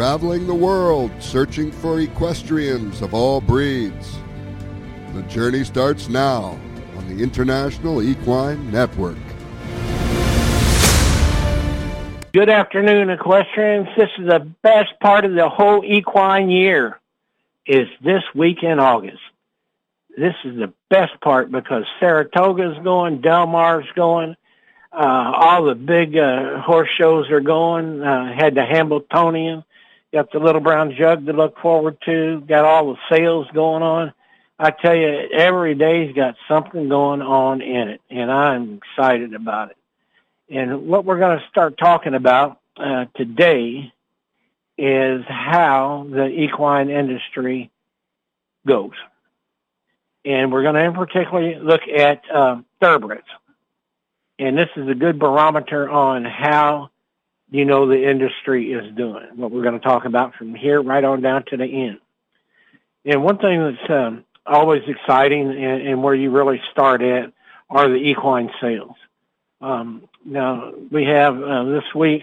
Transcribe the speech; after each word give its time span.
traveling 0.00 0.46
the 0.46 0.54
world 0.54 1.10
searching 1.20 1.70
for 1.70 2.00
equestrians 2.00 3.02
of 3.02 3.12
all 3.12 3.38
breeds. 3.38 4.16
The 5.12 5.20
journey 5.24 5.62
starts 5.62 6.08
now 6.08 6.58
on 6.96 7.06
the 7.06 7.22
International 7.22 8.00
Equine 8.00 8.72
Network. 8.72 9.18
Good 12.32 12.48
afternoon, 12.48 13.10
equestrians. 13.10 13.88
This 13.94 14.08
is 14.18 14.26
the 14.26 14.50
best 14.62 14.88
part 15.00 15.26
of 15.26 15.34
the 15.34 15.50
whole 15.50 15.84
equine 15.84 16.48
year 16.48 16.98
is 17.66 17.86
this 18.02 18.22
week 18.34 18.62
in 18.62 18.78
August. 18.78 19.20
This 20.16 20.34
is 20.46 20.56
the 20.56 20.72
best 20.88 21.20
part 21.20 21.52
because 21.52 21.84
Saratoga's 22.00 22.82
going, 22.82 23.20
Del 23.20 23.46
Mar's 23.46 23.84
going, 23.94 24.34
uh, 24.92 25.32
all 25.36 25.64
the 25.64 25.74
big 25.74 26.16
uh, 26.16 26.62
horse 26.62 26.88
shows 26.96 27.30
are 27.30 27.40
going. 27.40 28.02
Uh, 28.02 28.34
had 28.34 28.54
the 28.54 28.64
Hambletonian, 28.64 29.62
got 30.12 30.32
the 30.32 30.38
Little 30.38 30.60
Brown 30.60 30.94
Jug 30.96 31.26
to 31.26 31.32
look 31.32 31.58
forward 31.58 31.98
to, 32.04 32.40
got 32.40 32.64
all 32.64 32.92
the 32.92 33.16
sales 33.16 33.46
going 33.54 33.82
on. 33.82 34.12
I 34.58 34.70
tell 34.70 34.94
you, 34.94 35.28
every 35.32 35.74
day's 35.74 36.14
got 36.14 36.34
something 36.46 36.88
going 36.88 37.22
on 37.22 37.62
in 37.62 37.88
it, 37.88 38.02
and 38.10 38.30
I'm 38.30 38.74
excited 38.78 39.34
about 39.34 39.70
it. 39.70 39.76
And 40.50 40.86
what 40.86 41.04
we're 41.04 41.18
going 41.18 41.38
to 41.38 41.48
start 41.48 41.78
talking 41.78 42.14
about 42.14 42.60
uh, 42.76 43.06
today 43.14 43.92
is 44.76 45.24
how 45.28 46.06
the 46.10 46.26
equine 46.26 46.90
industry 46.90 47.70
goes. 48.66 48.92
And 50.24 50.52
we're 50.52 50.62
going 50.62 50.74
to 50.74 50.84
in 50.84 50.92
particularly 50.94 51.54
look 51.58 51.82
at 51.88 52.22
uh, 52.30 52.60
thoroughbreds. 52.80 53.26
And 54.38 54.58
this 54.58 54.68
is 54.76 54.88
a 54.88 54.94
good 54.94 55.18
barometer 55.18 55.88
on 55.88 56.24
how 56.24 56.90
you 57.50 57.64
know 57.64 57.86
the 57.86 58.08
industry 58.08 58.72
is 58.72 58.94
doing, 58.94 59.26
what 59.34 59.50
we're 59.50 59.62
going 59.62 59.78
to 59.78 59.84
talk 59.84 60.04
about 60.04 60.34
from 60.34 60.54
here 60.54 60.80
right 60.80 61.02
on 61.02 61.20
down 61.20 61.44
to 61.46 61.56
the 61.56 61.64
end. 61.64 61.98
And 63.04 63.24
one 63.24 63.38
thing 63.38 63.60
that's 63.60 63.90
um, 63.90 64.24
always 64.46 64.82
exciting 64.86 65.48
and, 65.50 65.82
and, 65.88 66.02
where 66.02 66.14
you 66.14 66.30
really 66.30 66.60
start 66.70 67.02
at 67.02 67.32
are 67.68 67.88
the 67.88 67.96
equine 67.96 68.50
sales. 68.60 68.94
Um, 69.60 70.08
now 70.24 70.72
we 70.90 71.04
have 71.04 71.42
uh, 71.42 71.64
this 71.64 71.94
week, 71.94 72.22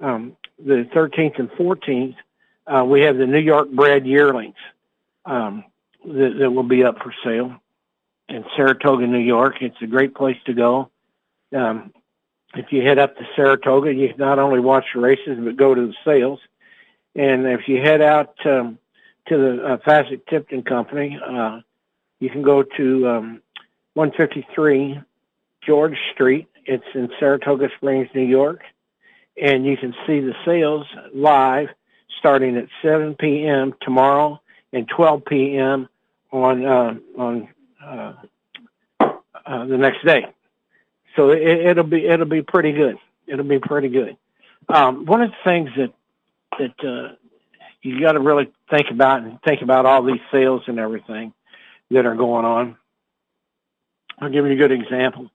um, 0.00 0.36
the 0.58 0.88
13th 0.94 1.38
and 1.38 1.50
14th, 1.52 2.16
uh, 2.66 2.84
we 2.84 3.02
have 3.02 3.16
the 3.16 3.26
New 3.26 3.38
York 3.38 3.70
bred 3.70 4.06
yearlings 4.06 4.56
um, 5.24 5.64
that, 6.04 6.36
that, 6.38 6.50
will 6.50 6.62
be 6.62 6.84
up 6.84 6.98
for 6.98 7.14
sale 7.24 7.60
in 8.28 8.44
Saratoga, 8.56 9.06
New 9.06 9.18
York. 9.18 9.56
It's 9.62 9.80
a 9.80 9.86
great 9.86 10.14
place 10.14 10.36
to 10.46 10.52
go. 10.52 10.90
Um, 11.54 11.92
if 12.54 12.72
you 12.72 12.82
head 12.82 12.98
up 12.98 13.16
to 13.16 13.24
Saratoga, 13.36 13.92
you 13.92 14.12
not 14.16 14.38
only 14.38 14.60
watch 14.60 14.84
the 14.94 15.00
races 15.00 15.38
but 15.38 15.56
go 15.56 15.74
to 15.74 15.86
the 15.88 15.94
sales. 16.04 16.40
And 17.14 17.46
if 17.46 17.68
you 17.68 17.80
head 17.80 18.00
out 18.00 18.34
um, 18.46 18.78
to 19.28 19.36
the 19.36 19.64
uh, 19.64 19.76
Fasig 19.78 20.26
Tipton 20.28 20.62
Company, 20.62 21.18
uh, 21.24 21.60
you 22.20 22.30
can 22.30 22.42
go 22.42 22.62
to 22.62 23.08
um, 23.08 23.42
153 23.94 25.00
George 25.64 25.96
Street 26.14 26.48
it's 26.68 26.84
in 26.94 27.08
Saratoga 27.18 27.70
Springs, 27.76 28.08
New 28.14 28.26
York, 28.26 28.60
and 29.40 29.64
you 29.64 29.76
can 29.78 29.94
see 30.06 30.20
the 30.20 30.34
sales 30.44 30.86
live 31.14 31.68
starting 32.18 32.56
at 32.58 32.66
7 32.82 33.14
p.m. 33.14 33.72
tomorrow 33.80 34.38
and 34.74 34.86
12 34.86 35.24
p.m. 35.24 35.88
on 36.30 36.66
uh, 36.66 36.94
on 37.16 37.48
uh, 37.82 38.12
uh, 39.00 39.64
the 39.64 39.78
next 39.78 40.04
day. 40.04 40.26
So 41.18 41.30
it, 41.30 41.76
will 41.76 41.82
be 41.82 42.06
it'll 42.06 42.26
be 42.26 42.42
pretty 42.42 42.70
good. 42.70 42.96
It'll 43.26 43.44
be 43.44 43.58
pretty 43.58 43.88
good. 43.88 44.16
Um, 44.68 45.04
one 45.04 45.20
of 45.20 45.30
the 45.30 45.36
things 45.44 45.70
that 45.76 45.92
that 46.58 46.88
uh, 46.88 47.14
you 47.82 48.00
got 48.00 48.12
to 48.12 48.20
really 48.20 48.52
think 48.70 48.86
about 48.92 49.24
and 49.24 49.42
think 49.42 49.60
about 49.60 49.84
all 49.84 50.04
these 50.04 50.20
sales 50.30 50.62
and 50.68 50.78
everything 50.78 51.32
that 51.90 52.06
are 52.06 52.14
going 52.14 52.44
on. 52.44 52.76
I'll 54.20 54.30
give 54.30 54.46
you 54.46 54.52
a 54.52 54.56
good 54.56 54.70
example 54.70 55.30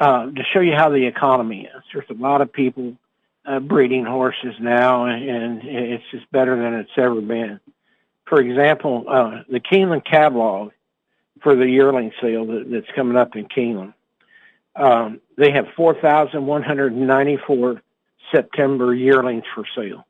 uh, 0.00 0.26
to 0.26 0.42
show 0.52 0.60
you 0.60 0.74
how 0.74 0.88
the 0.88 1.06
economy 1.06 1.62
is. 1.62 1.82
There's 1.92 2.10
a 2.10 2.14
lot 2.14 2.40
of 2.40 2.52
people 2.52 2.96
uh, 3.44 3.60
breeding 3.60 4.04
horses 4.04 4.54
now, 4.60 5.06
and 5.06 5.62
it's 5.62 6.04
just 6.10 6.30
better 6.32 6.56
than 6.56 6.74
it's 6.74 6.90
ever 6.96 7.20
been. 7.20 7.60
For 8.24 8.40
example, 8.40 9.04
uh, 9.08 9.42
the 9.48 9.60
Keeneland 9.60 10.04
catalog 10.04 10.72
for 11.42 11.54
the 11.54 11.66
yearling 11.66 12.10
sale 12.20 12.46
that, 12.46 12.66
that's 12.70 12.96
coming 12.96 13.16
up 13.16 13.36
in 13.36 13.46
Keeneland, 13.46 13.94
um, 14.76 15.20
they 15.36 15.50
have 15.52 15.66
4,194 15.76 17.82
September 18.32 18.94
yearlings 18.94 19.44
for 19.54 19.64
sale. 19.74 20.06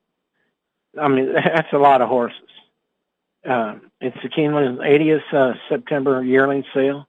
I 1.01 1.09
mean, 1.09 1.33
that's 1.35 1.73
a 1.73 1.79
lot 1.79 2.03
of 2.03 2.09
horses. 2.09 2.41
Uh, 3.49 3.77
it's 4.01 4.17
the 4.23 4.29
Keeneland 4.29 4.79
80th 4.79 5.33
uh, 5.33 5.55
September 5.69 6.25
yearling 6.25 6.65
sale 6.75 7.07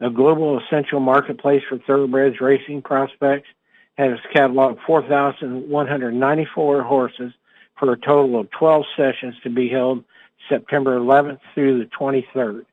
a 0.00 0.10
global 0.10 0.60
essential 0.60 1.00
marketplace 1.00 1.62
for 1.68 1.78
thoroughbreds 1.78 2.40
racing 2.40 2.82
prospects, 2.82 3.48
has 3.96 4.18
cataloged 4.34 4.78
4,194 4.86 6.82
horses 6.82 7.32
for 7.78 7.92
a 7.92 7.96
total 7.96 8.40
of 8.40 8.50
12 8.50 8.84
sessions 8.96 9.34
to 9.42 9.50
be 9.50 9.68
held 9.68 10.04
September 10.48 10.98
11th 10.98 11.38
through 11.54 11.78
the 11.78 11.90
23rd. 11.98 12.66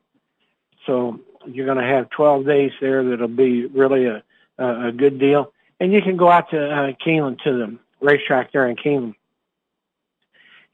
So 0.86 1.20
you're 1.46 1.66
going 1.66 1.78
to 1.78 1.84
have 1.84 2.10
12 2.10 2.46
days 2.46 2.72
there 2.80 3.08
that'll 3.08 3.28
be 3.28 3.66
really 3.66 4.06
a, 4.06 4.22
a, 4.58 4.92
good 4.92 5.18
deal. 5.18 5.52
And 5.80 5.92
you 5.92 6.02
can 6.02 6.16
go 6.16 6.30
out 6.30 6.50
to 6.50 6.70
uh, 6.70 6.92
Keeneland 7.04 7.42
to 7.44 7.52
the 7.52 7.78
racetrack 8.00 8.52
there 8.52 8.68
in 8.68 8.76
Keeneland. 8.76 9.14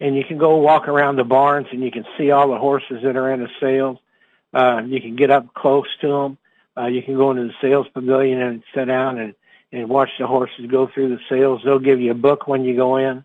And 0.00 0.16
you 0.16 0.24
can 0.24 0.38
go 0.38 0.56
walk 0.56 0.88
around 0.88 1.16
the 1.16 1.24
barns 1.24 1.66
and 1.72 1.82
you 1.82 1.90
can 1.90 2.06
see 2.16 2.30
all 2.30 2.48
the 2.48 2.58
horses 2.58 3.02
that 3.02 3.16
are 3.16 3.32
in 3.32 3.40
the 3.40 3.50
sales. 3.60 3.98
Uh, 4.52 4.82
you 4.86 5.00
can 5.00 5.16
get 5.16 5.30
up 5.30 5.52
close 5.54 5.88
to 6.00 6.08
them. 6.08 6.38
Uh, 6.76 6.86
you 6.86 7.02
can 7.02 7.16
go 7.16 7.30
into 7.30 7.44
the 7.44 7.54
sales 7.60 7.86
pavilion 7.92 8.40
and 8.40 8.62
sit 8.74 8.86
down 8.86 9.18
and, 9.18 9.34
and 9.72 9.88
watch 9.88 10.10
the 10.18 10.26
horses 10.26 10.66
go 10.70 10.86
through 10.86 11.10
the 11.10 11.20
sales. 11.28 11.60
They'll 11.64 11.78
give 11.78 12.00
you 12.00 12.12
a 12.12 12.14
book 12.14 12.48
when 12.48 12.64
you 12.64 12.74
go 12.76 12.96
in 12.96 13.24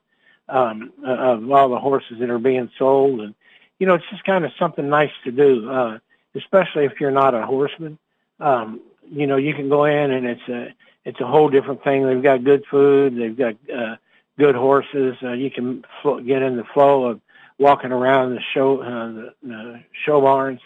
um, 0.50 0.92
of 1.04 1.50
all 1.52 1.70
the 1.70 1.80
horses 1.80 2.18
that 2.20 2.30
are 2.30 2.40
being 2.40 2.70
sold. 2.78 3.22
And, 3.22 3.36
you 3.80 3.88
know, 3.88 3.96
it's 3.96 4.10
just 4.10 4.24
kind 4.24 4.46
of 4.46 4.52
something 4.60 4.88
nice 4.88 5.12
to 5.24 5.32
do, 5.32 5.70
uh, 5.70 6.00
especially 6.36 6.86
if 6.86 7.00
you're 7.00 7.12
not 7.12 7.34
a 7.34 7.46
horseman. 7.46 7.98
Um, 8.40 8.82
you 9.10 9.28
know, 9.28 9.38
you 9.38 9.54
can 9.54 9.70
go 9.70 9.86
in 9.86 10.12
and 10.12 10.26
it's 10.26 10.48
a, 10.50 10.74
it's 11.06 11.20
a 11.22 11.28
whole 11.28 11.50
different 11.50 11.84
thing. 11.84 12.06
They've 12.06 12.24
got 12.24 12.44
good 12.44 12.64
food. 12.70 13.16
They've 13.18 13.38
got 13.38 13.56
uh, 13.74 13.96
good 14.38 14.56
horses. 14.56 15.16
Uh, 15.22 15.34
you 15.34 15.52
can 15.52 15.84
fl- 16.02 16.20
get 16.20 16.42
in 16.42 16.58
the 16.58 16.64
flow 16.74 17.06
of 17.06 17.22
walking 17.58 17.92
around 17.92 18.36
the 18.36 18.42
show, 18.54 18.82
uh, 18.82 19.12
the, 19.12 19.34
the 19.44 19.84
show 20.06 20.22
barns. 20.22 20.60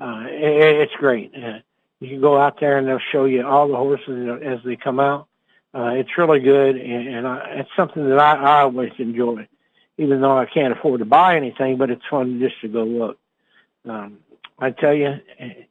Uh, 0.00 0.24
it, 0.26 0.82
it's 0.82 0.94
great. 0.98 1.32
Uh, 1.34 1.58
you 2.00 2.08
can 2.08 2.20
go 2.20 2.38
out 2.38 2.60
there 2.60 2.78
and 2.78 2.86
they'll 2.86 2.98
show 3.12 3.24
you 3.24 3.46
all 3.46 3.68
the 3.68 3.76
horses 3.76 4.40
as 4.44 4.58
they 4.64 4.76
come 4.76 5.00
out. 5.00 5.26
Uh, 5.72 5.90
it's 5.94 6.10
really 6.16 6.38
good, 6.40 6.76
and, 6.76 7.08
and 7.08 7.26
I, 7.26 7.46
it's 7.56 7.70
something 7.74 8.08
that 8.08 8.18
I, 8.18 8.34
I 8.36 8.60
always 8.60 8.92
enjoy, 8.98 9.48
even 9.98 10.20
though 10.20 10.38
I 10.38 10.46
can't 10.46 10.72
afford 10.72 11.00
to 11.00 11.04
buy 11.04 11.36
anything. 11.36 11.78
But 11.78 11.90
it's 11.90 12.04
fun 12.08 12.38
just 12.38 12.60
to 12.60 12.68
go 12.68 12.84
look. 12.84 13.18
Um, 13.88 14.18
I 14.58 14.70
tell 14.70 14.94
you, 14.94 15.14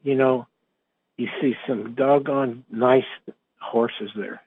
you 0.03 0.15
know, 0.15 0.47
you 1.17 1.27
see 1.41 1.55
some 1.67 1.93
doggone 1.93 2.65
nice 2.69 3.05
horses 3.59 4.11
there. 4.15 4.41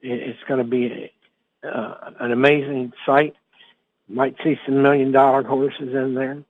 It's 0.00 0.38
going 0.48 0.58
to 0.58 0.64
be 0.64 1.12
uh, 1.62 1.94
an 2.18 2.32
amazing 2.32 2.92
sight. 3.04 3.34
Might 4.08 4.36
see 4.42 4.56
some 4.66 4.82
million 4.82 5.12
dollar 5.12 5.42
horses 5.42 5.94
in 5.94 6.14
there 6.14 6.42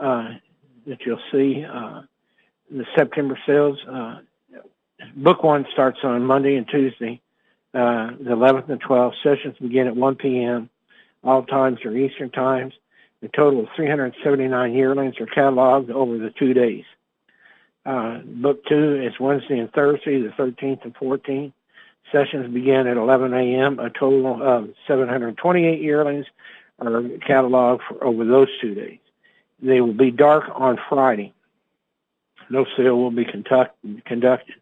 uh, 0.00 0.34
that 0.86 0.98
you'll 1.04 1.20
see. 1.30 1.64
Uh, 1.64 2.02
the 2.70 2.84
September 2.96 3.38
sales. 3.46 3.78
Uh, 3.88 4.20
book 5.16 5.42
one 5.42 5.66
starts 5.72 5.98
on 6.02 6.24
Monday 6.24 6.56
and 6.56 6.68
Tuesday, 6.68 7.20
uh, 7.74 8.10
the 8.18 8.30
11th 8.30 8.68
and 8.70 8.82
12th. 8.82 9.14
Sessions 9.22 9.56
begin 9.60 9.86
at 9.86 9.96
1 9.96 10.16
p.m. 10.16 10.68
All 11.22 11.44
times 11.44 11.84
are 11.84 11.96
Eastern 11.96 12.30
times. 12.30 12.74
A 13.22 13.28
total 13.28 13.60
of 13.60 13.68
379 13.74 14.72
yearlings 14.72 15.14
are 15.20 15.26
cataloged 15.26 15.90
over 15.90 16.18
the 16.18 16.30
two 16.30 16.54
days. 16.54 16.84
Uh, 17.84 18.18
book 18.24 18.64
two 18.66 19.00
is 19.02 19.18
Wednesday 19.18 19.58
and 19.58 19.72
Thursday, 19.72 20.20
the 20.20 20.28
13th 20.28 20.84
and 20.84 20.94
14th. 20.94 21.52
Sessions 22.12 22.52
begin 22.52 22.86
at 22.86 22.96
11 22.96 23.34
a.m. 23.34 23.78
A 23.78 23.90
total 23.90 24.42
of 24.42 24.70
728 24.86 25.80
yearlings 25.80 26.26
are 26.78 27.02
cataloged 27.28 27.80
for 27.88 28.02
over 28.04 28.24
those 28.24 28.48
two 28.60 28.74
days. 28.74 28.98
They 29.60 29.80
will 29.80 29.94
be 29.94 30.10
dark 30.10 30.44
on 30.54 30.78
Friday 30.88 31.34
no 32.50 32.66
sale 32.76 32.96
will 32.96 33.10
be 33.10 33.24
conduct, 33.24 33.76
conducted. 34.04 34.56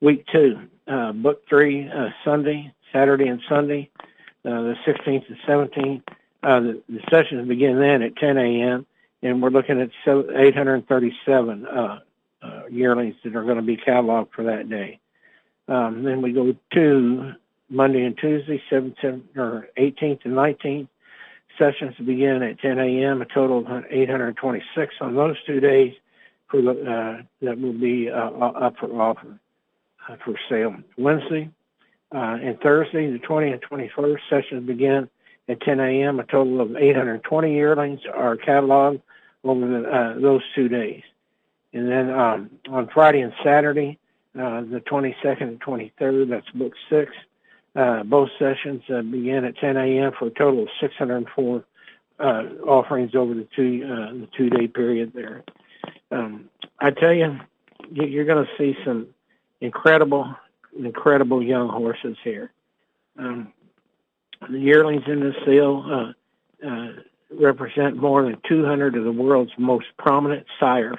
Week 0.00 0.24
two, 0.30 0.58
uh, 0.86 1.12
book 1.12 1.42
three, 1.48 1.88
uh, 1.88 2.08
Sunday, 2.24 2.72
Saturday 2.92 3.28
and 3.28 3.40
Sunday, 3.48 3.90
uh, 4.44 4.62
the 4.62 4.74
16th 4.86 5.24
and 5.28 5.38
17th. 5.46 6.02
Uh, 6.46 6.60
the, 6.60 6.82
the, 6.88 7.00
sessions 7.10 7.48
begin 7.48 7.80
then 7.80 8.02
at 8.02 8.14
10 8.14 8.38
a.m. 8.38 8.86
and 9.20 9.42
we're 9.42 9.50
looking 9.50 9.80
at 9.80 9.90
837 10.06 11.66
uh, 11.66 11.98
uh, 12.40 12.62
yearlings 12.70 13.16
that 13.24 13.34
are 13.34 13.42
going 13.42 13.56
to 13.56 13.62
be 13.62 13.76
cataloged 13.76 14.28
for 14.30 14.44
that 14.44 14.70
day. 14.70 15.00
Um, 15.66 16.04
then 16.04 16.22
we 16.22 16.30
go 16.30 16.54
to 16.74 17.32
Monday 17.68 18.04
and 18.04 18.16
Tuesday, 18.16 18.62
17th 18.70 19.36
or 19.36 19.66
18th 19.76 20.20
and 20.24 20.34
19th. 20.34 20.86
Sessions 21.58 21.96
begin 21.96 22.44
at 22.44 22.60
10 22.60 22.78
a.m. 22.78 23.22
A 23.22 23.24
total 23.24 23.66
of 23.66 23.84
826 23.90 24.94
on 25.00 25.16
those 25.16 25.34
two 25.48 25.58
days 25.58 25.94
for 26.48 26.62
the, 26.62 26.70
uh, 26.70 27.22
that 27.42 27.60
will 27.60 27.72
be 27.72 28.08
uh, 28.08 28.30
up 28.30 28.76
for 28.78 28.86
offer 29.02 29.40
uh, 30.08 30.14
for 30.24 30.38
sale. 30.48 30.76
Wednesday 30.96 31.50
uh, 32.14 32.38
and 32.40 32.60
Thursday, 32.60 33.10
the 33.10 33.18
20th 33.18 33.60
and 33.68 33.90
21st, 33.90 34.18
sessions 34.30 34.64
begin 34.64 35.10
at 35.48 35.60
10 35.60 35.80
a.m. 35.80 36.20
A 36.20 36.24
total 36.24 36.60
of 36.60 36.76
820 36.76 37.54
yearlings 37.54 38.00
are 38.12 38.36
cataloged 38.36 39.02
over 39.44 39.66
the, 39.66 39.88
uh, 39.88 40.18
those 40.18 40.42
two 40.54 40.68
days. 40.68 41.02
And 41.72 41.88
then 41.90 42.10
um, 42.10 42.50
on 42.68 42.88
Friday 42.92 43.20
and 43.20 43.32
Saturday, 43.44 43.98
uh, 44.34 44.62
the 44.62 44.82
22nd 44.86 45.42
and 45.42 45.60
23rd, 45.60 46.30
that's 46.30 46.50
book 46.50 46.72
six. 46.90 47.12
Uh, 47.74 48.02
both 48.04 48.30
sessions 48.38 48.82
uh, 48.88 49.02
begin 49.02 49.44
at 49.44 49.56
10 49.58 49.76
a.m. 49.76 50.12
for 50.18 50.28
a 50.28 50.30
total 50.30 50.62
of 50.62 50.68
604 50.80 51.64
uh, 52.18 52.22
offerings 52.66 53.14
over 53.14 53.34
the 53.34 53.46
two 53.54 53.82
uh, 53.84 54.12
the 54.12 54.28
two 54.36 54.48
day 54.48 54.66
period 54.66 55.12
there. 55.14 55.44
Um, 56.10 56.48
I 56.80 56.90
tell 56.90 57.12
you, 57.12 57.38
you're 57.90 58.24
going 58.24 58.46
to 58.46 58.50
see 58.56 58.76
some 58.84 59.08
incredible, 59.60 60.34
incredible 60.78 61.42
young 61.42 61.68
horses 61.68 62.16
here. 62.24 62.50
Um, 63.18 63.52
the 64.48 64.58
yearlings 64.58 65.04
in 65.06 65.20
this 65.20 65.34
sale 65.44 65.84
uh, 66.64 66.66
uh, 66.66 66.92
represent 67.30 67.96
more 67.96 68.22
than 68.22 68.40
200 68.48 68.96
of 68.96 69.04
the 69.04 69.12
world's 69.12 69.52
most 69.58 69.86
prominent 69.98 70.46
sires, 70.58 70.98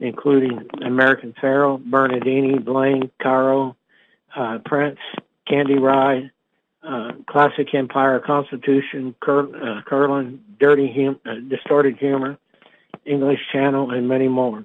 including 0.00 0.66
American 0.82 1.34
Pharoah, 1.40 1.78
Bernardini, 1.78 2.58
Blame, 2.58 3.10
Caro, 3.22 3.76
uh, 4.34 4.58
Prince, 4.64 4.98
Candy 5.46 5.78
Ride, 5.78 6.30
uh, 6.82 7.12
Classic 7.26 7.72
Empire, 7.74 8.20
Constitution, 8.20 9.14
Cur- 9.20 9.54
uh, 9.56 9.82
Curlin, 9.82 10.42
Dirty 10.58 10.92
hum- 10.92 11.20
uh, 11.26 11.34
Distorted 11.48 11.96
Humor, 11.98 12.38
English 13.04 13.40
Channel, 13.52 13.90
and 13.90 14.08
many 14.08 14.28
more. 14.28 14.64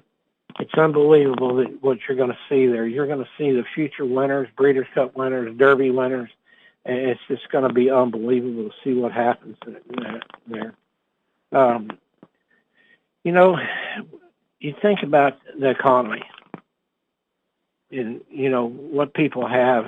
It's 0.60 0.74
unbelievable 0.74 1.56
that 1.56 1.82
what 1.82 1.98
you're 2.06 2.16
going 2.16 2.30
to 2.30 2.38
see 2.48 2.66
there. 2.66 2.86
You're 2.86 3.06
going 3.06 3.24
to 3.24 3.30
see 3.38 3.52
the 3.52 3.64
future 3.74 4.04
winners, 4.04 4.48
Breeders' 4.56 4.86
Cup 4.94 5.16
winners, 5.16 5.56
Derby 5.56 5.90
winners, 5.90 6.30
and 6.84 6.98
it's 6.98 7.20
just 7.28 7.48
going 7.50 7.66
to 7.66 7.72
be 7.72 7.90
unbelievable 7.90 8.70
to 8.70 8.74
see 8.82 8.94
what 8.94 9.12
happens 9.12 9.56
there. 10.46 10.74
Um, 11.52 11.90
you 13.24 13.32
know, 13.32 13.56
you 14.58 14.74
think 14.80 15.00
about 15.02 15.38
the 15.58 15.70
economy 15.70 16.22
and 17.92 18.22
you 18.30 18.48
know 18.48 18.68
what 18.68 19.14
people 19.14 19.46
have 19.46 19.84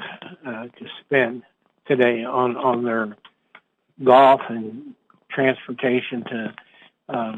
uh, 0.46 0.66
to 0.66 0.86
spend 1.04 1.42
today 1.86 2.22
on 2.24 2.56
on 2.56 2.84
their 2.84 3.16
golf 4.02 4.42
and 4.48 4.94
transportation 5.30 6.24
to 6.24 6.54
um, 7.08 7.36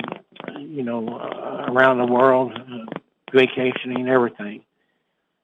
you 0.58 0.82
know 0.82 1.08
uh, 1.08 1.73
around 1.73 1.99
the 1.99 2.12
world, 2.12 2.53
uh, 2.53 2.85
vacationing, 3.32 4.08
everything. 4.08 4.62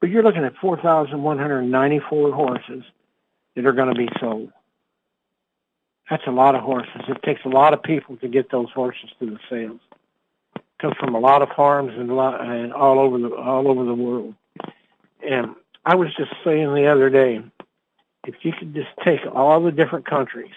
But 0.01 0.11
you're 0.11 0.25
looking 0.25 0.45
at 0.45 0.57
4,194 0.57 2.33
horses 2.33 2.83
that 3.55 3.67
are 3.67 3.73
going 3.73 3.93
to 3.93 3.99
be 3.99 4.09
sold. 4.21 4.51
That's 6.11 6.27
a 6.27 6.31
lot 6.31 6.55
of 6.55 6.63
horses. 6.63 7.03
It 7.09 7.23
takes 7.23 7.45
a 7.45 7.49
lot 7.49 7.73
of 7.73 7.83
people 7.83 8.17
to 8.19 8.29
get 8.29 8.51
those 8.51 8.71
horses 8.71 9.11
to 9.19 9.27
the 9.27 9.39
sales. 9.49 9.81
It 10.57 10.63
comes 10.81 10.95
from 10.99 11.15
a 11.15 11.19
lot 11.19 11.43
of 11.43 11.49
farms 11.57 11.93
and, 11.97 12.15
lot, 12.15 12.41
and 12.41 12.73
all 12.73 12.99
over 12.99 13.19
the 13.19 13.35
all 13.35 13.69
over 13.69 13.85
the 13.85 13.95
world. 13.95 14.35
And 15.27 15.55
I 15.85 15.95
was 15.95 16.09
just 16.17 16.33
saying 16.45 16.75
the 16.75 16.87
other 16.87 17.09
day, 17.09 17.43
if 18.27 18.35
you 18.43 18.53
could 18.53 18.75
just 18.75 18.91
take 19.05 19.21
all 19.33 19.61
the 19.63 19.73
different 19.73 20.07
countries 20.07 20.53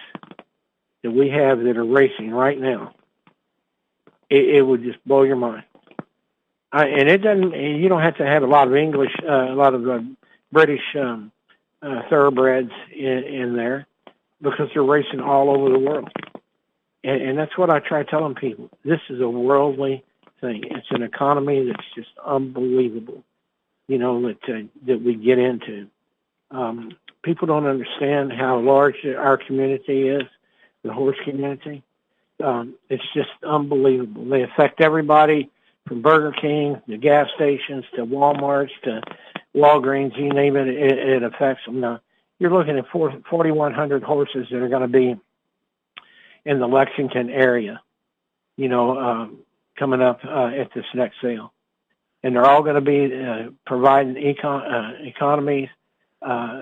that 1.04 1.12
we 1.12 1.30
have 1.30 1.60
that 1.64 1.78
are 1.78 1.86
racing 1.86 2.32
right 2.32 2.60
now, 2.60 2.94
it, 4.30 4.56
it 4.56 4.62
would 4.62 4.84
just 4.84 5.04
blow 5.06 5.24
your 5.24 5.36
mind. 5.36 5.64
I, 6.72 6.88
and 6.88 7.08
it 7.08 7.20
doesn't. 7.20 7.54
You 7.54 7.88
don't 7.88 8.02
have 8.02 8.18
to 8.18 8.26
have 8.26 8.44
a 8.44 8.48
lot 8.48 8.68
of 8.68 8.76
English, 8.76 9.16
uh, 9.24 9.54
a 9.54 9.56
lot 9.56 9.74
of 9.74 9.88
uh, 9.88 10.00
British 10.52 10.84
um, 11.00 11.32
uh, 11.86 12.02
thoroughbreds 12.10 12.72
in, 12.94 13.24
in 13.24 13.56
there 13.56 13.88
because 14.42 14.70
they're 14.74 14.84
racing 14.84 15.20
all 15.20 15.50
over 15.50 15.70
the 15.70 15.80
world. 15.80 16.10
And, 17.04 17.22
and 17.22 17.38
that's 17.38 17.58
what 17.58 17.70
I 17.70 17.80
try 17.80 18.04
telling 18.04 18.36
people. 18.36 18.70
This 18.84 19.00
is 19.10 19.22
a 19.22 19.30
worldly 19.30 20.04
thing. 20.42 20.64
It's 20.72 20.88
an 20.90 21.04
economy 21.04 21.68
that's 21.68 21.88
just 21.96 22.10
unbelievable 22.26 23.24
you 23.88 23.98
know, 23.98 24.22
that 24.22 24.50
uh, 24.50 24.62
that 24.88 25.02
we 25.02 25.16
get 25.16 25.38
into. 25.38 25.88
Um, 26.52 26.96
people 27.24 27.48
don't 27.48 27.66
understand 27.66 28.32
how 28.34 28.60
large 28.60 28.96
our 29.06 29.38
community 29.38 30.08
is, 30.08 30.24
the 30.84 30.94
horse 30.94 31.18
community. 31.24 31.84
Um, 32.44 32.76
it's 32.90 33.04
just 33.14 33.30
unbelievable. 33.44 34.26
They 34.26 34.44
affect 34.44 34.82
everybody 34.82 35.50
from 35.88 36.02
Burger 36.02 36.34
King 36.40 36.82
to 36.90 36.98
gas 36.98 37.28
stations 37.36 37.86
to 37.96 38.06
Walmarts 38.06 38.72
to 38.84 39.02
Walgreens, 39.56 40.18
you 40.18 40.30
name 40.30 40.56
it, 40.56 40.68
it, 40.68 40.98
it 40.98 41.24
affects 41.24 41.66
them. 41.66 41.80
Now, 41.80 42.02
you're 42.40 42.52
looking 42.52 42.78
at 42.78 42.86
4,100 42.92 44.04
horses 44.04 44.48
that 44.52 44.58
are 44.58 44.68
going 44.70 44.82
to 44.82 44.88
be 44.88 45.16
in 46.46 46.60
the 46.60 46.68
Lexington 46.68 47.30
area, 47.30 47.82
you 48.58 48.68
know, 48.68 48.98
um, 49.00 49.40
coming 49.80 50.02
up 50.02 50.20
uh, 50.26 50.48
at 50.48 50.74
this 50.74 50.86
next 50.94 51.16
sale 51.22 51.54
and 52.26 52.36
they're 52.36 52.46
all 52.46 52.64
going 52.64 52.74
to 52.74 52.82
be 52.82 53.16
uh, 53.16 53.52
providing 53.68 54.16
econ- 54.16 54.66
uh, 54.66 55.04
economies, 55.06 55.70
uh, 56.24 56.62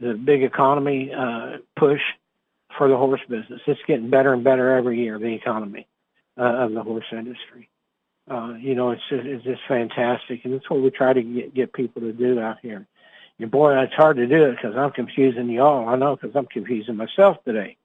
the 0.00 0.14
big 0.14 0.42
economy 0.42 1.12
uh, 1.16 1.58
push 1.76 2.00
for 2.76 2.88
the 2.88 2.96
horse 2.96 3.20
business. 3.28 3.60
It's 3.68 3.80
getting 3.86 4.10
better 4.10 4.32
and 4.32 4.42
better 4.42 4.76
every 4.76 4.98
year. 4.98 5.16
The 5.20 5.32
economy 5.32 5.86
uh, 6.36 6.42
of 6.42 6.72
the 6.72 6.82
horse 6.82 7.04
industry. 7.12 7.68
Uh, 8.28 8.54
you 8.58 8.74
know, 8.74 8.90
it's 8.90 9.02
just, 9.08 9.24
it's 9.24 9.44
just 9.44 9.60
fantastic, 9.68 10.44
and 10.44 10.54
that's 10.54 10.68
what 10.68 10.80
we 10.80 10.90
try 10.90 11.12
to 11.12 11.22
get, 11.22 11.54
get 11.54 11.72
people 11.72 12.02
to 12.02 12.12
do 12.12 12.40
out 12.40 12.58
here. 12.60 12.86
And 13.38 13.50
boy, 13.50 13.78
it's 13.82 13.94
hard 13.94 14.16
to 14.16 14.26
do 14.26 14.44
it 14.46 14.56
because 14.56 14.76
I'm 14.76 14.90
confusing 14.90 15.48
y'all. 15.50 15.88
I 15.88 15.96
know 15.96 16.16
because 16.16 16.34
I'm 16.34 16.46
confusing 16.46 16.96
myself 16.96 17.42
today, 17.44 17.76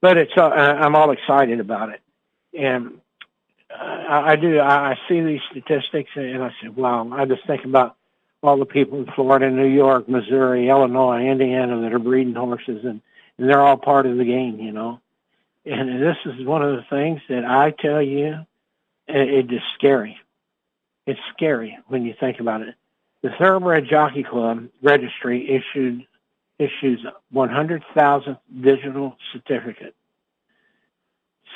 but 0.00 0.16
it's 0.16 0.32
uh, 0.36 0.42
I'm 0.42 0.94
all 0.94 1.10
excited 1.10 1.60
about 1.60 1.90
it, 1.90 2.00
and 2.58 3.00
I, 3.70 4.32
I 4.32 4.36
do. 4.36 4.58
I, 4.58 4.92
I 4.92 4.98
see 5.08 5.20
these 5.20 5.40
statistics 5.50 6.10
and 6.14 6.42
I 6.42 6.50
say, 6.62 6.68
wow. 6.68 7.10
I 7.12 7.24
just 7.24 7.46
think 7.46 7.64
about 7.64 7.96
all 8.42 8.56
the 8.58 8.66
people 8.66 8.98
in 8.98 9.06
Florida, 9.14 9.50
New 9.50 9.66
York, 9.66 10.08
Missouri, 10.08 10.68
Illinois, 10.68 11.26
Indiana 11.26 11.80
that 11.80 11.92
are 11.92 11.98
breeding 11.98 12.34
horses, 12.34 12.84
and, 12.84 13.00
and 13.38 13.48
they're 13.48 13.60
all 13.60 13.76
part 13.76 14.06
of 14.06 14.16
the 14.16 14.24
game, 14.24 14.60
you 14.60 14.72
know. 14.72 15.00
And 15.64 16.02
this 16.02 16.16
is 16.26 16.44
one 16.46 16.62
of 16.62 16.76
the 16.76 16.84
things 16.90 17.20
that 17.30 17.44
I 17.44 17.70
tell 17.70 18.02
you, 18.02 18.46
it, 19.08 19.52
is 19.52 19.60
scary. 19.74 20.18
It's 21.06 21.20
scary 21.36 21.78
when 21.88 22.04
you 22.04 22.14
think 22.18 22.40
about 22.40 22.62
it. 22.62 22.74
The 23.22 23.30
Thoroughbred 23.38 23.88
Jockey 23.88 24.22
Club 24.22 24.68
registry 24.82 25.50
issued 25.50 26.06
issues 26.58 27.04
100,000 27.30 28.38
digital 28.60 29.16
certificate 29.32 29.94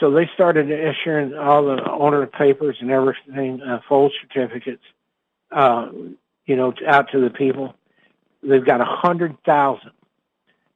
so 0.00 0.10
they 0.10 0.28
started 0.34 0.70
issuing 0.70 1.34
all 1.36 1.64
the 1.64 1.90
owner 1.90 2.26
papers 2.26 2.76
and 2.80 2.90
everything, 2.90 3.60
uh, 3.60 3.80
full 3.88 4.10
certificates, 4.20 4.82
uh, 5.50 5.88
you 6.46 6.56
know, 6.56 6.72
out 6.86 7.10
to 7.12 7.20
the 7.20 7.30
people. 7.30 7.74
They've 8.42 8.64
got 8.64 8.80
a 8.80 8.84
hundred 8.84 9.36
thousand 9.44 9.90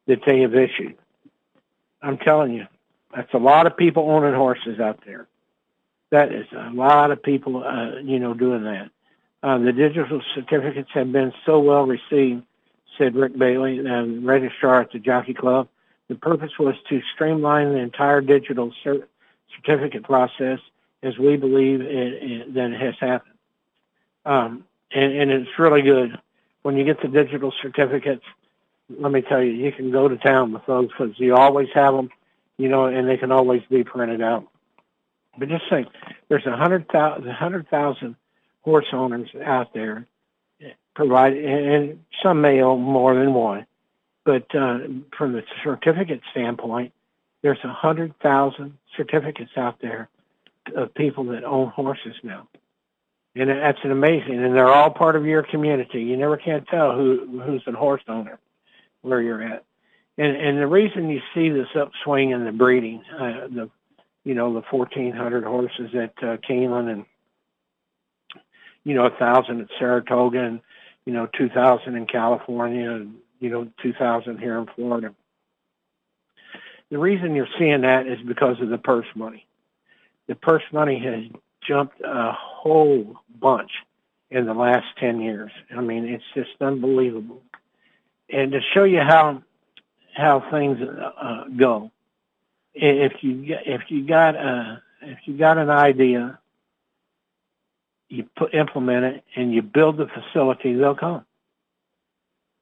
that 0.07 0.21
they 0.27 0.41
have 0.41 0.55
issued. 0.55 0.97
I'm 2.03 2.19
telling 2.19 2.53
you, 2.53 2.67
that's 3.15 3.33
a 3.35 3.39
lot 3.39 3.67
of 3.67 3.77
people 3.77 4.11
owning 4.11 4.35
horses 4.35 4.81
out 4.81 5.01
there. 5.07 5.29
That 6.13 6.31
is 6.31 6.47
a 6.53 6.71
lot 6.75 7.11
of 7.11 7.23
people, 7.23 7.65
uh, 7.65 7.99
you 8.01 8.19
know, 8.19 8.35
doing 8.35 8.65
that. 8.65 8.91
Uh, 9.43 9.59
the 9.59 9.73
digital 9.73 10.21
certificates 10.35 10.91
have 10.93 11.11
been 11.11 11.33
so 11.47 11.59
well 11.59 11.87
received, 11.87 12.45
said 12.99 13.17
Rick 13.17 13.39
Bailey, 13.39 13.81
uh, 13.81 14.05
registrar 14.21 14.83
at 14.83 14.93
the 14.93 14.99
Jockey 14.99 15.33
Club. 15.33 15.69
The 16.09 16.15
purpose 16.15 16.53
was 16.59 16.75
to 16.91 17.01
streamline 17.15 17.71
the 17.71 17.79
entire 17.79 18.21
digital 18.21 18.75
cert- 18.85 19.07
certificate 19.57 20.05
process 20.05 20.59
as 21.03 21.17
we 21.17 21.37
believe 21.37 21.81
it, 21.81 21.89
it, 22.23 22.55
that 22.55 22.73
it 22.73 22.81
has 22.81 22.95
happened. 23.01 23.39
Um, 24.27 24.65
and, 24.93 25.15
and 25.15 25.31
it's 25.31 25.59
really 25.59 25.81
good. 25.81 26.21
When 26.61 26.77
you 26.77 26.85
get 26.85 27.01
the 27.01 27.09
digital 27.09 27.55
certificates, 27.63 28.25
let 28.91 29.11
me 29.11 29.23
tell 29.23 29.43
you, 29.43 29.53
you 29.53 29.73
can 29.73 29.91
go 29.91 30.09
to 30.09 30.19
town 30.19 30.53
with 30.53 30.67
those 30.67 30.89
because 30.89 31.19
you 31.19 31.35
always 31.35 31.69
have 31.75 31.95
them, 31.95 32.11
you 32.59 32.69
know, 32.69 32.85
and 32.85 33.09
they 33.09 33.17
can 33.17 33.33
always 33.33 33.63
be 33.71 33.83
printed 33.83 34.21
out. 34.21 34.47
But 35.39 35.49
just 35.49 35.65
think, 35.71 35.89
there's 36.29 36.47
a 36.47 36.57
hundred 36.57 36.89
thousand, 36.89 37.31
hundred 37.31 37.69
thousand 37.69 38.17
horse 38.63 38.87
owners 38.93 39.29
out 39.45 39.73
there, 39.73 40.07
provide, 40.95 41.37
and 41.37 42.01
some 42.23 42.41
may 42.41 42.61
own 42.61 42.81
more 42.81 43.15
than 43.15 43.33
one. 43.35 43.67
But 44.25 44.55
uh, 44.55 44.79
from 45.17 45.33
the 45.33 45.43
certificate 45.65 46.21
standpoint, 46.31 46.93
there's 47.43 47.59
a 47.65 47.73
hundred 47.73 48.15
thousand 48.21 48.79
certificates 48.97 49.51
out 49.57 49.81
there 49.81 50.09
of 50.77 50.95
people 50.95 51.25
that 51.25 51.45
own 51.45 51.69
horses 51.69 52.15
now. 52.23 52.47
And 53.35 53.49
that's 53.49 53.79
an 53.83 53.91
amazing, 53.91 54.45
and 54.45 54.55
they're 54.55 54.69
all 54.69 54.91
part 54.91 55.17
of 55.17 55.25
your 55.25 55.43
community. 55.43 56.03
You 56.03 56.19
never 56.19 56.37
can 56.37 56.67
tell 56.67 56.95
who 56.95 57.41
who's 57.43 57.63
a 57.67 57.73
horse 57.73 58.03
owner 58.07 58.39
where 59.01 59.23
you're 59.23 59.43
at. 59.43 59.65
And 60.19 60.37
and 60.37 60.59
the 60.59 60.67
reason 60.67 61.09
you 61.09 61.21
see 61.35 61.49
this 61.49 61.69
upswing 61.75 62.31
in 62.31 62.45
the 62.45 62.53
breeding, 62.53 63.03
uh, 63.19 63.49
the 63.49 63.71
you 64.25 64.35
know, 64.35 64.53
the 64.53 64.63
1,400 64.71 65.45
horses 65.45 65.91
at 65.95 66.15
uh, 66.23 66.37
Keeneland 66.49 66.93
and, 66.93 67.05
you 68.85 68.95
know, 68.95 69.07
a 69.07 69.11
1,000 69.11 69.61
at 69.61 69.69
Saratoga 69.79 70.41
and, 70.41 70.61
you 71.05 71.13
know, 71.13 71.29
2,000 71.39 71.97
in 71.97 72.07
California 72.07 72.91
and, 72.91 73.15
you 73.41 73.51
know, 73.51 73.69
2,000 73.83 74.39
here 74.39 74.59
in 74.59 74.67
Florida. 74.77 75.15
The 76.91 76.99
reason 76.99 77.35
you're 77.35 77.49
seeing 77.59 77.81
that 77.83 78.07
is 78.07 78.19
because 78.27 78.61
of 78.61 78.69
the 78.69 78.79
purse 78.79 79.07
money. 79.15 79.47
The 80.29 80.35
purse 80.35 80.63
money 80.73 81.03
has 81.05 81.25
jumped 81.67 82.01
a 82.03 82.33
whole 82.33 83.17
bunch 83.41 83.71
in 84.31 84.47
the 84.47 84.55
last 84.55 84.87
10 84.99 85.21
years. 85.21 85.51
I 85.77 85.81
mean, 85.81 86.05
it's 86.05 86.25
just 86.35 86.51
unbelievable. 86.61 87.43
And 88.31 88.53
to 88.53 88.61
show 88.75 88.85
you 88.85 89.01
how 89.01 89.43
how 90.15 90.45
things 90.51 90.79
uh, 90.81 91.45
go, 91.57 91.91
if 92.75 93.23
you 93.23 93.45
if 93.47 93.83
you 93.89 94.07
got 94.07 94.35
a 94.37 94.83
if 95.03 95.19
you 95.25 95.37
got 95.37 95.59
an 95.59 95.71
idea, 95.71 96.39
you 98.09 98.27
put 98.37 98.55
implement 98.55 99.05
it 99.05 99.25
and 99.37 99.53
you 99.53 99.63
build 99.63 99.97
the 99.97 100.07
facility, 100.07 100.75
they'll 100.75 100.95
come. 100.95 101.25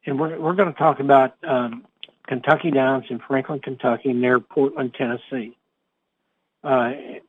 And 0.07 0.19
we're 0.19 0.39
we're 0.39 0.55
going 0.55 0.73
to 0.73 0.79
talk 0.79 1.01
about 1.01 1.35
um, 1.47 1.87
Kentucky 2.27 2.71
Downs 2.71 3.07
in 3.11 3.19
Franklin, 3.19 3.61
Kentucky, 3.61 4.13
near 4.13 4.41
Portland, 4.41 4.95
Tennessee. 4.95 5.57
Uh, 6.63 6.93
it, 6.95 7.23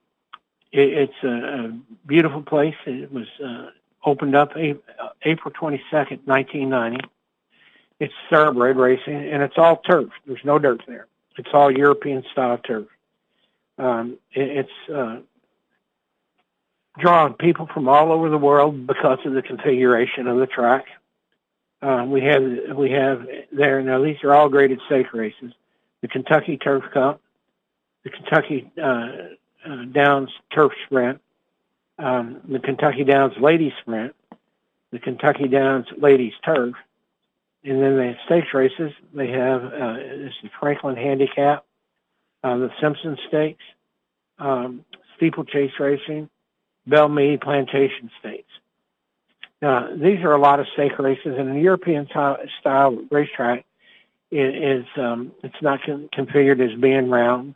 it's 0.72 1.24
a, 1.24 1.28
a, 1.28 1.80
beautiful 2.06 2.42
place. 2.42 2.76
It 2.86 3.12
was 3.12 3.28
uh, 3.44 3.68
opened 4.06 4.36
up 4.36 4.52
April 4.58 5.54
22nd, 5.54 6.20
1990. 6.26 7.00
It's 8.00 8.14
thoroughbred 8.30 8.78
racing, 8.78 9.16
and 9.16 9.44
it's 9.44 9.58
all 9.58 9.78
turf. 9.78 10.10
There's 10.26 10.44
no 10.44 10.60
dirt 10.60 10.82
there. 10.88 11.08
It's 11.38 11.50
all 11.54 11.72
European 11.72 12.24
style 12.32 12.58
turf. 12.58 12.88
Um, 13.78 14.18
it, 14.34 14.66
it's 14.66 14.94
uh, 14.94 15.20
drawn 17.00 17.34
people 17.34 17.68
from 17.74 17.88
all 17.88 18.12
over 18.12 18.30
the 18.30 18.38
world 18.38 18.86
because 18.86 19.20
of 19.26 19.34
the 19.34 19.42
configuration 19.42 20.28
of 20.28 20.38
the 20.38 20.48
track. 20.48 20.86
Uh, 21.82 22.06
we 22.08 22.22
have 22.22 22.44
we 22.76 22.92
have 22.92 23.26
there 23.52 23.82
now. 23.82 24.04
These 24.04 24.24
are 24.24 24.34
all 24.34 24.50
graded 24.50 24.80
stake 24.86 25.14
races. 25.14 25.52
The 26.02 26.08
Kentucky 26.08 26.58
Turf 26.58 26.84
Cup, 26.94 27.22
the 28.04 28.12
Kentucky 28.12 28.72
uh, 28.82 29.10
uh, 29.66 29.86
Downs 29.92 30.30
Turf 30.54 30.74
Sprint, 30.86 31.22
um, 31.98 32.42
the 32.48 32.60
Kentucky 32.60 33.04
Downs 33.04 33.34
Ladies 33.40 33.74
Sprint, 33.82 34.16
the 34.92 35.00
Kentucky 35.00 35.48
Downs 35.48 35.88
Ladies 35.98 36.34
Turf, 36.46 36.76
and 37.64 37.82
then 37.82 37.96
the 37.96 38.14
stakes 38.26 38.54
races. 38.54 38.92
They 39.14 39.30
have 39.30 39.64
uh, 39.64 39.94
this 39.94 40.34
is 40.44 40.50
Franklin 40.60 40.96
Handicap, 40.96 41.66
uh, 42.44 42.58
the 42.58 42.72
Simpson 42.82 43.18
Stakes, 43.28 43.64
um, 44.40 44.86
Steeplechase 45.18 45.72
Racing, 45.80 46.30
Belle 46.88 47.10
Meade 47.10 47.42
Plantation 47.42 48.10
Stakes. 48.20 48.50
Now, 49.62 49.96
these 49.96 50.20
are 50.24 50.34
a 50.34 50.42
lot 50.42 50.60
of 50.60 50.66
stake 50.74 50.98
races, 50.98 51.36
and 51.38 51.56
a 51.56 51.60
European 51.60 52.08
style 52.08 52.98
racetrack 53.12 53.64
is, 54.32 54.86
um, 54.98 55.32
it's 55.44 55.62
not 55.62 55.84
con- 55.86 56.10
configured 56.18 56.60
as 56.60 56.80
being 56.80 57.10
round. 57.10 57.54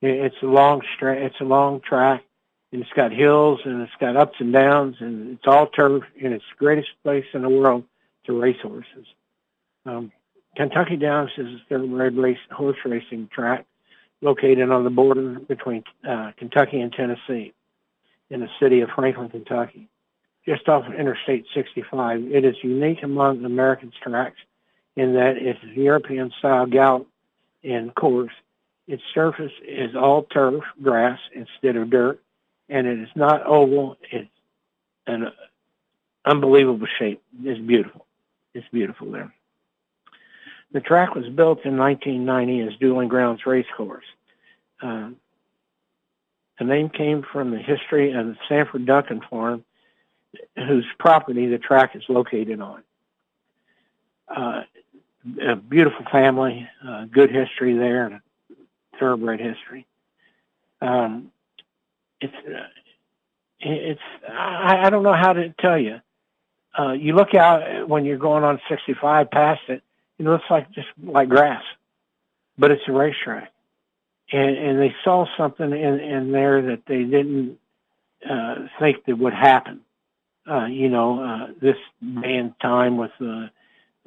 It's 0.00 0.36
a 0.42 0.46
long 0.46 0.80
stra- 0.96 1.16
It's 1.26 1.40
a 1.40 1.44
long 1.44 1.80
track, 1.80 2.24
and 2.72 2.80
it's 2.80 2.92
got 2.92 3.12
hills 3.12 3.60
and 3.64 3.82
it's 3.82 3.92
got 4.00 4.16
ups 4.16 4.36
and 4.40 4.52
downs, 4.52 4.96
and 5.00 5.32
it's 5.32 5.46
all 5.46 5.66
turf, 5.66 6.04
and 6.22 6.32
it's 6.32 6.44
the 6.52 6.64
greatest 6.64 6.88
place 7.04 7.26
in 7.34 7.42
the 7.42 7.48
world 7.50 7.84
to 8.24 8.40
race 8.40 8.60
horses. 8.62 9.06
Um, 9.84 10.12
Kentucky 10.56 10.96
Downs 10.96 11.30
is 11.36 11.46
a 11.46 11.62
thoroughbred 11.68 12.16
race 12.16 12.38
horse 12.50 12.76
racing 12.84 13.28
track 13.32 13.66
located 14.20 14.70
on 14.70 14.84
the 14.84 14.90
border 14.90 15.40
between 15.40 15.82
uh, 16.08 16.32
Kentucky 16.36 16.80
and 16.80 16.92
Tennessee 16.92 17.52
in 18.30 18.40
the 18.40 18.48
city 18.60 18.80
of 18.80 18.90
Franklin, 18.94 19.28
Kentucky 19.28 19.88
just 20.46 20.68
off 20.68 20.86
of 20.86 20.94
Interstate 20.94 21.46
65. 21.54 22.24
It 22.32 22.44
is 22.44 22.56
unique 22.62 23.02
among 23.02 23.44
American 23.44 23.92
tracks 24.02 24.38
in 24.96 25.14
that 25.14 25.36
it's 25.36 25.62
European 25.76 26.32
style 26.38 26.66
gallop 26.66 27.08
and 27.62 27.94
course. 27.94 28.32
Its 28.88 29.02
surface 29.14 29.52
is 29.66 29.94
all 29.94 30.24
turf, 30.24 30.64
grass 30.82 31.18
instead 31.34 31.76
of 31.76 31.90
dirt, 31.90 32.20
and 32.68 32.86
it 32.86 32.98
is 32.98 33.08
not 33.14 33.46
oval. 33.46 33.96
It's 34.10 34.28
an 35.06 35.30
unbelievable 36.24 36.88
shape. 36.98 37.22
It's 37.42 37.60
beautiful. 37.60 38.06
It's 38.54 38.66
beautiful 38.72 39.10
there. 39.10 39.32
The 40.72 40.80
track 40.80 41.14
was 41.14 41.28
built 41.28 41.64
in 41.64 41.76
1990 41.76 42.60
as 42.60 42.78
Dueling 42.78 43.08
Grounds 43.08 43.44
Race 43.46 43.66
Course. 43.76 44.04
Uh, 44.82 45.10
the 46.58 46.64
name 46.64 46.88
came 46.88 47.24
from 47.32 47.50
the 47.50 47.58
history 47.58 48.12
of 48.12 48.26
the 48.26 48.36
Sanford 48.48 48.86
Duncan 48.86 49.20
Farm 49.28 49.64
whose 50.56 50.86
property 50.98 51.46
the 51.46 51.58
track 51.58 51.94
is 51.94 52.02
located 52.08 52.60
on. 52.60 52.82
Uh, 54.28 54.62
a 55.46 55.56
beautiful 55.56 56.04
family, 56.10 56.68
uh, 56.86 57.04
good 57.04 57.30
history 57.30 57.76
there, 57.76 58.06
and 58.06 58.20
thoroughbred 58.98 59.40
history. 59.40 59.86
Um, 60.80 61.30
it's 62.20 62.34
uh, 62.46 62.66
it's 63.60 64.00
I, 64.28 64.86
I 64.86 64.90
don't 64.90 65.02
know 65.02 65.14
how 65.14 65.32
to 65.32 65.50
tell 65.60 65.78
you. 65.78 66.00
Uh, 66.76 66.92
you 66.92 67.14
look 67.14 67.34
out 67.34 67.88
when 67.88 68.04
you're 68.04 68.16
going 68.16 68.42
on 68.42 68.60
65 68.68 69.30
past 69.30 69.60
it, 69.68 69.82
it 70.26 70.30
looks 70.30 70.44
like 70.50 70.70
just 70.72 70.88
like 71.02 71.28
grass, 71.28 71.62
but 72.58 72.70
it's 72.70 72.82
a 72.88 72.92
racetrack, 72.92 73.52
and 74.32 74.56
and 74.56 74.80
they 74.80 74.94
saw 75.04 75.26
something 75.36 75.72
in 75.72 76.00
in 76.00 76.32
there 76.32 76.62
that 76.62 76.82
they 76.86 77.04
didn't 77.04 77.58
uh, 78.28 78.66
think 78.78 79.04
that 79.06 79.16
would 79.16 79.34
happen 79.34 79.80
uh, 80.50 80.66
you 80.66 80.88
know, 80.88 81.22
uh, 81.22 81.46
this 81.60 81.76
day 82.02 82.36
and 82.36 82.58
time 82.60 82.96
with 82.96 83.12
uh, 83.20 83.46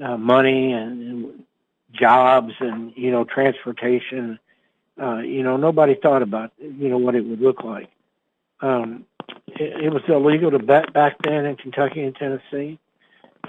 uh, 0.03 0.17
money 0.17 0.73
and, 0.73 1.01
and 1.01 1.43
jobs 1.93 2.53
and, 2.59 2.93
you 2.95 3.11
know, 3.11 3.23
transportation, 3.23 4.37
uh, 5.01 5.17
you 5.17 5.43
know, 5.43 5.57
nobody 5.57 5.95
thought 5.95 6.21
about, 6.21 6.51
you 6.59 6.89
know, 6.89 6.97
what 6.97 7.15
it 7.15 7.21
would 7.21 7.41
look 7.41 7.63
like. 7.63 7.89
Um, 8.61 9.05
it, 9.47 9.85
it 9.85 9.93
was 9.93 10.03
illegal 10.07 10.51
to 10.51 10.59
bet 10.59 10.93
back 10.93 11.15
then 11.23 11.45
in 11.45 11.55
Kentucky 11.55 12.03
and 12.03 12.15
Tennessee. 12.15 12.79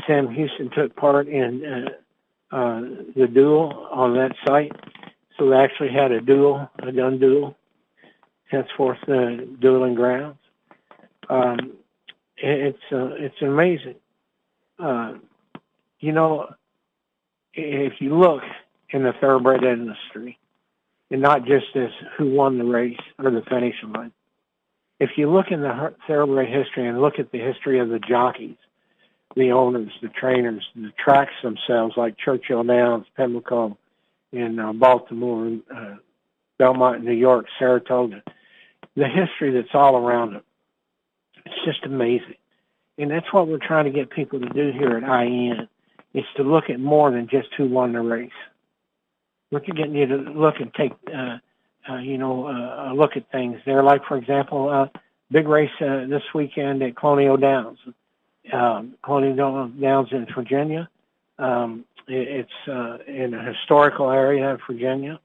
Sam 0.06 0.28
Houston 0.28 0.70
took 0.70 0.94
part 0.94 1.26
in 1.26 1.64
uh, 1.64 1.88
uh, 2.52 2.80
the 3.16 3.26
duel 3.32 3.88
on 3.92 4.14
that 4.14 4.34
site. 4.46 4.72
So 5.38 5.50
they 5.50 5.56
actually 5.56 5.92
had 5.92 6.12
a 6.12 6.20
duel, 6.20 6.70
a 6.78 6.92
gun 6.92 7.18
duel, 7.18 7.56
henceforth 8.50 8.98
the 9.06 9.48
dueling 9.60 9.94
grounds. 9.94 10.38
Um, 11.28 11.72
it's 12.36 12.78
uh, 12.92 13.10
it's 13.18 13.40
amazing. 13.42 13.96
Uh, 14.78 15.14
you 16.00 16.12
know, 16.12 16.54
if 17.54 17.94
you 18.00 18.16
look 18.16 18.42
in 18.90 19.02
the 19.02 19.12
thoroughbred 19.20 19.64
industry, 19.64 20.38
and 21.10 21.22
not 21.22 21.44
just 21.46 21.66
as 21.74 21.90
who 22.16 22.30
won 22.30 22.58
the 22.58 22.64
race 22.64 22.98
or 23.18 23.30
the 23.30 23.42
finish 23.48 23.74
line, 23.82 24.12
if 25.00 25.10
you 25.16 25.30
look 25.30 25.46
in 25.50 25.60
the 25.62 25.94
thoroughbred 26.06 26.48
history 26.48 26.86
and 26.86 27.00
look 27.00 27.18
at 27.18 27.32
the 27.32 27.38
history 27.38 27.80
of 27.80 27.88
the 27.88 27.98
jockeys, 27.98 28.56
the 29.36 29.52
owners, 29.52 29.92
the 30.02 30.08
trainers, 30.08 30.66
the 30.74 30.92
tracks 30.98 31.34
themselves, 31.42 31.94
like 31.96 32.16
Churchill 32.18 32.64
Downs, 32.64 33.06
Pimlico, 33.16 33.76
in 34.32 34.58
uh, 34.58 34.72
Baltimore, 34.72 35.58
uh, 35.74 35.96
Belmont, 36.58 37.04
New 37.04 37.12
York, 37.12 37.46
Saratoga, 37.58 38.22
the 38.96 39.06
history 39.06 39.52
that's 39.52 39.74
all 39.74 39.96
around 39.96 40.32
them 40.32 40.42
it's 41.46 41.64
just 41.64 41.84
amazing. 41.84 42.34
And 42.98 43.10
that's 43.10 43.32
what 43.32 43.46
we're 43.46 43.58
trying 43.58 43.84
to 43.84 43.90
get 43.90 44.10
people 44.10 44.40
to 44.40 44.48
do 44.48 44.72
here 44.72 44.96
at 44.96 45.22
IN 45.22 45.68
is 46.14 46.24
to 46.36 46.42
look 46.42 46.64
at 46.70 46.80
more 46.80 47.10
than 47.10 47.28
just 47.28 47.48
who 47.56 47.66
won 47.66 47.92
the 47.92 48.00
race. 48.00 48.30
We're 49.50 49.60
getting 49.60 49.94
you 49.94 50.06
to 50.06 50.16
look 50.16 50.56
and 50.58 50.72
take, 50.74 50.92
uh, 51.14 51.38
uh, 51.88 51.98
you 51.98 52.18
know, 52.18 52.46
uh, 52.46 52.92
a 52.92 52.94
look 52.94 53.16
at 53.16 53.30
things 53.30 53.60
there. 53.64 53.82
Like, 53.82 54.04
for 54.06 54.16
example, 54.16 54.68
uh, 54.68 54.98
big 55.30 55.46
race 55.46 55.70
uh, 55.80 56.06
this 56.08 56.22
weekend 56.34 56.82
at 56.82 56.96
Colonial 56.96 57.36
Downs. 57.36 57.78
Um, 58.52 58.94
Colonial 59.02 59.68
Downs 59.68 60.08
in 60.12 60.26
Virginia. 60.34 60.88
Um, 61.38 61.84
it, 62.06 62.46
it's 62.46 62.68
uh, 62.68 62.98
in 63.06 63.34
a 63.34 63.42
historical 63.42 64.10
area 64.10 64.54
of 64.54 64.60
Virginia. 64.66 65.20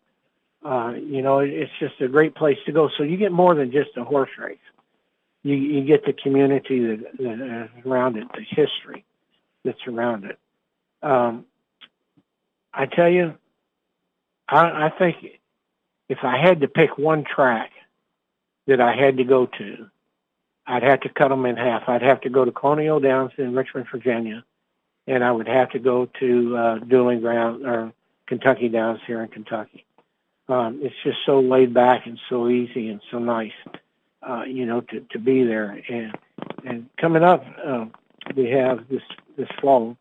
Uh, 0.63 0.93
you 0.95 1.21
know, 1.21 1.39
it's 1.39 1.71
just 1.79 1.99
a 2.01 2.07
great 2.07 2.35
place 2.35 2.57
to 2.65 2.71
go. 2.71 2.89
So 2.97 3.03
you 3.03 3.17
get 3.17 3.31
more 3.31 3.55
than 3.55 3.71
just 3.71 3.97
a 3.97 4.03
horse 4.03 4.29
race 4.37 4.57
you, 5.43 5.55
you 5.55 5.83
get 5.83 6.05
the 6.05 6.13
community 6.13 6.85
that, 6.85 7.17
that 7.17 7.69
is 7.75 7.85
around 7.85 8.17
it, 8.17 8.27
the 8.33 8.43
history 8.43 9.03
that's 9.63 9.87
around 9.87 10.25
it. 10.25 10.37
Um, 11.01 11.45
I 12.73 12.85
tell 12.85 13.09
you, 13.09 13.35
I, 14.47 14.85
I 14.85 14.93
think 14.97 15.17
if 16.09 16.19
I 16.23 16.37
had 16.37 16.61
to 16.61 16.67
pick 16.67 16.97
one 16.97 17.23
track 17.23 17.71
that 18.67 18.79
I 18.79 18.95
had 18.95 19.17
to 19.17 19.23
go 19.23 19.47
to, 19.47 19.89
I'd 20.71 20.83
have 20.83 21.01
to 21.01 21.09
cut 21.09 21.27
them 21.27 21.45
in 21.45 21.57
half. 21.57 21.89
I'd 21.89 22.01
have 22.01 22.21
to 22.21 22.29
go 22.29 22.45
to 22.45 22.51
Colonial 22.51 23.01
Downs 23.01 23.33
in 23.37 23.53
Richmond, 23.53 23.87
Virginia, 23.91 24.45
and 25.05 25.21
I 25.21 25.29
would 25.29 25.49
have 25.49 25.69
to 25.71 25.79
go 25.79 26.05
to 26.21 26.57
uh, 26.57 26.79
Dueling 26.79 27.19
Ground 27.19 27.65
or 27.65 27.91
Kentucky 28.25 28.69
Downs 28.69 29.01
here 29.05 29.21
in 29.21 29.27
Kentucky. 29.27 29.85
Um, 30.47 30.79
it's 30.81 30.95
just 31.03 31.17
so 31.25 31.41
laid 31.41 31.73
back 31.73 32.07
and 32.07 32.17
so 32.29 32.47
easy 32.47 32.87
and 32.87 33.01
so 33.11 33.19
nice, 33.19 33.51
uh, 34.23 34.43
you 34.47 34.65
know, 34.65 34.79
to, 34.79 35.01
to 35.11 35.19
be 35.19 35.43
there. 35.43 35.81
And 35.89 36.17
and 36.65 36.89
coming 36.95 37.23
up, 37.23 37.43
uh, 37.65 37.85
we 38.33 38.49
have 38.51 38.87
this 38.87 39.03
this 39.37 39.49
fall. 39.61 39.97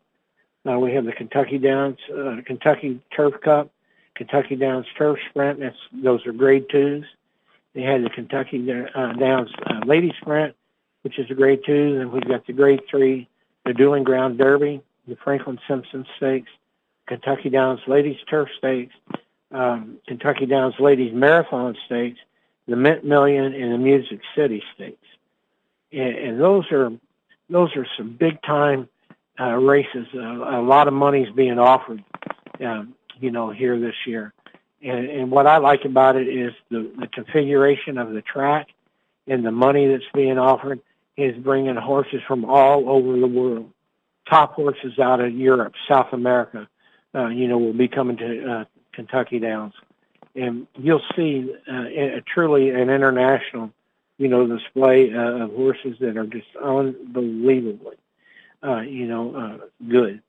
Uh, 0.65 0.79
we 0.79 0.93
have 0.93 1.03
the 1.03 1.11
Kentucky 1.11 1.57
Downs 1.57 1.97
uh, 2.17 2.37
Kentucky 2.45 3.01
Turf 3.13 3.33
Cup, 3.41 3.71
Kentucky 4.15 4.55
Downs 4.55 4.85
Turf 4.97 5.19
Sprint. 5.29 5.59
That's 5.59 5.75
those 5.91 6.25
are 6.25 6.31
grade 6.31 6.67
twos. 6.69 7.03
They 7.73 7.81
had 7.81 8.03
the 8.03 8.09
Kentucky 8.09 8.65
uh, 8.71 9.13
Downs 9.13 9.49
uh, 9.65 9.81
Lady 9.85 10.13
Sprint, 10.21 10.55
which 11.03 11.17
is 11.19 11.29
a 11.29 11.33
grade 11.33 11.61
two, 11.65 11.99
and 11.99 12.11
we've 12.11 12.27
got 12.27 12.45
the 12.47 12.53
grade 12.53 12.81
three, 12.89 13.27
the 13.65 13.73
Dueling 13.73 14.03
Ground 14.03 14.37
Derby, 14.37 14.81
the 15.07 15.15
Franklin 15.23 15.59
Simpson 15.67 16.05
Stakes, 16.17 16.49
Kentucky 17.07 17.49
Downs 17.49 17.81
Ladies 17.87 18.17
Turf 18.29 18.49
Stakes, 18.57 18.93
um, 19.51 19.97
Kentucky 20.07 20.45
Downs 20.45 20.75
Ladies 20.79 21.13
Marathon 21.13 21.75
Stakes, 21.85 22.19
the 22.67 22.75
Mint 22.75 23.03
Million, 23.03 23.53
and 23.53 23.73
the 23.73 23.77
Music 23.77 24.21
City 24.35 24.63
Stakes. 24.75 25.07
And, 25.91 26.15
and 26.15 26.41
those 26.41 26.71
are 26.71 26.91
those 27.49 27.75
are 27.75 27.85
some 27.97 28.15
big 28.17 28.41
time 28.43 28.87
uh, 29.39 29.55
races. 29.55 30.07
Uh, 30.13 30.19
a 30.19 30.61
lot 30.61 30.87
of 30.87 30.93
money 30.93 31.23
is 31.23 31.35
being 31.35 31.59
offered, 31.59 32.03
um, 32.63 32.95
you 33.19 33.31
know, 33.31 33.49
here 33.49 33.77
this 33.79 33.95
year. 34.05 34.33
And, 34.81 35.09
and 35.09 35.31
what 35.31 35.47
I 35.47 35.57
like 35.57 35.83
about 35.83 36.15
it 36.15 36.27
is 36.27 36.53
the, 36.69 36.91
the 36.97 37.07
configuration 37.07 37.97
of 37.97 38.13
the 38.13 38.21
track 38.21 38.69
and 39.27 39.45
the 39.45 39.51
money 39.51 39.87
that's 39.87 40.03
being 40.13 40.37
offered 40.37 40.79
is 41.21 41.37
bringing 41.37 41.75
horses 41.75 42.21
from 42.27 42.45
all 42.45 42.89
over 42.89 43.19
the 43.19 43.27
world. 43.27 43.71
Top 44.29 44.53
horses 44.53 44.99
out 44.99 45.19
of 45.19 45.33
Europe, 45.33 45.73
South 45.89 46.13
America, 46.13 46.67
uh, 47.13 47.27
you 47.27 47.47
know, 47.47 47.57
will 47.57 47.73
be 47.73 47.87
coming 47.87 48.17
to 48.17 48.51
uh, 48.51 48.65
Kentucky 48.93 49.39
Downs. 49.39 49.73
And 50.35 50.67
you'll 50.77 51.03
see 51.15 51.53
uh, 51.69 51.85
a, 51.87 52.21
truly 52.21 52.69
an 52.69 52.89
international, 52.89 53.71
you 54.17 54.27
know, 54.27 54.47
display 54.47 55.13
uh, 55.13 55.43
of 55.43 55.51
horses 55.51 55.97
that 55.99 56.15
are 56.17 56.25
just 56.25 56.47
unbelievably, 56.55 57.97
uh, 58.63 58.81
you 58.81 59.07
know, 59.07 59.35
uh, 59.35 59.65
good. 59.89 60.21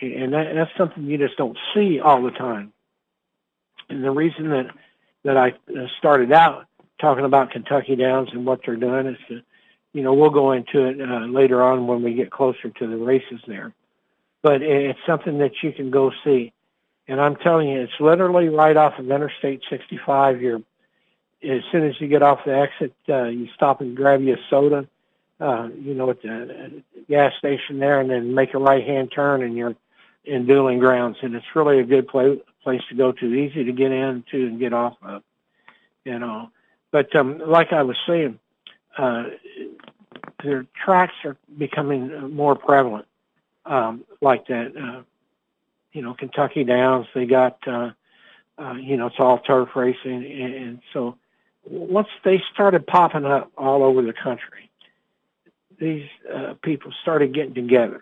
And 0.00 0.32
that, 0.32 0.54
that's 0.54 0.70
something 0.76 1.04
you 1.04 1.18
just 1.18 1.36
don't 1.36 1.58
see 1.74 2.00
all 2.00 2.22
the 2.22 2.30
time. 2.30 2.72
And 3.88 4.02
the 4.02 4.10
reason 4.10 4.50
that 4.50 4.70
that 5.24 5.36
I 5.36 5.50
uh, 5.50 5.86
started 5.98 6.32
out 6.32 6.66
talking 7.00 7.24
about 7.24 7.50
Kentucky 7.50 7.96
Downs 7.96 8.30
and 8.32 8.46
what 8.46 8.60
they're 8.64 8.76
doing 8.76 9.06
is 9.06 9.18
to, 9.28 9.42
you 9.96 10.02
know, 10.02 10.12
we'll 10.12 10.28
go 10.28 10.52
into 10.52 10.84
it 10.84 11.00
uh, 11.00 11.24
later 11.24 11.62
on 11.62 11.86
when 11.86 12.02
we 12.02 12.12
get 12.12 12.30
closer 12.30 12.68
to 12.68 12.86
the 12.86 12.98
races 12.98 13.40
there. 13.46 13.72
But 14.42 14.60
it's 14.60 14.98
something 15.06 15.38
that 15.38 15.52
you 15.62 15.72
can 15.72 15.90
go 15.90 16.12
see. 16.22 16.52
And 17.08 17.18
I'm 17.18 17.36
telling 17.36 17.70
you, 17.70 17.80
it's 17.80 17.98
literally 17.98 18.50
right 18.50 18.76
off 18.76 18.98
of 18.98 19.10
Interstate 19.10 19.62
65. 19.70 20.42
You're, 20.42 20.60
as 21.42 21.62
soon 21.72 21.86
as 21.86 21.98
you 21.98 22.08
get 22.08 22.22
off 22.22 22.40
the 22.44 22.54
exit, 22.54 22.94
uh, 23.08 23.24
you 23.24 23.48
stop 23.54 23.80
and 23.80 23.96
grab 23.96 24.20
you 24.20 24.34
a 24.34 24.36
soda, 24.50 24.86
uh, 25.40 25.70
you 25.80 25.94
know, 25.94 26.10
at 26.10 26.20
the 26.20 26.82
gas 27.08 27.32
station 27.38 27.78
there, 27.78 27.98
and 27.98 28.10
then 28.10 28.34
make 28.34 28.52
a 28.52 28.58
right-hand 28.58 29.10
turn, 29.14 29.42
and 29.42 29.56
you're 29.56 29.76
in 30.26 30.46
Dueling 30.46 30.78
Grounds. 30.78 31.16
And 31.22 31.34
it's 31.34 31.46
really 31.54 31.80
a 31.80 31.84
good 31.84 32.06
place 32.06 32.38
place 32.62 32.82
to 32.90 32.94
go 32.96 33.12
to, 33.12 33.26
easy 33.32 33.64
to 33.64 33.72
get 33.72 33.92
into 33.92 34.46
and 34.46 34.58
get 34.58 34.74
off 34.74 34.96
of, 35.00 35.22
you 36.04 36.18
know. 36.18 36.50
But 36.90 37.16
um, 37.16 37.38
like 37.38 37.72
I 37.72 37.82
was 37.82 37.96
saying, 38.06 38.38
uh, 38.98 39.24
their 40.42 40.66
tracks 40.84 41.14
are 41.24 41.36
becoming 41.58 42.34
more 42.34 42.54
prevalent, 42.54 43.06
um, 43.64 44.04
like 44.20 44.46
that. 44.48 44.76
Uh, 44.76 45.02
you 45.92 46.02
know, 46.02 46.14
Kentucky 46.14 46.64
Downs, 46.64 47.06
they 47.14 47.26
got, 47.26 47.58
uh, 47.66 47.92
uh, 48.58 48.74
you 48.74 48.96
know, 48.96 49.06
it's 49.06 49.16
all 49.18 49.38
turf 49.38 49.70
racing, 49.74 50.24
and, 50.24 50.54
and 50.54 50.80
so 50.92 51.16
once 51.64 52.08
they 52.24 52.42
started 52.52 52.86
popping 52.86 53.24
up 53.24 53.50
all 53.56 53.82
over 53.82 54.02
the 54.02 54.12
country, 54.12 54.70
these 55.78 56.08
uh, 56.32 56.54
people 56.62 56.92
started 57.02 57.34
getting 57.34 57.54
together, 57.54 58.00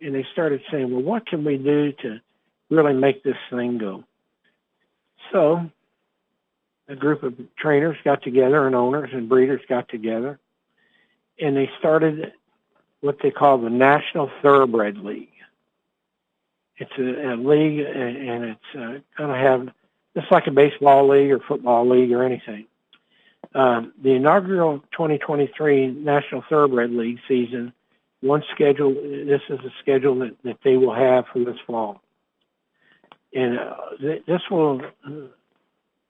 and 0.00 0.14
they 0.14 0.26
started 0.32 0.62
saying, 0.70 0.90
"Well, 0.90 1.02
what 1.02 1.26
can 1.26 1.44
we 1.44 1.58
do 1.58 1.92
to 2.02 2.20
really 2.70 2.94
make 2.94 3.22
this 3.22 3.36
thing 3.50 3.78
go. 3.78 4.04
So 5.32 5.70
a 6.88 6.96
group 6.96 7.22
of 7.22 7.34
trainers 7.58 7.96
got 8.04 8.22
together 8.22 8.66
and 8.66 8.74
owners 8.74 9.10
and 9.12 9.28
breeders 9.28 9.60
got 9.68 9.88
together 9.88 10.38
and 11.40 11.56
they 11.56 11.70
started 11.78 12.32
what 13.00 13.18
they 13.22 13.30
call 13.30 13.58
the 13.58 13.70
National 13.70 14.30
Thoroughbred 14.42 14.98
League. 14.98 15.28
It's 16.78 16.92
a, 16.98 17.34
a 17.34 17.36
league 17.36 17.80
and 17.80 18.44
it's 18.44 18.74
uh, 18.74 18.98
going 19.16 19.30
to 19.30 19.38
have, 19.38 19.68
just 20.16 20.30
like 20.30 20.46
a 20.46 20.50
baseball 20.50 21.08
league 21.08 21.30
or 21.30 21.40
football 21.40 21.88
league 21.88 22.12
or 22.12 22.22
anything. 22.22 22.66
Um, 23.54 23.92
the 24.02 24.12
inaugural 24.12 24.80
2023 24.92 25.88
National 25.88 26.42
Thoroughbred 26.48 26.90
League 26.90 27.18
season, 27.28 27.72
one 28.20 28.42
schedule, 28.54 28.94
this 28.94 29.42
is 29.48 29.60
a 29.60 29.72
schedule 29.80 30.18
that, 30.20 30.36
that 30.44 30.58
they 30.64 30.76
will 30.76 30.94
have 30.94 31.26
for 31.32 31.44
this 31.44 31.56
fall 31.66 32.02
and 33.36 33.58
uh, 33.58 33.74
this 34.26 34.40
will 34.50 34.80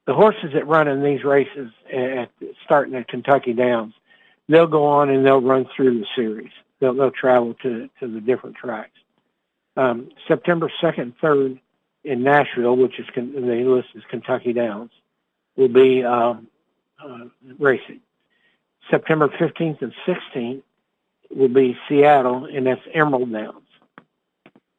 the 0.06 0.14
horses 0.14 0.52
that 0.54 0.66
run 0.66 0.88
in 0.88 1.02
these 1.02 1.24
races 1.24 1.70
at 1.92 2.30
starting 2.64 2.94
at 2.94 3.08
Kentucky 3.08 3.52
Downs, 3.52 3.94
they'll 4.48 4.66
go 4.66 4.84
on 4.84 5.10
and 5.10 5.26
they'll 5.26 5.40
run 5.40 5.66
through 5.76 5.98
the 6.00 6.06
series. 6.14 6.52
They'll 6.80 6.94
they'll 6.94 7.10
travel 7.10 7.54
to 7.62 7.88
to 8.00 8.08
the 8.08 8.20
different 8.20 8.56
tracks. 8.56 8.90
Um, 9.76 10.10
September 10.26 10.70
second, 10.80 11.14
third 11.20 11.58
in 12.04 12.22
Nashville, 12.22 12.76
which 12.76 12.98
is 12.98 13.06
they 13.14 13.64
list 13.64 13.88
as 13.96 14.02
Kentucky 14.08 14.52
Downs, 14.52 14.92
will 15.56 15.68
be 15.68 16.04
um, 16.04 16.46
uh, 17.04 17.24
racing. 17.58 18.00
September 18.90 19.28
15th 19.28 19.82
and 19.82 19.92
16th 20.06 20.62
will 21.34 21.48
be 21.48 21.76
Seattle, 21.88 22.44
and 22.44 22.66
that's 22.66 22.80
Emerald 22.94 23.32
Downs. 23.32 23.66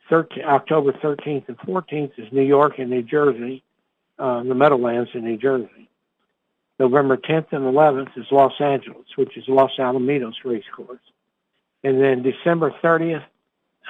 13, 0.10 0.46
October 0.46 0.94
13th 0.94 1.50
and 1.50 1.58
14th 1.60 2.12
is 2.18 2.32
New 2.32 2.44
York 2.44 2.80
and 2.80 2.90
New 2.90 3.04
Jersey, 3.04 3.64
uh, 4.20 4.44
the 4.44 4.56
Meadowlands 4.56 5.10
in 5.14 5.24
New 5.24 5.38
Jersey. 5.38 5.90
November 6.80 7.18
10th 7.18 7.52
and 7.52 7.64
11th 7.64 8.18
is 8.18 8.26
Los 8.32 8.54
Angeles, 8.60 9.06
which 9.16 9.36
is 9.36 9.46
Los 9.48 9.72
Alamitos 9.80 10.36
Race 10.46 10.64
Course. 10.76 11.02
And 11.84 12.02
then 12.02 12.22
December 12.22 12.74
30th 12.84 13.24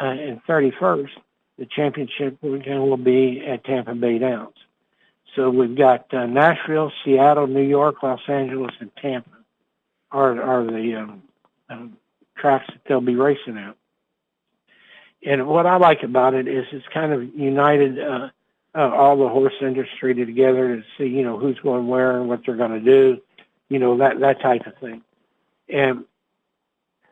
uh, 0.02 0.06
and 0.06 0.42
31st, 0.46 1.10
the 1.58 1.66
championship 1.66 2.38
weekend 2.42 2.82
will 2.82 2.98
be 2.98 3.44
at 3.46 3.66
Tampa 3.66 3.94
Bay 3.96 4.20
Downs. 4.20 4.56
So 5.36 5.50
we've 5.50 5.78
got 5.78 6.14
uh, 6.14 6.26
Nashville, 6.26 6.92
Seattle, 7.04 7.48
New 7.48 7.64
York, 7.64 8.02
Los 8.04 8.22
Angeles, 8.28 8.74
and 8.80 8.92
Tampa 9.02 9.30
are, 10.12 10.42
are 10.42 10.66
the 10.66 10.96
um, 10.96 11.24
um, 11.70 11.98
tracks 12.38 12.66
that 12.68 12.82
they'll 12.88 13.02
be 13.02 13.16
racing 13.16 13.58
at 13.58 13.76
and 15.26 15.48
what 15.48 15.66
I 15.66 15.78
like 15.78 16.04
about 16.04 16.34
it 16.34 16.48
is 16.48 16.66
it's 16.72 16.86
kind 16.94 17.12
of 17.12 17.24
united 17.36 18.00
uh, 18.00 18.30
uh, 18.78 18.92
all 18.94 19.18
the 19.18 19.28
horse 19.28 19.56
industry 19.62 20.14
together 20.14 20.76
to 20.76 20.84
see, 20.98 21.08
you 21.08 21.24
know, 21.24 21.40
who's 21.40 21.58
going 21.60 21.88
where 21.88 22.20
and 22.20 22.30
what 22.30 22.42
they're 22.46 22.56
going 22.56 22.72
to 22.72 22.80
do, 22.80 23.20
you 23.70 23.80
know, 23.80 23.98
that 23.98 24.20
that 24.20 24.40
type 24.42 24.68
of 24.68 24.78
thing. 24.78 25.02
And 25.68 26.06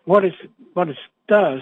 what 0.06 0.24
it 0.24 0.34
what 0.74 0.90
it 0.90 0.98
does 1.28 1.62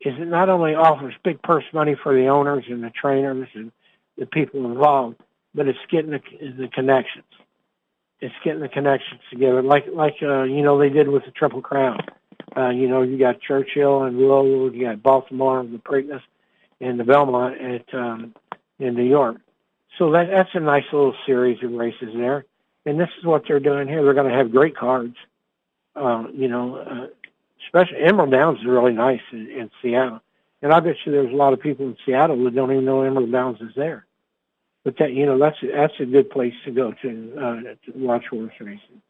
is 0.00 0.14
it 0.18 0.28
not 0.28 0.50
only 0.50 0.74
offers 0.74 1.14
big 1.24 1.40
purse 1.42 1.64
money 1.72 1.96
for 2.00 2.14
the 2.14 2.26
owners 2.26 2.64
and 2.68 2.84
the 2.84 2.90
trainers 2.90 3.48
and 3.54 3.72
the 4.18 4.26
people 4.26 4.66
involved, 4.66 5.16
but 5.54 5.66
it's 5.66 5.78
getting 5.90 6.10
the, 6.10 6.20
the 6.40 6.68
connections. 6.68 7.24
It's 8.20 8.34
getting 8.44 8.60
the 8.60 8.68
connections 8.68 9.20
together, 9.30 9.62
like 9.62 9.86
like 9.92 10.16
uh, 10.22 10.42
you 10.42 10.62
know 10.62 10.78
they 10.78 10.90
did 10.90 11.08
with 11.08 11.24
the 11.24 11.30
Triple 11.30 11.62
Crown. 11.62 11.98
Uh, 12.56 12.68
you 12.68 12.88
know, 12.88 13.02
you 13.02 13.18
got 13.18 13.40
Churchill 13.40 14.04
and 14.04 14.16
Louisville, 14.16 14.72
you 14.74 14.86
got 14.86 15.02
Baltimore, 15.02 15.60
and 15.60 15.74
the 15.74 15.78
Preakness, 15.78 16.20
and 16.80 17.00
the 17.00 17.04
Belmont 17.04 17.60
at 17.60 17.92
um, 17.94 18.34
in 18.78 18.94
New 18.94 19.04
York. 19.04 19.36
So 19.98 20.10
that 20.12 20.28
that's 20.30 20.50
a 20.54 20.60
nice 20.60 20.84
little 20.92 21.14
series 21.26 21.62
of 21.62 21.72
races 21.72 22.10
there. 22.14 22.44
And 22.86 22.98
this 22.98 23.08
is 23.18 23.24
what 23.24 23.44
they're 23.46 23.60
doing 23.60 23.88
here. 23.88 24.02
They're 24.02 24.14
going 24.14 24.30
to 24.30 24.36
have 24.36 24.50
great 24.50 24.76
cards. 24.76 25.16
Uh, 25.96 26.24
you 26.32 26.48
know, 26.48 26.76
uh, 26.76 27.06
especially 27.66 28.02
Emerald 28.04 28.32
Downs 28.32 28.58
is 28.58 28.66
really 28.66 28.92
nice 28.92 29.20
in, 29.32 29.48
in 29.48 29.70
Seattle. 29.80 30.20
And 30.60 30.72
I 30.72 30.80
bet 30.80 30.96
you 31.04 31.12
there's 31.12 31.32
a 31.32 31.36
lot 31.36 31.52
of 31.52 31.60
people 31.60 31.86
in 31.86 31.96
Seattle 32.04 32.42
that 32.44 32.54
don't 32.54 32.72
even 32.72 32.84
know 32.84 33.02
Emerald 33.02 33.30
Downs 33.30 33.60
is 33.60 33.74
there. 33.76 34.06
But 34.82 34.98
that 34.98 35.12
you 35.12 35.24
know 35.24 35.38
that's 35.38 35.56
that's 35.62 35.94
a 36.00 36.04
good 36.04 36.28
place 36.30 36.54
to 36.64 36.70
go 36.70 36.92
to, 37.02 37.34
uh, 37.38 37.60
to 37.86 37.98
watch 37.98 38.26
horse 38.26 38.52
racing. 38.60 39.02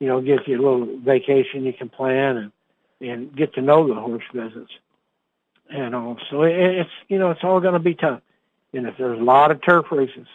You 0.00 0.08
know, 0.08 0.20
gives 0.20 0.42
you 0.46 0.56
a 0.56 0.62
little 0.62 0.98
vacation 0.98 1.64
you 1.64 1.72
can 1.72 1.88
plan 1.88 2.36
and 2.36 2.52
and 3.00 3.36
get 3.36 3.54
to 3.54 3.62
know 3.62 3.86
the 3.86 3.94
horse 3.94 4.24
business. 4.32 4.68
And 5.70 5.94
all. 5.94 6.18
So 6.30 6.42
it, 6.42 6.54
it's, 6.54 6.90
you 7.08 7.18
know, 7.18 7.30
it's 7.30 7.42
all 7.42 7.60
going 7.60 7.74
to 7.74 7.78
be 7.78 7.94
tough. 7.94 8.20
And 8.72 8.86
if 8.86 8.96
there's 8.98 9.20
a 9.20 9.22
lot 9.22 9.50
of 9.50 9.60
turf 9.62 9.86
races, 9.90 10.26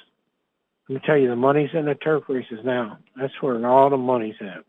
let 0.88 0.96
me 0.96 1.02
tell 1.06 1.18
you, 1.18 1.30
the 1.30 1.36
money's 1.36 1.70
in 1.74 1.86
the 1.86 1.96
turf 1.96 2.24
races 2.28 2.60
now. 2.64 3.00
That's 3.16 3.34
where 3.42 3.66
all 3.68 3.90
the 3.90 3.98
money's 3.98 4.36
at. 4.40 4.64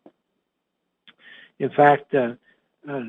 In 1.58 1.70
fact, 1.70 2.14
uh, 2.14 2.34
uh, 2.88 3.02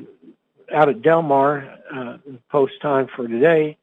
out 0.72 0.88
at 0.88 1.02
Del 1.02 1.22
Mar, 1.22 1.78
uh, 1.94 2.18
post 2.50 2.74
time 2.80 3.08
for 3.14 3.26
today 3.26 3.76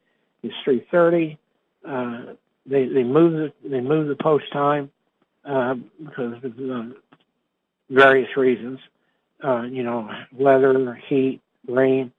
is 0.44 0.52
3.30. 0.66 1.38
Uh, 1.86 2.34
they 2.66 2.86
they 2.86 3.04
move 3.04 3.34
the 3.34 3.70
they 3.70 3.80
move 3.80 4.08
the 4.10 4.16
post 4.22 4.52
time 4.52 4.92
uh, 5.46 5.76
because 6.04 6.44
of 6.44 6.54
uh, 6.70 6.84
various 7.90 8.36
reasons. 8.36 8.80
Uh, 9.44 9.62
you 9.62 9.84
know, 9.84 10.10
weather, 10.34 10.96
heat, 11.08 11.42
rain. 11.68 12.12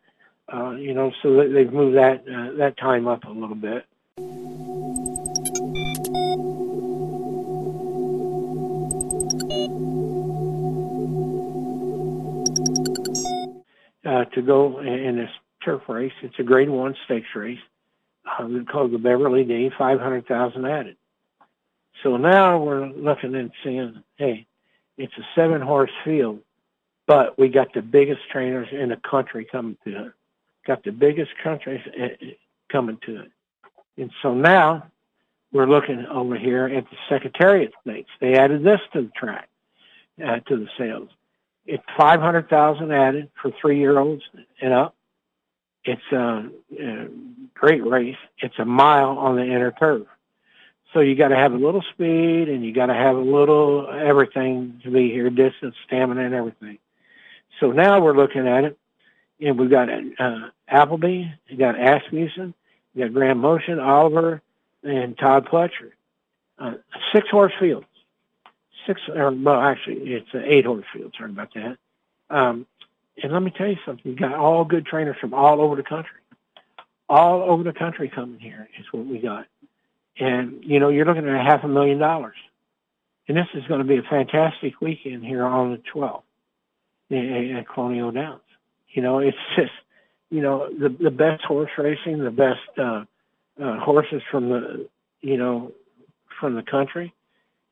Uh, 0.53 0.71
you 0.71 0.94
know, 0.94 1.12
so 1.23 1.47
they've 1.49 1.73
moved 1.73 1.97
that 1.97 2.23
uh, 2.23 2.57
that 2.57 2.79
time 2.79 3.07
up 3.07 3.25
a 3.25 3.31
little 3.31 3.57
bit. 3.57 3.85
Uh, 14.09 14.25
to 14.25 14.40
go 14.40 14.81
in 14.81 15.16
this 15.16 15.31
turf 15.62 15.83
race, 15.87 16.12
it's 16.23 16.38
a 16.38 16.42
Grade 16.42 16.71
One 16.71 16.94
stakes 17.05 17.27
race 17.35 17.59
uh, 18.25 18.49
called 18.73 18.92
the 18.92 18.99
Beverly 18.99 19.44
D. 19.44 19.71
Five 19.77 20.01
hundred 20.01 20.27
thousand 20.27 20.64
added. 20.64 20.97
So 22.03 22.16
now 22.16 22.62
we're 22.62 22.87
looking 22.87 23.35
and 23.35 23.51
seeing, 23.62 24.03
hey, 24.16 24.47
it's 24.97 25.12
a 25.18 25.27
seven 25.35 25.61
horse 25.61 25.90
field, 26.07 26.38
but 27.07 27.38
we 27.38 27.49
got 27.49 27.75
the 27.75 27.83
biggest 27.83 28.21
trainers 28.33 28.68
in 28.73 28.88
the 28.88 28.97
country 28.97 29.47
coming 29.53 29.77
to 29.85 30.07
it. 30.07 30.12
Got 30.66 30.85
the 30.85 30.92
biggest 30.92 31.33
countries 31.44 31.83
eh, 31.94 32.09
eh, 32.23 32.27
coming 32.73 32.99
to 33.05 33.21
it. 33.23 33.33
And 33.99 34.11
so 34.23 34.33
now 34.33 34.87
we're 35.53 35.68
looking 35.68 36.07
over 36.07 36.38
here 36.38 36.66
at 36.66 36.85
the 36.85 36.97
Secretariat 37.11 37.73
Stakes. 37.83 38.11
They 38.23 38.37
added 38.37 38.64
this 38.64 38.81
to 38.94 39.03
the 39.03 39.12
track, 39.14 39.51
uh, 40.25 40.40
to 40.49 40.57
the 40.57 40.68
sales. 40.79 41.11
It's 41.68 41.85
500,000 41.98 42.90
added 42.90 43.28
for 43.42 43.52
three 43.61 43.78
year 43.78 43.98
olds 43.98 44.22
and 44.62 44.72
up. 44.72 44.94
It's 45.85 46.00
a, 46.12 46.48
a 46.81 47.09
great 47.52 47.85
race. 47.85 48.16
It's 48.38 48.59
a 48.59 48.64
mile 48.64 49.18
on 49.18 49.37
the 49.37 49.42
inner 49.42 49.72
turf. 49.72 50.07
So 50.94 51.00
you 51.00 51.14
got 51.14 51.28
to 51.28 51.37
have 51.37 51.52
a 51.52 51.59
little 51.59 51.85
speed 51.92 52.48
and 52.48 52.64
you 52.64 52.72
got 52.72 52.87
to 52.87 52.94
have 52.94 53.16
a 53.16 53.20
little 53.20 53.87
everything 53.87 54.81
to 54.83 54.90
be 54.90 55.11
here, 55.11 55.28
distance, 55.28 55.74
stamina, 55.87 56.24
and 56.24 56.35
everything. 56.35 56.78
So 57.61 57.70
now 57.72 58.00
we're 58.00 58.16
looking 58.16 58.48
at 58.48 58.64
it, 58.64 58.78
and 59.38 59.59
we've 59.59 59.70
got 59.70 59.90
uh, 59.90 60.48
Appleby, 60.68 61.24
you 61.48 61.59
got 61.59 61.74
Asmussen, 61.78 62.54
you 62.94 63.04
got 63.04 63.12
Graham 63.12 63.40
Motion, 63.40 63.78
Oliver, 63.78 64.40
and 64.83 65.18
Todd 65.18 65.46
Pletcher. 65.52 65.92
Uh, 66.59 66.74
six 67.14 67.28
horse 67.28 67.52
fields. 67.61 67.87
Six, 68.88 69.03
or, 69.14 69.31
well, 69.31 69.61
actually, 69.61 70.14
it's 70.14 70.33
an 70.33 70.44
eight 70.46 70.64
horse 70.64 70.85
field. 70.92 71.14
Sorry 71.16 71.31
about 71.31 71.55
that. 71.55 71.77
Um, 72.31 72.66
and 73.22 73.33
let 73.33 73.42
me 73.42 73.53
tell 73.57 73.68
you 73.68 73.77
something. 73.85 74.11
You 74.11 74.16
got 74.18 74.35
all 74.35 74.64
good 74.64 74.87
trainers 74.87 75.16
from 75.20 75.35
all 75.35 75.61
over 75.61 75.77
the 75.77 75.83
country. 75.83 76.18
All 77.09 77.42
over 77.42 77.62
the 77.62 77.72
country 77.72 78.09
coming 78.09 78.40
here 78.40 78.68
is 78.81 78.87
what 78.90 79.07
we 79.07 79.18
got. 79.18 79.46
And, 80.18 80.64
you 80.64 80.81
know, 80.81 80.88
you're 80.88 81.05
looking 81.05 81.29
at 81.29 81.35
a 81.35 81.44
half 81.44 81.64
a 81.64 81.68
million 81.68 81.98
dollars. 81.98 82.37
And 83.29 83.37
this 83.37 83.46
is 83.55 83.64
going 83.66 83.81
to 83.81 83.87
be 83.87 83.98
a 83.98 84.03
fantastic 84.03 84.81
weekend 84.81 85.24
here 85.24 85.44
on 85.44 85.72
the 85.72 85.83
12th 85.94 86.22
at 87.59 87.68
Colonial 87.68 88.11
Downs. 88.11 88.40
You 88.88 89.03
know, 89.03 89.18
it's 89.18 89.37
just, 89.57 89.72
you 90.31 90.40
know, 90.40 90.68
the 90.72 90.88
the 90.88 91.11
best 91.11 91.44
horse 91.44 91.70
racing, 91.77 92.24
the 92.24 92.31
best 92.31 92.79
uh, 92.79 93.05
uh, 93.62 93.79
horses 93.81 94.22
from 94.31 94.48
the, 94.48 94.88
you 95.20 95.37
know, 95.37 95.72
from 96.40 96.55
the 96.55 96.62
country. 96.62 97.12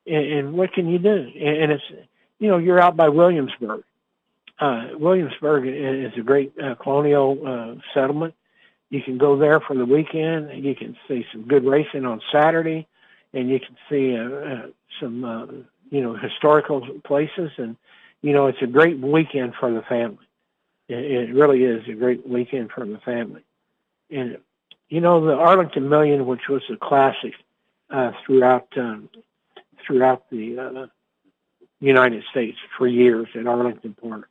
And, 0.07 0.25
and 0.25 0.53
what 0.53 0.73
can 0.73 0.87
you 0.87 0.99
do? 0.99 1.09
And 1.09 1.71
it's, 1.71 1.83
you 2.39 2.47
know, 2.47 2.57
you're 2.57 2.79
out 2.79 2.95
by 2.95 3.09
Williamsburg. 3.09 3.83
Uh, 4.59 4.87
Williamsburg 4.93 5.65
is 5.67 6.17
a 6.17 6.21
great 6.21 6.53
uh, 6.59 6.75
colonial 6.75 7.37
uh, 7.45 7.81
settlement 7.93 8.33
you 8.89 9.01
can 9.01 9.17
go 9.17 9.37
there 9.37 9.59
for 9.59 9.75
the 9.75 9.85
weekend. 9.85 10.63
You 10.63 10.75
can 10.75 10.95
see 11.07 11.25
some 11.31 11.43
good 11.43 11.65
racing 11.65 12.05
on 12.05 12.21
Saturday, 12.31 12.87
and 13.33 13.49
you 13.49 13.59
can 13.59 13.75
see 13.89 14.17
uh, 14.17 14.23
uh, 14.23 14.67
some 14.99 15.23
uh, 15.23 15.45
you 15.89 16.01
know 16.01 16.15
historical 16.15 16.85
places. 17.03 17.51
And 17.57 17.75
you 18.21 18.33
know 18.33 18.47
it's 18.47 18.61
a 18.61 18.67
great 18.67 18.99
weekend 18.99 19.55
for 19.59 19.71
the 19.73 19.81
family. 19.81 20.25
It, 20.87 21.29
it 21.29 21.33
really 21.33 21.63
is 21.63 21.83
a 21.89 21.93
great 21.93 22.27
weekend 22.27 22.71
for 22.71 22.85
the 22.85 22.99
family. 22.99 23.43
And 24.09 24.37
you 24.89 25.01
know 25.01 25.25
the 25.25 25.33
Arlington 25.33 25.89
Million, 25.89 26.25
which 26.25 26.47
was 26.47 26.61
a 26.71 26.77
classic 26.77 27.33
uh, 27.89 28.11
throughout 28.25 28.69
um, 28.77 29.09
throughout 29.87 30.29
the 30.29 30.59
uh, 30.59 30.87
United 31.79 32.23
States 32.29 32.57
for 32.77 32.87
years 32.87 33.27
at 33.39 33.47
Arlington 33.47 33.95
Park. 33.99 34.29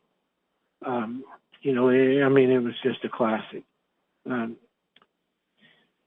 Um, 0.85 1.25
you 1.63 1.75
know, 1.75 1.89
I 1.91 2.29
mean, 2.29 2.51
it 2.51 2.59
was 2.59 2.75
just 2.83 3.05
a 3.05 3.09
classic. 3.09 3.65
Um, 4.29 4.57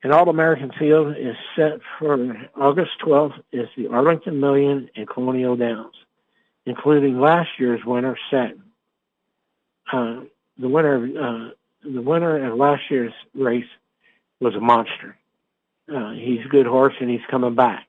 an 0.03 0.13
All-American 0.13 0.71
field 0.79 1.15
is 1.17 1.35
set 1.55 1.79
for 1.97 2.15
August 2.55 2.91
12th 3.05 3.41
is 3.51 3.67
the 3.75 3.87
Arlington 3.87 4.39
Million 4.39 4.89
and 4.95 5.09
Colonial 5.09 5.57
Downs, 5.57 5.95
including 6.65 7.19
last 7.19 7.49
year's 7.57 7.83
winner, 7.85 8.17
Santin. 8.31 8.63
Uh, 9.91 10.21
the 10.57 10.69
winner, 10.69 11.05
uh, 11.05 11.49
the 11.83 12.01
winner 12.01 12.49
of 12.49 12.57
last 12.57 12.83
year's 12.89 13.13
race 13.33 13.65
was 14.39 14.55
a 14.55 14.61
monster. 14.61 15.17
Uh, 15.93 16.11
he's 16.11 16.45
a 16.45 16.49
good 16.49 16.67
horse 16.67 16.93
and 17.01 17.09
he's 17.09 17.19
coming 17.29 17.55
back. 17.55 17.88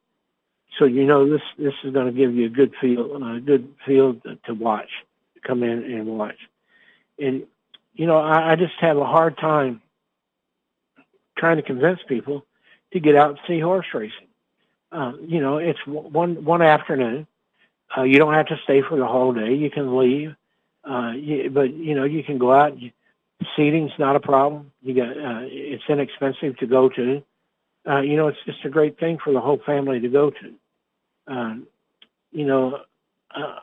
So 0.78 0.84
you 0.84 1.04
know 1.04 1.28
this 1.28 1.42
this 1.58 1.74
is 1.84 1.92
going 1.92 2.06
to 2.06 2.12
give 2.12 2.34
you 2.34 2.46
a 2.46 2.50
good 2.50 2.74
field, 2.80 3.22
a 3.22 3.40
good 3.40 3.74
field 3.86 4.22
to 4.44 4.54
watch, 4.54 4.90
come 5.42 5.62
in 5.62 5.82
and 5.84 6.06
watch. 6.06 6.36
And 7.18 7.44
you 7.94 8.06
know 8.06 8.18
I, 8.18 8.52
I 8.52 8.56
just 8.56 8.74
have 8.80 8.96
a 8.96 9.06
hard 9.06 9.36
time 9.38 9.82
trying 11.36 11.56
to 11.56 11.62
convince 11.62 12.00
people 12.08 12.44
to 12.92 13.00
get 13.00 13.16
out 13.16 13.30
and 13.30 13.38
see 13.46 13.60
horse 13.60 13.86
racing. 13.94 14.28
Uh, 14.92 15.12
you 15.26 15.40
know, 15.40 15.58
it's 15.58 15.78
one 15.86 16.44
one 16.44 16.62
afternoon. 16.62 17.26
Uh, 17.96 18.02
you 18.02 18.18
don't 18.18 18.34
have 18.34 18.46
to 18.46 18.58
stay 18.64 18.82
for 18.82 18.96
the 18.96 19.06
whole 19.06 19.32
day. 19.32 19.54
You 19.54 19.70
can 19.70 19.96
leave, 19.96 20.34
uh, 20.84 21.12
you, 21.16 21.50
but 21.50 21.72
you 21.72 21.94
know 21.94 22.04
you 22.04 22.24
can 22.24 22.38
go 22.38 22.52
out. 22.52 22.78
You, 22.78 22.90
seating's 23.56 23.92
not 23.98 24.16
a 24.16 24.20
problem. 24.20 24.72
You 24.82 24.94
got 24.94 25.10
uh, 25.10 25.40
it's 25.44 25.84
inexpensive 25.88 26.56
to 26.58 26.66
go 26.66 26.88
to. 26.90 27.22
Uh, 27.88 28.00
you 28.00 28.16
know, 28.16 28.28
it's 28.28 28.38
just 28.44 28.64
a 28.64 28.70
great 28.70 28.98
thing 28.98 29.18
for 29.22 29.32
the 29.32 29.40
whole 29.40 29.60
family 29.64 30.00
to 30.00 30.08
go 30.08 30.30
to. 30.30 31.32
Um, 31.32 31.66
you 32.30 32.46
know, 32.46 32.78
uh, 33.34 33.58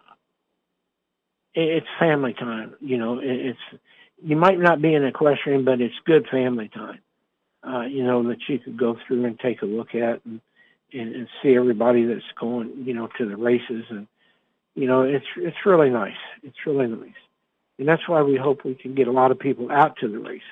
it, 1.54 1.78
it's 1.78 1.88
family 2.00 2.34
time. 2.34 2.76
You 2.80 2.98
know, 2.98 3.20
it, 3.20 3.26
it's 3.26 3.82
you 4.24 4.36
might 4.36 4.60
not 4.60 4.82
be 4.82 4.96
an 4.96 5.06
equestrian, 5.06 5.64
but 5.66 5.82
it's 5.82 5.94
good 6.06 6.28
family 6.32 6.70
time 6.70 7.00
uh, 7.68 7.82
you 7.82 8.04
know, 8.04 8.24
that 8.28 8.38
you 8.48 8.60
could 8.60 8.78
go 8.78 8.98
through 9.06 9.26
and 9.26 9.40
take 9.40 9.62
a 9.62 9.66
look 9.66 9.94
at 9.96 10.24
and, 10.26 10.42
and, 10.94 11.16
and 11.16 11.28
see 11.42 11.56
everybody 11.56 12.06
that's 12.06 12.22
going, 12.40 12.72
you 12.86 12.94
know, 12.94 13.10
to 13.18 13.28
the 13.28 13.36
races. 13.36 13.84
And, 13.90 14.08
you 14.76 14.88
know, 14.88 15.02
it's, 15.02 15.26
it's 15.36 15.58
really 15.66 15.90
nice. 15.90 16.14
It's 16.44 16.58
really 16.66 16.88
nice. 16.88 17.10
And 17.80 17.88
that's 17.88 18.08
why 18.08 18.22
we 18.22 18.38
hope 18.38 18.64
we 18.64 18.76
can 18.76 18.96
get 18.96 19.08
a 19.08 19.12
lot 19.12 19.32
of 19.32 19.40
people 19.40 19.72
out 19.72 19.98
to 19.98 20.08
the 20.08 20.20
races. 20.20 20.44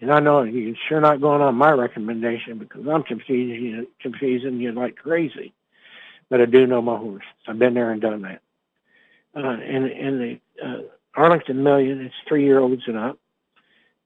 And 0.00 0.10
I 0.10 0.20
know 0.20 0.42
you're 0.42 0.74
sure 0.88 1.00
not 1.00 1.20
going 1.20 1.42
on 1.42 1.54
my 1.54 1.70
recommendation 1.72 2.58
because 2.58 2.86
I'm 2.86 3.02
confusing 3.02 3.64
you, 3.64 3.86
confusing 4.00 4.58
you 4.58 4.72
like 4.72 4.96
crazy. 4.96 5.52
But 6.30 6.40
I 6.40 6.46
do 6.46 6.66
know 6.66 6.80
my 6.80 6.96
horse. 6.96 7.24
I've 7.46 7.58
been 7.58 7.74
there 7.74 7.90
and 7.90 8.00
done 8.00 8.22
that. 8.22 8.40
Uh, 9.36 9.58
and, 9.62 9.84
and 9.86 10.20
the 10.20 10.40
uh, 10.64 10.82
Arlington 11.14 11.62
Million, 11.62 12.00
it's 12.00 12.14
three 12.26 12.44
year 12.44 12.60
olds 12.60 12.82
and 12.86 12.96
up. 12.96 13.18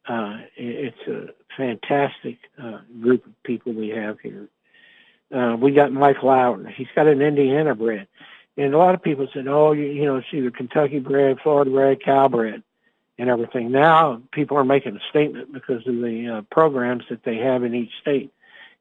Uh, 0.07 0.39
it's 0.57 1.09
a 1.09 1.29
fantastic 1.57 2.39
uh, 2.63 2.81
group 3.01 3.25
of 3.27 3.43
people 3.43 3.73
we 3.73 3.89
have 3.89 4.19
here. 4.21 4.49
Uh, 5.35 5.57
we 5.57 5.73
got 5.73 5.93
Mike 5.93 6.23
Lauer. 6.23 6.67
He's 6.77 6.89
got 6.95 7.07
an 7.07 7.23
Indiana 7.23 7.75
bred. 7.75 8.07
And 8.57 8.75
a 8.75 8.79
lot 8.79 8.95
of 8.95 9.03
people 9.03 9.27
said, 9.33 9.49
oh, 9.49 9.73
you, 9.73 9.85
you 9.85 10.05
know, 10.05 10.17
it's 10.17 10.27
either 10.33 10.51
Kentucky 10.51 10.99
bred, 10.99 11.39
Florida 11.43 11.71
bred, 11.71 12.03
Cal 12.03 12.29
bred, 12.29 12.63
and 13.19 13.29
everything. 13.29 13.71
Now 13.71 14.23
people 14.33 14.57
are 14.57 14.65
making 14.65 14.97
a 14.97 15.11
statement 15.11 15.53
because 15.53 15.87
of 15.87 15.95
the 15.95 16.39
uh, 16.39 16.43
programs 16.55 17.05
that 17.11 17.25
they 17.25 17.37
have 17.37 17.63
in 17.65 17.75
each 17.75 17.93
state. 18.01 18.33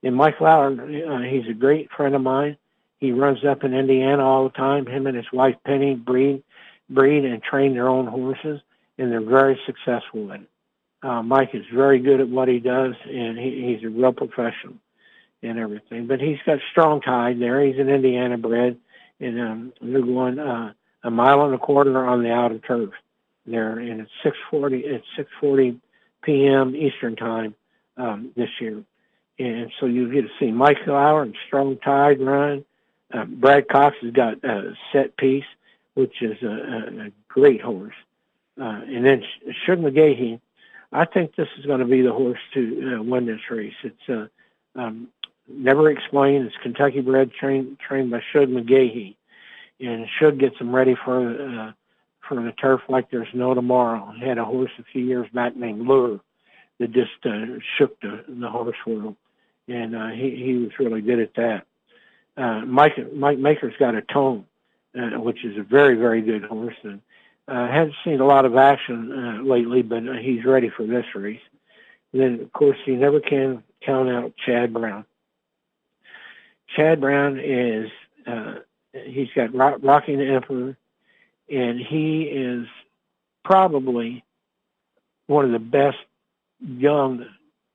And 0.01 0.15
Mike 0.15 0.41
Lauer, 0.41 0.71
uh, 0.71 1.21
he's 1.21 1.47
a 1.49 1.53
great 1.53 1.89
friend 1.91 2.15
of 2.15 2.21
mine. 2.21 2.57
He 2.99 3.11
runs 3.11 3.43
up 3.45 3.63
in 3.63 3.73
Indiana 3.73 4.23
all 4.23 4.45
the 4.45 4.57
time. 4.57 4.85
Him 4.85 5.07
and 5.07 5.15
his 5.15 5.31
wife 5.31 5.55
Penny 5.65 5.95
breed, 5.95 6.43
breed 6.89 7.25
and 7.25 7.41
train 7.43 7.73
their 7.73 7.89
own 7.89 8.07
horses, 8.07 8.61
and 8.97 9.11
they're 9.11 9.21
very 9.21 9.59
successful 9.65 10.31
in 10.31 10.41
it. 10.43 10.49
Uh, 11.01 11.21
Mike 11.21 11.49
is 11.53 11.65
very 11.73 11.99
good 11.99 12.21
at 12.21 12.29
what 12.29 12.47
he 12.47 12.59
does, 12.59 12.95
and 13.05 13.37
he, 13.37 13.75
he's 13.75 13.83
a 13.83 13.89
real 13.89 14.13
professional 14.13 14.75
and 15.41 15.59
everything. 15.59 16.07
But 16.07 16.21
he's 16.21 16.37
got 16.45 16.59
strong 16.71 17.01
tide 17.01 17.41
there. 17.41 17.61
He's 17.61 17.77
an 17.77 17.89
Indiana 17.89 18.37
bred, 18.37 18.77
and 19.19 19.41
um, 19.41 19.73
they're 19.81 20.01
going 20.01 20.39
uh, 20.39 20.71
a 21.03 21.11
mile 21.11 21.43
and 21.43 21.53
a 21.53 21.57
quarter 21.57 22.05
on 22.05 22.23
the 22.23 22.31
outer 22.31 22.59
turf 22.59 22.91
there, 23.45 23.79
and 23.79 24.01
it's 24.01 24.11
6:40. 24.51 24.83
It's 24.85 25.05
6:40 25.41 25.79
p.m. 26.23 26.75
Eastern 26.75 27.15
time 27.15 27.55
um, 27.97 28.31
this 28.35 28.49
year, 28.59 28.83
and 29.39 29.71
so 29.79 29.85
you 29.85 30.11
get 30.11 30.21
to 30.21 30.31
see 30.39 30.51
Mike 30.51 30.85
Lauer 30.87 31.23
and 31.23 31.35
strong 31.47 31.77
tide 31.77 32.21
run. 32.21 32.65
Uh, 33.13 33.25
Brad 33.25 33.67
Cox 33.67 33.95
has 34.01 34.11
got 34.11 34.43
a 34.43 34.73
set 34.91 35.15
piece, 35.17 35.45
which 35.93 36.21
is 36.21 36.41
a, 36.41 36.47
a, 36.47 37.05
a 37.07 37.11
great 37.27 37.61
horse, 37.61 37.95
uh, 38.59 38.81
and 38.87 39.05
then 39.05 39.23
Shug 39.65 39.79
McGaughey 39.79 40.39
I 40.93 41.05
think 41.05 41.35
this 41.35 41.47
is 41.57 41.65
going 41.65 41.79
to 41.79 41.85
be 41.85 42.01
the 42.01 42.13
horse 42.13 42.39
to 42.53 42.97
uh, 42.99 43.03
win 43.03 43.25
this 43.25 43.39
race. 43.49 43.73
It's 43.83 44.09
uh, 44.09 44.27
um, 44.79 45.07
never 45.47 45.89
explained. 45.89 46.45
It's 46.45 46.55
Kentucky 46.61 47.01
bred, 47.01 47.31
trained 47.33 47.77
trained 47.79 48.11
by 48.11 48.21
Shug 48.31 48.47
McGaughey, 48.47 49.15
and 49.79 50.05
Shug 50.19 50.37
gets 50.37 50.57
them 50.59 50.73
ready 50.73 50.95
for 51.03 51.29
uh, 51.29 51.71
for 52.27 52.35
the 52.35 52.51
turf 52.53 52.81
like 52.89 53.09
there's 53.09 53.27
no 53.33 53.53
tomorrow. 53.53 54.13
He 54.17 54.25
had 54.25 54.37
a 54.37 54.45
horse 54.45 54.71
a 54.79 54.83
few 54.83 55.03
years 55.03 55.27
back 55.33 55.55
named 55.55 55.87
Lure 55.87 56.19
that 56.79 56.91
just 56.91 57.11
uh, 57.25 57.59
shook 57.77 57.99
the, 58.01 58.23
the 58.27 58.49
horse 58.49 58.77
world, 58.85 59.15
and 59.67 59.95
uh, 59.95 60.09
he 60.09 60.35
he 60.35 60.57
was 60.57 60.71
really 60.79 61.01
good 61.01 61.19
at 61.19 61.33
that. 61.35 61.65
Uh, 62.35 62.65
Mike 62.65 63.13
Mike 63.13 63.37
Maker's 63.37 63.75
got 63.77 63.95
a 63.95 64.01
tone, 64.01 64.45
uh, 64.97 65.19
which 65.19 65.43
is 65.45 65.57
a 65.57 65.63
very 65.63 65.95
very 65.95 66.21
good 66.21 66.43
horse, 66.43 66.75
and 66.83 67.01
uh, 67.47 67.67
hasn't 67.67 67.95
seen 68.03 68.19
a 68.19 68.25
lot 68.25 68.45
of 68.45 68.55
action 68.55 69.11
uh, 69.11 69.43
lately, 69.43 69.81
but 69.81 70.07
uh, 70.07 70.13
he's 70.13 70.45
ready 70.45 70.69
for 70.69 70.85
this 70.85 71.05
race. 71.15 71.41
And 72.11 72.21
then 72.21 72.39
of 72.41 72.53
course 72.53 72.77
you 72.85 72.95
never 72.95 73.19
can 73.19 73.63
count 73.85 74.09
out 74.09 74.33
Chad 74.45 74.73
Brown. 74.73 75.05
Chad 76.75 77.01
Brown 77.01 77.39
is 77.39 77.89
uh, 78.25 78.55
he's 79.05 79.29
got 79.35 79.53
Rock, 79.53 79.79
Rocking 79.81 80.21
Emperor, 80.21 80.77
and 81.53 81.79
he 81.79 82.23
is 82.23 82.67
probably 83.43 84.23
one 85.27 85.45
of 85.45 85.51
the 85.51 85.59
best 85.59 85.97
young 86.59 87.25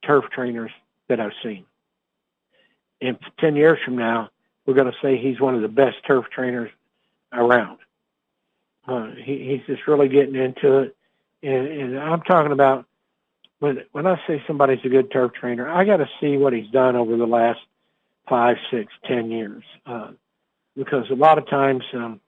turf 0.05 0.25
trainers 0.33 0.71
that 1.09 1.21
I've 1.21 1.33
seen. 1.43 1.65
And 3.01 3.19
10 3.39 3.57
years 3.57 3.79
from 3.85 3.97
now, 3.97 4.31
we're 4.67 4.75
going 4.75 4.91
to 4.91 4.99
say 5.01 5.17
he's 5.17 5.41
one 5.41 5.55
of 5.55 5.63
the 5.63 5.69
best 5.69 5.97
turf 6.07 6.27
trainers 6.35 6.71
around. 7.33 7.79
Uh, 8.87 9.11
he, 9.23 9.45
he's 9.45 9.67
just 9.67 9.87
really 9.87 10.09
getting 10.09 10.35
into 10.35 10.79
it. 10.79 10.97
And, 11.43 11.67
and 11.67 11.99
I'm 11.99 12.23
talking 12.23 12.53
about 12.53 12.87
when 13.61 13.83
when 13.93 14.07
I 14.07 14.21
say 14.27 14.43
somebody's 14.47 14.85
a 14.85 14.89
good 14.89 15.13
turf 15.13 15.33
trainer, 15.35 15.69
I 15.69 15.85
got 15.85 15.99
to 15.99 16.09
see 16.21 16.37
what 16.37 16.53
he's 16.53 16.71
done 16.71 16.97
over 16.97 17.17
the 17.17 17.27
last 17.27 17.61
five, 18.29 18.57
six, 18.71 18.93
ten 19.07 19.31
years. 19.31 19.63
Uh, 19.87 20.13
because 20.77 21.11
a 21.11 21.15
lot 21.15 21.39
of 21.39 21.49
times 21.49 21.85
um, 21.93 22.21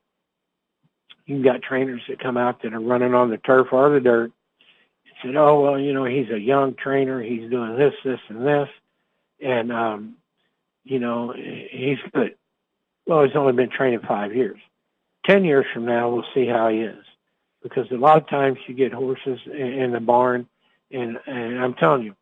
you've 1.25 1.43
got 1.43 1.61
trainers 1.61 2.01
that 2.09 2.19
come 2.19 2.37
out 2.37 2.61
that 2.63 2.73
are 2.73 2.79
running 2.79 3.13
on 3.13 3.29
the 3.29 3.37
turf 3.37 3.67
or 3.71 3.89
the 3.89 3.99
dirt 3.99 4.31
and 5.05 5.15
said, 5.21 5.35
"Oh 5.35 5.61
well, 5.61 5.79
you 5.79 5.93
know, 5.93 6.05
he's 6.05 6.29
a 6.29 6.39
young 6.39 6.75
trainer. 6.75 7.21
He's 7.21 7.49
doing 7.49 7.77
this, 7.77 7.93
this, 8.03 8.19
and 8.29 8.45
this, 8.45 8.69
and 9.41 9.71
um, 9.71 10.15
you 10.83 10.99
know, 10.99 11.33
he's 11.33 11.97
good." 12.13 12.35
Well, 13.05 13.23
he's 13.23 13.35
only 13.35 13.53
been 13.53 13.69
training 13.69 14.01
five 14.07 14.35
years. 14.35 14.59
Ten 15.25 15.43
years 15.43 15.65
from 15.73 15.85
now, 15.85 16.09
we'll 16.09 16.25
see 16.33 16.47
how 16.47 16.69
he 16.69 16.79
is, 16.79 17.03
because 17.61 17.89
a 17.91 17.95
lot 17.95 18.17
of 18.17 18.27
times 18.29 18.57
you 18.67 18.73
get 18.73 18.91
horses 18.91 19.39
in 19.45 19.91
the 19.91 19.99
barn, 19.99 20.47
and 20.91 21.17
and 21.27 21.59
I'm 21.59 21.73
telling 21.75 22.03
you, 22.03 22.15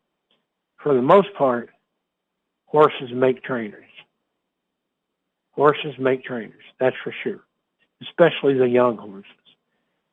for 0.83 0.93
the 0.93 1.01
most 1.01 1.33
part, 1.37 1.69
horses 2.65 3.11
make 3.13 3.43
trainers. 3.43 3.85
Horses 5.51 5.93
make 5.99 6.23
trainers, 6.23 6.63
that's 6.79 6.95
for 7.03 7.13
sure, 7.23 7.41
especially 8.01 8.55
the 8.55 8.67
young 8.67 8.97
horses. 8.97 9.31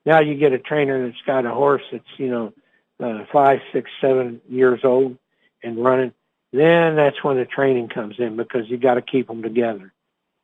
Now 0.05 0.21
you 0.21 0.35
get 0.35 0.53
a 0.53 0.59
trainer 0.59 1.07
that's 1.07 1.21
got 1.27 1.47
a 1.47 1.51
horse 1.51 1.83
that's, 1.91 2.05
you 2.17 2.29
know, 2.29 2.53
uh, 3.01 3.25
five, 3.33 3.61
six, 3.73 3.91
seven 4.01 4.41
years 4.49 4.81
old 4.85 5.19
and 5.63 5.83
running, 5.83 6.13
then 6.53 6.97
that's 6.97 7.23
when 7.23 7.37
the 7.37 7.45
training 7.45 7.89
comes 7.89 8.17
in 8.19 8.37
because 8.37 8.69
you 8.69 8.79
got 8.79 8.95
to 8.95 9.03
keep 9.03 9.27
them 9.27 9.43
together. 9.43 9.93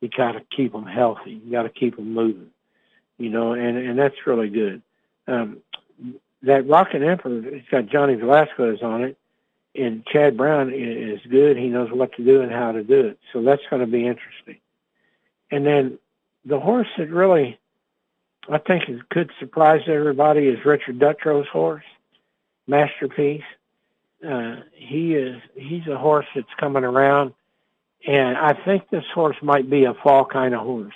You 0.01 0.09
got 0.09 0.33
to 0.33 0.41
keep 0.55 0.73
them 0.73 0.85
healthy. 0.85 1.41
You 1.43 1.51
got 1.51 1.63
to 1.63 1.69
keep 1.69 1.95
them 1.95 2.13
moving, 2.13 2.51
you 3.17 3.29
know, 3.29 3.53
and, 3.53 3.77
and 3.77 3.97
that's 3.97 4.15
really 4.25 4.49
good. 4.49 4.81
Um, 5.27 5.59
that 6.43 6.67
Rockin' 6.67 7.03
Emperor, 7.03 7.41
it's 7.47 7.69
got 7.69 7.87
Johnny 7.87 8.15
Velazquez 8.15 8.81
on 8.81 9.03
it, 9.03 9.17
and 9.75 10.05
Chad 10.05 10.35
Brown 10.35 10.73
is 10.73 11.21
good. 11.29 11.57
He 11.57 11.69
knows 11.69 11.89
what 11.91 12.13
to 12.17 12.23
do 12.23 12.41
and 12.41 12.51
how 12.51 12.73
to 12.73 12.83
do 12.83 13.07
it. 13.07 13.19
So 13.31 13.41
that's 13.41 13.61
going 13.69 13.79
to 13.79 13.87
be 13.87 14.05
interesting. 14.05 14.57
And 15.49 15.65
then 15.65 15.99
the 16.45 16.59
horse 16.59 16.87
that 16.97 17.09
really, 17.09 17.59
I 18.49 18.57
think, 18.57 18.83
could 19.09 19.31
surprise 19.39 19.81
everybody 19.87 20.47
is 20.47 20.63
Richard 20.65 20.99
Dutrow's 20.99 21.47
horse, 21.47 21.83
Masterpiece. 22.67 23.43
Uh, 24.27 24.57
he 24.73 25.15
is 25.15 25.41
he's 25.55 25.87
a 25.87 25.97
horse 25.97 26.25
that's 26.33 26.47
coming 26.57 26.83
around, 26.85 27.33
and 28.07 28.37
I 28.37 28.53
think 28.53 28.89
this 28.89 29.03
horse 29.13 29.35
might 29.41 29.69
be 29.69 29.83
a 29.83 29.93
fall 29.93 30.25
kind 30.25 30.53
of 30.53 30.61
horse. 30.61 30.93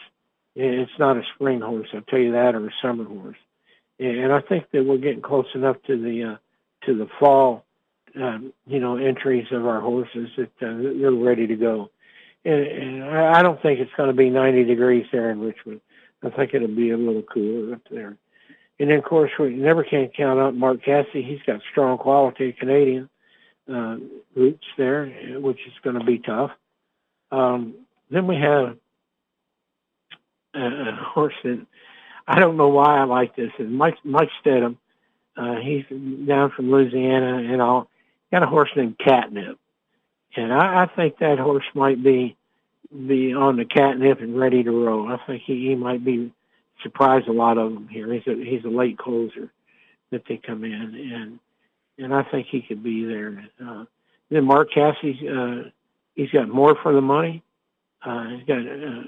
It's 0.56 0.98
not 0.98 1.18
a 1.18 1.24
spring 1.36 1.62
horse, 1.62 1.88
I'll 1.94 2.02
tell 2.02 2.20
you 2.20 2.32
that, 2.32 2.56
or 2.56 2.68
a 2.68 2.72
summer 2.82 3.04
horse. 3.04 3.38
And 4.00 4.32
I 4.32 4.42
think 4.42 4.72
that 4.72 4.86
we're 4.86 4.98
getting 4.98 5.22
close 5.22 5.48
enough 5.56 5.78
to 5.88 6.02
the 6.02 6.24
uh, 6.24 6.38
to 6.86 6.98
the 6.98 7.08
fall, 7.20 7.66
um, 8.16 8.54
you 8.66 8.80
know, 8.80 8.96
entries 8.98 9.48
of 9.52 9.66
our 9.66 9.82
horses 9.82 10.30
that 10.38 10.52
uh, 10.62 11.00
they're 11.00 11.12
ready 11.12 11.48
to 11.48 11.56
go 11.56 11.92
and, 12.46 13.04
I 13.04 13.42
don't 13.42 13.62
think 13.62 13.80
it's 13.80 13.92
going 13.98 14.10
to 14.10 14.16
be 14.16 14.30
90 14.30 14.64
degrees 14.64 15.06
there 15.12 15.30
in 15.30 15.42
Richmond. 15.42 15.82
I 16.24 16.30
think 16.30 16.54
it'll 16.54 16.68
be 16.68 16.92
a 16.92 16.98
little 16.98 17.22
cooler 17.22 17.76
up 17.76 17.82
there. 17.92 18.18
And 18.80 18.90
then, 18.90 19.00
of 19.00 19.04
course, 19.04 19.32
we 19.40 19.50
never 19.56 19.84
can 19.84 20.10
count 20.16 20.40
out 20.40 20.56
Mark 20.56 20.84
Casse. 20.84 21.08
He's 21.14 21.42
got 21.46 21.62
strong 21.72 21.98
quality 21.98 22.54
Canadian 22.54 23.10
uh, 23.72 23.98
roots 24.36 24.66
there, 24.78 25.08
which 25.40 25.60
is 25.66 25.74
going 25.84 25.98
to 25.98 26.06
be 26.06 26.20
tough. 26.20 26.52
Um, 27.32 27.74
then 28.10 28.28
we 28.28 28.36
have 28.36 28.78
a, 30.54 30.60
a 30.60 30.96
horse 31.14 31.34
that 31.44 31.66
I 32.28 32.40
don't 32.40 32.58
know 32.58 32.70
why 32.70 33.00
I 33.00 33.04
like 33.04 33.36
this. 33.36 33.52
And 33.58 33.78
Mike 33.78 33.98
Mike 34.04 34.30
Stidham, 34.44 34.78
uh, 35.36 35.56
he's 35.56 35.86
down 36.28 36.52
from 36.56 36.72
Louisiana 36.72 37.52
and 37.52 37.62
all. 37.62 37.90
Got 38.32 38.44
a 38.44 38.48
horse 38.48 38.70
named 38.76 38.98
Catnip, 39.00 39.58
and 40.36 40.54
I, 40.54 40.84
I 40.84 40.96
think 40.96 41.20
that 41.20 41.40
horse 41.40 41.66
might 41.74 42.04
be 42.04 42.36
be 42.92 43.34
on 43.34 43.58
the 43.58 43.66
catnip 43.66 44.22
and 44.22 44.40
ready 44.40 44.64
to 44.64 44.72
roll. 44.72 45.12
I 45.12 45.18
think 45.28 45.44
he, 45.46 45.68
he 45.68 45.76
might 45.76 46.06
be 46.06 46.32
surprise 46.82 47.24
a 47.28 47.34
lot 47.34 47.58
of 47.58 47.74
them 47.74 47.88
here. 47.88 48.14
He's 48.14 48.28
a 48.28 48.36
he's 48.36 48.64
a 48.64 48.70
late 48.70 48.98
closer 48.98 49.52
that 50.12 50.24
they 50.28 50.38
come 50.38 50.64
in 50.64 50.74
and 50.74 51.40
and 51.98 52.14
I 52.14 52.24
think 52.24 52.48
he 52.50 52.62
could 52.62 52.84
be 52.84 53.06
there. 53.06 53.50
Uh, 53.64 53.86
then 54.30 54.46
Mark 54.46 54.70
Casse, 54.72 54.96
uh, 55.04 55.70
he's 56.16 56.30
got 56.32 56.48
more 56.48 56.78
for 56.82 56.94
the 56.94 57.02
money. 57.02 57.44
Uh, 58.06 58.30
he's 58.30 58.46
got 58.46 58.60
uh, 58.60 59.04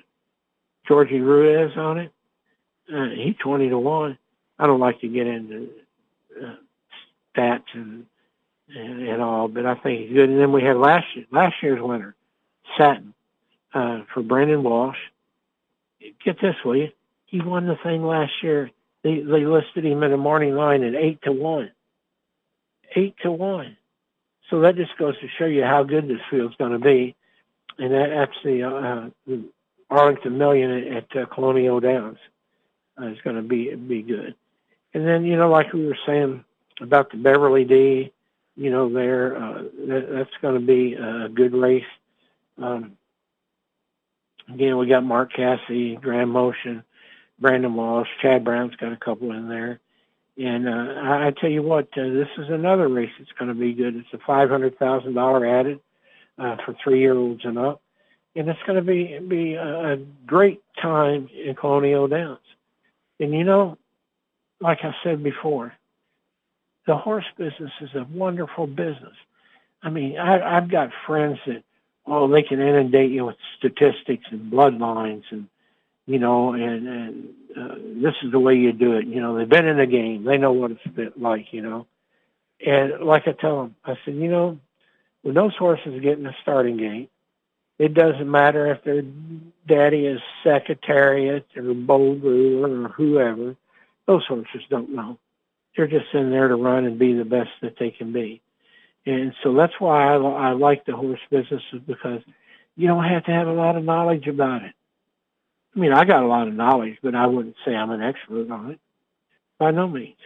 Georgie 0.88 1.20
Ruiz 1.20 1.78
on 1.78 2.00
it. 2.00 2.12
Uh, 2.94 3.10
he's 3.16 3.36
twenty 3.38 3.70
to 3.70 3.78
one. 3.78 4.18
I 4.58 4.66
don't 4.66 4.80
like 4.80 5.00
to 5.02 5.08
get 5.08 5.28
into 5.28 5.70
uh, 6.42 6.56
stats 7.36 7.64
and, 7.74 8.06
and 8.76 9.08
and 9.08 9.22
all, 9.22 9.48
but 9.48 9.66
I 9.66 9.76
think 9.76 10.02
he's 10.02 10.14
good. 10.14 10.30
And 10.30 10.40
then 10.40 10.52
we 10.52 10.64
had 10.64 10.78
last 10.78 11.06
last 11.32 11.56
year's 11.62 11.82
winner, 11.82 12.16
Santin 12.78 13.14
uh, 13.74 14.02
for 14.14 14.22
Brendan 14.22 14.64
Walsh. 14.64 14.98
Get 16.24 16.40
this, 16.42 16.56
will 16.64 16.78
you? 16.78 16.90
He 17.26 17.42
won 17.42 17.68
the 17.68 17.78
thing 17.84 18.04
last 18.04 18.32
year. 18.42 18.72
They 19.04 19.20
they 19.20 19.46
listed 19.46 19.86
him 19.86 20.04
in 20.04 20.12
the 20.12 20.18
morning 20.18 20.56
line 20.56 20.84
at 20.84 20.96
eight 20.96 21.22
to 21.24 21.32
one. 21.32 21.72
Eight 22.96 23.16
to 23.24 23.32
one. 23.32 23.78
So 24.50 24.62
that 24.62 24.76
just 24.76 24.98
goes 24.98 25.20
to 25.20 25.28
show 25.38 25.46
you 25.46 25.64
how 25.64 25.84
good 25.84 26.08
this 26.08 26.22
field's 26.32 26.56
going 26.56 26.72
to 26.72 26.80
be, 26.80 27.16
and 27.78 27.94
that, 27.94 28.10
that's 28.10 28.44
the, 28.44 28.64
uh, 28.64 29.38
Arlington 29.92 30.40
Million 30.40 30.72
at, 30.72 31.16
at 31.16 31.24
uh, 31.24 31.26
Colonial 31.28 31.80
Downs. 31.80 32.18
Uh, 33.00 33.08
is 33.08 33.22
going 33.24 33.36
to 33.36 33.42
be 33.42 33.74
be 33.76 34.02
good. 34.02 34.36
And 34.94 35.08
then 35.08 35.24
you 35.24 35.38
know, 35.38 35.50
like 35.50 35.72
we 35.72 35.86
were 35.86 35.98
saying 36.06 36.44
about 36.82 37.12
the 37.12 37.18
Beverly 37.18 37.64
D, 37.64 38.12
you 38.60 38.70
know, 38.70 38.92
there 38.92 39.38
uh, 39.38 39.64
that, 39.88 40.08
that's 40.12 40.42
going 40.42 40.60
to 40.60 40.66
be 40.66 40.94
a 40.94 41.30
good 41.30 41.54
race. 41.54 41.84
Um, 42.58 42.98
Again, 44.54 44.78
we 44.78 44.88
got 44.88 45.04
Mark 45.04 45.32
Casse, 45.34 45.98
Graham 46.02 46.30
Motion, 46.30 46.84
Brendan 47.40 47.76
Walsh, 47.76 48.08
Chad 48.22 48.44
Brown's 48.44 48.76
got 48.76 48.92
a 48.92 48.98
couple 48.98 49.32
in 49.32 49.48
there. 49.48 49.80
And 50.38 50.68
uh, 50.68 51.02
I, 51.02 51.34
tell 51.40 51.50
you 51.50 51.62
what, 51.62 51.90
uh, 51.98 52.10
this 52.10 52.30
is 52.38 52.48
another 52.50 52.88
race 52.88 53.12
that's 53.20 53.32
going 53.38 53.50
to 53.50 53.60
be 53.60 53.74
good. 53.74 53.96
It's 53.96 54.08
a 54.14 54.18
$500,000 54.18 55.60
added 55.60 55.80
uh, 56.38 56.56
for 56.66 56.76
three-year-olds 56.84 57.42
and 57.44 57.60
up. 57.60 57.82
And 58.36 58.48
it's 58.48 58.60
going 58.66 58.78
to 58.78 58.86
be 58.86 59.20
be 59.28 59.56
a 59.56 59.98
great 60.26 60.62
time 60.82 61.30
in 61.34 61.56
Colonial 61.56 62.08
Downs. 62.08 62.40
And 63.20 63.34
you 63.34 63.44
know, 63.44 63.78
like 64.62 64.80
I 64.84 64.94
said 65.04 65.24
before, 65.24 65.74
the 66.88 66.96
horse 66.96 67.26
business 67.38 67.72
is 67.82 67.90
a 67.96 68.06
wonderful 68.12 68.68
business. 68.68 69.16
I 69.82 69.90
mean, 69.90 70.18
I, 70.18 70.58
I've 70.58 70.70
got 70.70 70.90
friends 71.06 71.40
that 71.46 71.64
oh, 72.10 72.28
they 72.28 72.42
can 72.42 72.60
inundate 72.60 73.12
you 73.12 73.26
with 73.26 73.36
statistics 73.58 74.26
and 74.32 74.52
bloodlines 74.52 75.24
and, 75.30 75.48
you 76.06 76.20
know, 76.20 76.54
and, 76.54 76.88
and 76.88 77.30
uh, 77.56 77.76
this 78.02 78.16
is 78.24 78.32
the 78.32 78.40
way 78.40 78.56
you 78.56 78.72
do 78.74 78.94
it. 78.94 79.06
You 79.06 79.22
know, 79.22 79.38
they've 79.38 79.48
been 79.48 79.68
in 79.68 79.78
the 79.78 79.86
game. 79.86 80.24
They 80.24 80.38
know 80.38 80.52
what 80.52 80.72
it's 80.72 81.18
like, 81.18 81.54
you 81.54 81.62
know. 81.62 81.86
And 82.66 83.06
like 83.06 83.28
I 83.28 83.34
tell 83.34 83.62
them, 83.62 83.76
I 83.86 83.96
said, 84.04 84.16
you 84.16 84.30
know, 84.30 84.60
when 85.22 85.36
those 85.36 85.56
horses 85.56 86.02
get 86.02 86.18
in 86.18 86.24
the 86.24 86.34
starting 86.42 86.78
gate, 86.78 87.10
it 87.78 87.94
doesn't 87.94 88.30
matter 88.30 88.72
if 88.72 88.84
their 88.84 89.04
daddy 89.68 90.06
is 90.06 90.20
Secretariat 90.44 91.46
or 91.56 91.74
Bold 91.74 92.26
or 92.26 92.90
whoever. 92.90 93.56
Those 94.06 94.26
horses 94.26 94.62
don't 94.70 94.90
know. 94.90 95.18
They're 95.76 95.88
just 95.88 96.14
in 96.14 96.30
there 96.30 96.48
to 96.48 96.56
run 96.56 96.86
and 96.86 97.00
be 97.00 97.14
the 97.14 97.26
best 97.26 97.50
that 97.62 97.76
they 97.80 97.92
can 97.92 98.12
be. 98.12 98.42
And 99.06 99.34
so 99.44 99.54
that's 99.54 99.74
why 99.80 100.14
I, 100.14 100.18
I 100.18 100.52
like 100.52 100.86
the 100.86 100.96
horse 100.96 101.20
business 101.30 101.64
is 101.74 101.82
because 101.88 102.22
you 102.76 102.88
don't 102.88 103.04
have 103.04 103.26
to 103.26 103.32
have 103.32 103.48
a 103.48 103.54
lot 103.54 103.76
of 103.76 103.84
knowledge 103.84 104.28
about 104.28 104.64
it. 104.64 104.74
I 105.76 105.80
mean, 105.80 105.94
I 105.94 106.04
got 106.06 106.24
a 106.24 106.28
lot 106.28 106.48
of 106.48 106.54
knowledge, 106.54 106.98
but 107.02 107.16
I 107.16 107.28
wouldn't 107.28 107.56
say 107.66 107.76
I'm 107.76 107.92
an 107.92 108.02
expert 108.02 108.50
on 108.52 108.72
it 108.72 108.80
by 109.58 109.72
no 109.72 109.88
means. 109.88 110.18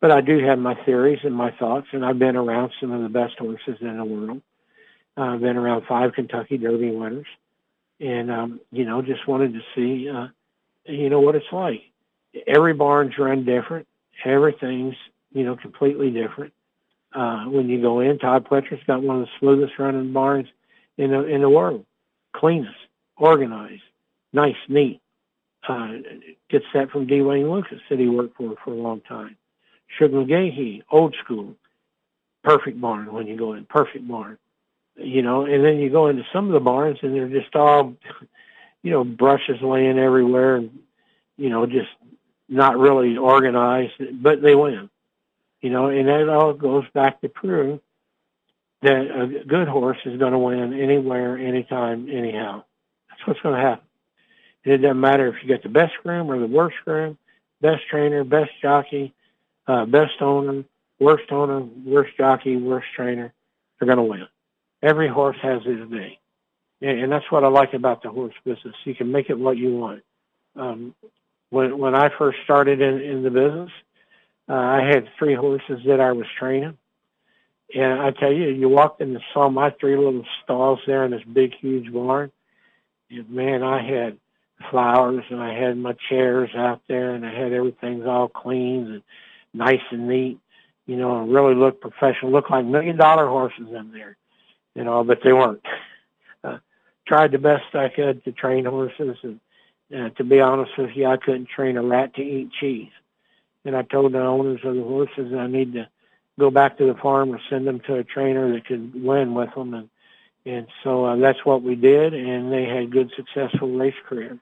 But 0.00 0.10
I 0.10 0.20
do 0.20 0.38
have 0.44 0.58
my 0.58 0.74
theories 0.84 1.20
and 1.24 1.34
my 1.34 1.50
thoughts, 1.52 1.86
and 1.92 2.04
I've 2.04 2.18
been 2.18 2.36
around 2.36 2.72
some 2.80 2.92
of 2.92 3.02
the 3.02 3.08
best 3.08 3.38
horses 3.38 3.78
in 3.80 3.96
the 3.96 4.04
world. 4.04 4.42
Uh, 5.16 5.22
I've 5.22 5.40
been 5.40 5.56
around 5.56 5.84
five 5.88 6.12
Kentucky 6.12 6.58
Derby 6.58 6.90
winners, 6.90 7.26
and 8.00 8.30
um, 8.30 8.60
you 8.70 8.84
know, 8.84 9.00
just 9.00 9.26
wanted 9.26 9.54
to 9.54 9.60
see, 9.74 10.08
uh, 10.08 10.28
you 10.84 11.08
know, 11.08 11.20
what 11.20 11.34
it's 11.34 11.46
like. 11.50 11.80
Every 12.46 12.74
barn's 12.74 13.18
run 13.18 13.44
different. 13.44 13.86
Everything's 14.24 14.96
you 15.32 15.44
know 15.44 15.56
completely 15.56 16.10
different. 16.10 16.52
Uh, 17.12 17.44
when 17.44 17.68
you 17.68 17.80
go 17.80 18.00
in, 18.00 18.18
Todd 18.18 18.46
Pletcher's 18.46 18.82
got 18.86 19.02
one 19.02 19.20
of 19.20 19.26
the 19.26 19.30
smoothest 19.38 19.78
running 19.78 20.12
barns 20.12 20.48
in 20.96 21.10
the 21.10 21.24
in 21.24 21.40
the 21.40 21.50
world, 21.50 21.84
cleanest, 22.34 22.76
organized, 23.16 23.82
nice, 24.32 24.56
neat. 24.68 25.00
Uh, 25.68 25.94
gets 26.48 26.64
that 26.74 26.90
from 26.90 27.06
D. 27.06 27.22
Wayne 27.22 27.50
Lukas 27.50 27.80
that 27.90 27.98
he 27.98 28.08
worked 28.08 28.36
for 28.36 28.54
for 28.64 28.70
a 28.70 28.76
long 28.76 29.00
time. 29.00 29.36
Shug 29.98 30.10
McGaughey, 30.10 30.82
old 30.90 31.16
school, 31.24 31.54
perfect 32.44 32.80
barn 32.80 33.12
when 33.12 33.26
you 33.26 33.36
go 33.36 33.54
in, 33.54 33.64
perfect 33.64 34.06
barn. 34.06 34.38
You 34.96 35.22
know, 35.22 35.44
and 35.44 35.64
then 35.64 35.78
you 35.78 35.90
go 35.90 36.06
into 36.06 36.22
some 36.32 36.46
of 36.46 36.52
the 36.52 36.60
barns 36.60 36.98
and 37.02 37.14
they're 37.14 37.28
just 37.28 37.54
all, 37.54 37.94
you 38.82 38.90
know, 38.90 39.04
brushes 39.04 39.60
laying 39.60 39.98
everywhere 39.98 40.56
and, 40.56 40.78
you 41.36 41.50
know, 41.50 41.66
just 41.66 41.90
not 42.48 42.78
really 42.78 43.16
organized, 43.16 43.94
but 44.22 44.42
they 44.42 44.54
win. 44.54 44.88
You 45.60 45.70
know, 45.70 45.88
and 45.88 46.08
that 46.08 46.28
all 46.28 46.52
goes 46.52 46.84
back 46.94 47.20
to 47.22 47.28
prove 47.28 47.80
that 48.82 48.92
a 48.92 49.44
good 49.44 49.68
horse 49.68 49.98
is 50.04 50.18
going 50.18 50.32
to 50.32 50.38
win 50.38 50.78
anywhere, 50.78 51.38
anytime, 51.38 52.08
anyhow. 52.10 52.62
That's 53.08 53.26
what's 53.26 53.40
going 53.40 53.56
to 53.56 53.60
happen. 53.60 53.86
And 54.64 54.74
it 54.74 54.78
doesn't 54.78 55.00
matter 55.00 55.28
if 55.28 55.36
you 55.42 55.48
get 55.48 55.62
the 55.62 55.68
best 55.68 55.94
groom 56.02 56.30
or 56.30 56.38
the 56.38 56.46
worst 56.46 56.76
groom, 56.84 57.16
best 57.60 57.82
trainer, 57.90 58.22
best 58.24 58.50
jockey, 58.60 59.14
uh, 59.66 59.86
best 59.86 60.20
owner, 60.20 60.64
worst 61.00 61.30
owner, 61.30 61.60
worst 61.60 62.16
jockey, 62.16 62.56
worst 62.56 62.86
trainer, 62.94 63.32
they're 63.78 63.86
going 63.86 63.98
to 63.98 64.04
win. 64.04 64.26
Every 64.82 65.08
horse 65.08 65.36
has 65.42 65.62
his 65.64 65.88
day. 65.88 66.18
And 66.82 67.10
that's 67.10 67.30
what 67.30 67.42
I 67.42 67.48
like 67.48 67.72
about 67.72 68.02
the 68.02 68.10
horse 68.10 68.34
business. 68.44 68.74
You 68.84 68.94
can 68.94 69.10
make 69.10 69.30
it 69.30 69.38
what 69.38 69.56
you 69.56 69.74
want. 69.76 70.02
Um, 70.54 70.94
when 71.50 71.78
when 71.78 71.94
I 71.94 72.10
first 72.16 72.38
started 72.44 72.80
in, 72.80 73.00
in 73.00 73.22
the 73.22 73.30
business, 73.30 73.70
uh, 74.48 74.54
I 74.54 74.82
had 74.82 75.08
three 75.18 75.34
horses 75.34 75.80
that 75.86 76.00
I 76.00 76.12
was 76.12 76.26
training. 76.38 76.76
And 77.74 78.00
I 78.00 78.12
tell 78.12 78.32
you, 78.32 78.48
you 78.48 78.68
walked 78.68 79.00
in 79.00 79.10
and 79.10 79.24
saw 79.34 79.48
my 79.48 79.70
three 79.70 79.96
little 79.96 80.24
stalls 80.44 80.78
there 80.86 81.04
in 81.04 81.10
this 81.10 81.24
big, 81.24 81.52
huge 81.60 81.92
barn. 81.92 82.30
And 83.10 83.28
man, 83.28 83.62
I 83.62 83.82
had 83.82 84.18
flowers 84.70 85.24
and 85.30 85.40
I 85.40 85.52
had 85.52 85.76
my 85.76 85.94
chairs 86.08 86.50
out 86.56 86.80
there 86.88 87.14
and 87.14 87.26
I 87.26 87.34
had 87.34 87.52
everything's 87.52 88.06
all 88.06 88.28
clean 88.28 88.86
and 88.86 89.02
nice 89.52 89.82
and 89.90 90.08
neat, 90.08 90.38
you 90.86 90.96
know, 90.96 91.20
and 91.20 91.32
really 91.32 91.54
looked 91.54 91.80
professional, 91.80 92.30
looked 92.30 92.50
like 92.50 92.64
million 92.64 92.96
dollar 92.96 93.26
horses 93.26 93.68
in 93.68 93.90
there, 93.92 94.16
you 94.74 94.84
know, 94.84 95.04
but 95.04 95.18
they 95.24 95.32
weren't. 95.32 95.62
Uh, 96.44 96.58
tried 97.08 97.32
the 97.32 97.38
best 97.38 97.74
I 97.74 97.88
could 97.88 98.22
to 98.22 98.30
train 98.30 98.66
horses 98.66 99.16
and 99.22 99.40
to 99.90 100.24
be 100.24 100.40
honest 100.40 100.72
with 100.76 100.90
you, 100.94 101.06
I 101.06 101.16
couldn't 101.16 101.48
train 101.48 101.76
a 101.76 101.82
rat 101.82 102.14
to 102.14 102.22
eat 102.22 102.50
cheese. 102.60 102.90
And 103.64 103.76
I 103.76 103.82
told 103.82 104.12
the 104.12 104.20
owners 104.20 104.60
of 104.64 104.76
the 104.76 104.82
horses 104.82 105.32
I 105.32 105.46
need 105.46 105.72
to 105.74 105.88
go 106.38 106.50
back 106.50 106.78
to 106.78 106.86
the 106.86 106.94
farm 106.94 107.34
or 107.34 107.40
send 107.50 107.66
them 107.66 107.80
to 107.80 107.96
a 107.96 108.04
trainer 108.04 108.52
that 108.52 108.66
could 108.66 109.00
win 109.00 109.34
with 109.34 109.54
them. 109.54 109.74
And, 109.74 109.88
and 110.44 110.66
so 110.84 111.04
uh, 111.04 111.16
that's 111.16 111.44
what 111.44 111.62
we 111.62 111.74
did. 111.74 112.14
And 112.14 112.52
they 112.52 112.64
had 112.64 112.92
good, 112.92 113.10
successful 113.16 113.68
race 113.76 113.94
careers. 114.08 114.38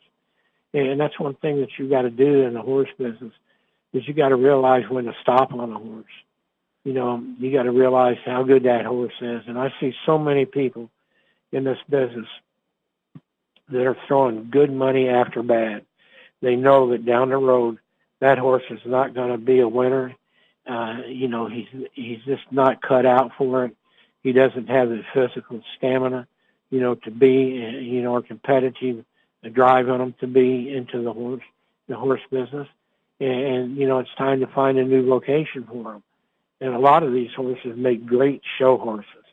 And 0.74 1.00
that's 1.00 1.18
one 1.20 1.34
thing 1.34 1.60
that 1.60 1.70
you 1.78 1.88
got 1.88 2.02
to 2.02 2.10
do 2.10 2.42
in 2.42 2.54
the 2.54 2.60
horse 2.60 2.88
business 2.98 3.32
is 3.92 4.06
you 4.08 4.12
got 4.12 4.30
to 4.30 4.36
realize 4.36 4.82
when 4.90 5.04
to 5.04 5.14
stop 5.22 5.52
on 5.52 5.70
a 5.70 5.78
horse. 5.78 6.04
You 6.82 6.92
know, 6.92 7.24
you 7.38 7.52
got 7.52 7.62
to 7.62 7.70
realize 7.70 8.18
how 8.26 8.42
good 8.42 8.64
that 8.64 8.84
horse 8.84 9.14
is. 9.20 9.42
And 9.46 9.56
I 9.56 9.72
see 9.80 9.94
so 10.04 10.18
many 10.18 10.44
people 10.44 10.90
in 11.52 11.64
this 11.64 11.78
business 11.88 12.26
that 13.70 13.86
are 13.86 13.96
throwing 14.06 14.50
good 14.50 14.72
money 14.72 15.08
after 15.08 15.42
bad. 15.42 15.84
They 16.42 16.56
know 16.56 16.90
that 16.90 17.06
down 17.06 17.30
the 17.30 17.36
road 17.36 17.78
that 18.20 18.38
horse 18.38 18.62
is 18.70 18.80
not 18.86 19.14
going 19.14 19.32
to 19.32 19.38
be 19.38 19.60
a 19.60 19.68
winner. 19.68 20.14
Uh, 20.66 20.98
you 21.06 21.28
know, 21.28 21.46
he's 21.46 21.68
he's 21.92 22.22
just 22.24 22.44
not 22.50 22.80
cut 22.80 23.04
out 23.04 23.32
for 23.36 23.66
it. 23.66 23.76
He 24.22 24.32
doesn't 24.32 24.68
have 24.68 24.88
the 24.88 25.02
physical 25.12 25.62
stamina, 25.76 26.26
you 26.70 26.80
know, 26.80 26.94
to 26.94 27.10
be, 27.10 27.32
you 27.82 28.02
know, 28.02 28.12
or 28.12 28.22
competitive 28.22 29.04
drive 29.52 29.90
on 29.90 30.00
him 30.00 30.14
to 30.20 30.26
be 30.26 30.74
into 30.74 31.02
the 31.02 31.12
horse, 31.12 31.42
the 31.86 31.96
horse 31.96 32.22
business 32.30 32.66
and 33.20 33.76
you 33.76 33.86
know 33.86 33.98
it's 33.98 34.14
time 34.16 34.40
to 34.40 34.46
find 34.48 34.78
a 34.78 34.84
new 34.84 35.08
location 35.08 35.64
for 35.64 35.92
them. 35.92 36.02
And 36.60 36.74
a 36.74 36.78
lot 36.78 37.02
of 37.02 37.12
these 37.12 37.32
horses 37.34 37.76
make 37.76 38.06
great 38.06 38.42
show 38.58 38.78
horses. 38.78 39.23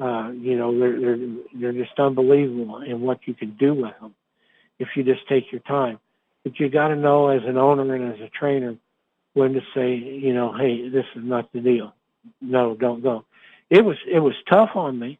Uh, 0.00 0.30
you 0.32 0.56
know, 0.56 0.78
they're 0.78 1.00
they're 1.00 1.28
they're 1.54 1.84
just 1.84 1.98
unbelievable 1.98 2.82
in 2.82 3.00
what 3.00 3.20
you 3.26 3.34
can 3.34 3.56
do 3.56 3.74
with 3.74 3.92
them 4.00 4.14
if 4.78 4.88
you 4.94 5.02
just 5.02 5.26
take 5.28 5.50
your 5.50 5.62
time. 5.62 5.98
But 6.44 6.60
you 6.60 6.68
got 6.68 6.88
to 6.88 6.96
know 6.96 7.28
as 7.28 7.42
an 7.46 7.56
owner 7.56 7.94
and 7.94 8.12
as 8.12 8.20
a 8.20 8.28
trainer 8.28 8.76
when 9.32 9.54
to 9.54 9.60
say, 9.74 9.94
you 9.94 10.34
know, 10.34 10.54
hey, 10.56 10.88
this 10.88 11.04
is 11.14 11.22
not 11.24 11.52
the 11.52 11.60
deal. 11.60 11.94
No, 12.40 12.74
don't 12.74 13.02
go. 13.02 13.24
It 13.70 13.84
was 13.84 13.96
it 14.10 14.20
was 14.20 14.34
tough 14.50 14.70
on 14.74 14.98
me 14.98 15.18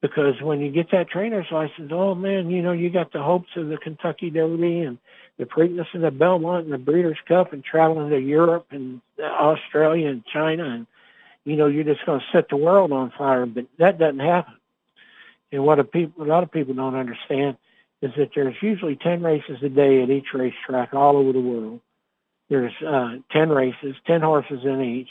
because 0.00 0.40
when 0.42 0.60
you 0.60 0.70
get 0.70 0.90
that 0.92 1.08
trainer's 1.08 1.46
license, 1.50 1.90
oh 1.92 2.14
man, 2.14 2.50
you 2.50 2.62
know, 2.62 2.72
you 2.72 2.90
got 2.90 3.12
the 3.12 3.22
hopes 3.22 3.48
of 3.56 3.68
the 3.68 3.76
Kentucky 3.76 4.30
Derby 4.30 4.80
and 4.80 4.98
the 5.38 5.44
Preakness 5.44 5.86
and 5.92 6.04
the 6.04 6.10
Belmont 6.10 6.64
and 6.64 6.72
the 6.72 6.78
Breeders' 6.78 7.18
Cup 7.26 7.52
and 7.52 7.64
traveling 7.64 8.10
to 8.10 8.18
Europe 8.18 8.66
and 8.70 9.00
Australia 9.20 10.08
and 10.08 10.24
China 10.26 10.64
and 10.64 10.86
you 11.46 11.56
know 11.56 11.66
you're 11.68 11.84
just 11.84 12.04
going 12.04 12.20
to 12.20 12.26
set 12.32 12.48
the 12.48 12.56
world 12.56 12.92
on 12.92 13.12
fire, 13.16 13.46
but 13.46 13.66
that 13.78 13.98
doesn't 13.98 14.18
happen. 14.18 14.54
And 15.52 15.64
what 15.64 15.78
a, 15.78 15.84
people, 15.84 16.24
a 16.24 16.26
lot 16.26 16.42
of 16.42 16.50
people 16.50 16.74
don't 16.74 16.96
understand 16.96 17.56
is 18.02 18.10
that 18.18 18.30
there's 18.34 18.56
usually 18.60 18.96
10 18.96 19.22
races 19.22 19.58
a 19.62 19.68
day 19.68 20.02
at 20.02 20.10
each 20.10 20.26
racetrack 20.34 20.92
all 20.92 21.16
over 21.16 21.32
the 21.32 21.40
world. 21.40 21.80
There's 22.50 22.72
uh, 22.86 23.16
10 23.30 23.48
races, 23.50 23.94
10 24.06 24.20
horses 24.22 24.60
in 24.64 24.82
each, 24.82 25.08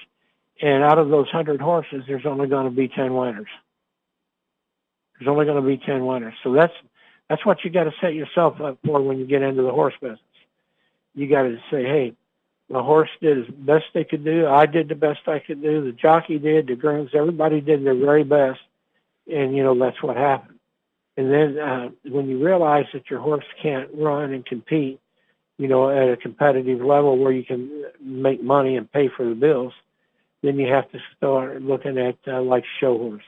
and 0.62 0.84
out 0.84 1.00
of 1.00 1.10
those 1.10 1.26
100 1.34 1.60
horses, 1.62 2.04
there's 2.08 2.26
only 2.26 2.48
going 2.48 2.66
to 2.66 2.72
be 2.72 2.88
10 2.88 3.14
winners. 3.14 3.48
There's 5.18 5.30
only 5.30 5.46
going 5.46 5.62
to 5.62 5.68
be 5.68 5.78
10 5.78 6.06
winners. 6.06 6.34
So 6.44 6.54
that's 6.54 6.74
that's 7.30 7.46
what 7.46 7.64
you 7.64 7.72
got 7.72 7.86
to 7.86 7.94
set 8.02 8.14
yourself 8.14 8.62
up 8.62 8.78
for 8.86 9.02
when 9.02 9.18
you 9.18 9.26
get 9.26 9.42
into 9.42 9.64
the 9.64 9.72
horse 9.72 9.96
business. 10.00 10.20
You 11.16 11.28
got 11.28 11.44
to 11.44 11.58
say, 11.72 11.84
hey, 11.84 12.14
the 12.70 12.82
horse 12.82 13.10
did 13.22 13.40
as 13.40 13.54
best 13.54 13.86
they 13.94 14.04
could 14.04 14.24
do. 14.24 14.48
I 14.48 14.66
did 14.66 14.90
the 14.90 14.96
best 14.96 15.28
I 15.28 15.40
could 15.40 15.62
do. 15.62 15.84
The 15.84 15.92
jockey 15.92 16.40
did. 16.40 16.68
The 16.68 16.76
grooms, 16.76 17.12
everybody 17.14 17.62
did 17.62 17.86
their 17.86 17.96
very 17.96 18.24
best. 18.24 18.60
And, 19.32 19.56
you 19.56 19.64
know, 19.64 19.78
that's 19.78 20.02
what 20.02 20.18
happened. 20.18 20.60
And 21.18 21.32
then 21.32 21.58
uh, 21.58 21.90
when 22.04 22.28
you 22.28 22.44
realize 22.44 22.86
that 22.94 23.10
your 23.10 23.20
horse 23.20 23.46
can't 23.62 23.90
run 23.94 24.34
and 24.34 24.46
compete, 24.46 25.00
you 25.58 25.68
know, 25.68 25.90
at 25.90 26.10
a 26.10 26.18
competitive 26.18 26.82
level 26.82 27.18
where 27.18 27.32
you 27.32 27.44
can 27.44 27.86
make 28.02 28.44
money 28.44 28.76
and 28.76 28.92
pay 28.92 29.08
for 29.08 29.26
the 29.26 29.36
bills, 29.36 29.74
then 30.42 30.60
you 30.60 30.68
have 30.68 30.92
to 30.92 31.00
start 31.16 31.62
looking 31.62 31.98
at 31.98 32.18
uh, 32.28 32.42
like 32.42 32.66
show 32.80 32.98
horses, 32.98 33.26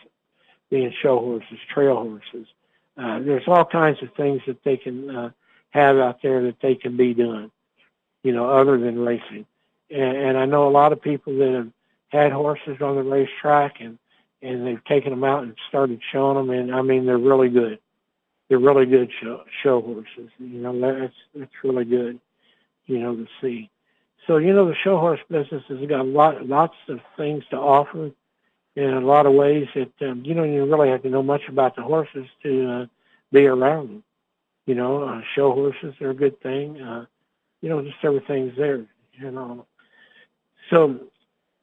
being 0.69 0.93
show 1.01 1.17
horses, 1.19 1.57
trail 1.73 1.95
horses, 1.95 2.47
uh, 2.97 3.19
there's 3.19 3.47
all 3.47 3.65
kinds 3.65 4.01
of 4.01 4.09
things 4.15 4.41
that 4.47 4.63
they 4.63 4.77
can 4.77 5.09
uh, 5.15 5.29
have 5.69 5.97
out 5.97 6.21
there 6.23 6.43
that 6.43 6.59
they 6.61 6.75
can 6.75 6.97
be 6.97 7.13
doing, 7.13 7.51
you 8.23 8.33
know, 8.33 8.49
other 8.49 8.77
than 8.77 8.99
racing. 8.99 9.45
And, 9.89 10.17
and 10.17 10.37
I 10.37 10.45
know 10.45 10.67
a 10.67 10.71
lot 10.71 10.93
of 10.93 11.01
people 11.01 11.37
that 11.37 11.53
have 11.53 11.71
had 12.09 12.31
horses 12.31 12.77
on 12.81 12.95
the 12.95 13.03
racetrack 13.03 13.81
and 13.81 13.97
and 14.41 14.67
they've 14.67 14.83
taken 14.85 15.09
them 15.09 15.23
out 15.23 15.43
and 15.43 15.55
started 15.67 15.99
showing 16.11 16.35
them, 16.35 16.49
and 16.51 16.73
I 16.73 16.81
mean 16.81 17.05
they're 17.05 17.17
really 17.17 17.49
good. 17.49 17.79
They're 18.47 18.59
really 18.59 18.85
good 18.85 19.09
show, 19.21 19.43
show 19.63 19.81
horses. 19.81 20.29
You 20.39 20.59
know, 20.61 20.79
that's 20.79 21.13
that's 21.35 21.63
really 21.63 21.85
good. 21.85 22.19
You 22.85 22.99
know, 22.99 23.15
to 23.15 23.27
see. 23.41 23.69
So 24.25 24.37
you 24.37 24.53
know, 24.53 24.67
the 24.67 24.75
show 24.75 24.97
horse 24.99 25.19
business 25.29 25.63
has 25.67 25.79
got 25.87 26.01
a 26.01 26.03
lot, 26.03 26.45
lots 26.45 26.75
of 26.87 26.99
things 27.15 27.43
to 27.49 27.57
offer 27.57 28.11
in 28.75 28.93
a 28.93 29.01
lot 29.01 29.25
of 29.25 29.33
ways 29.33 29.67
that 29.73 29.91
um, 30.07 30.23
you 30.23 30.35
don't 30.35 30.53
even 30.53 30.69
really 30.69 30.89
have 30.89 31.01
to 31.01 31.09
know 31.09 31.23
much 31.23 31.41
about 31.49 31.75
the 31.75 31.81
horses 31.81 32.27
to 32.43 32.69
uh, 32.69 32.85
be 33.31 33.47
around 33.47 33.89
them. 33.89 34.03
You 34.65 34.75
know, 34.75 35.03
uh, 35.03 35.21
show 35.33 35.51
horses 35.51 35.95
are 36.01 36.11
a 36.11 36.15
good 36.15 36.39
thing. 36.41 36.79
Uh, 36.79 37.05
you 37.61 37.69
know, 37.69 37.81
just 37.81 37.97
everything's 38.03 38.55
there. 38.57 38.85
You 39.13 39.31
know, 39.31 39.65
so 40.69 40.99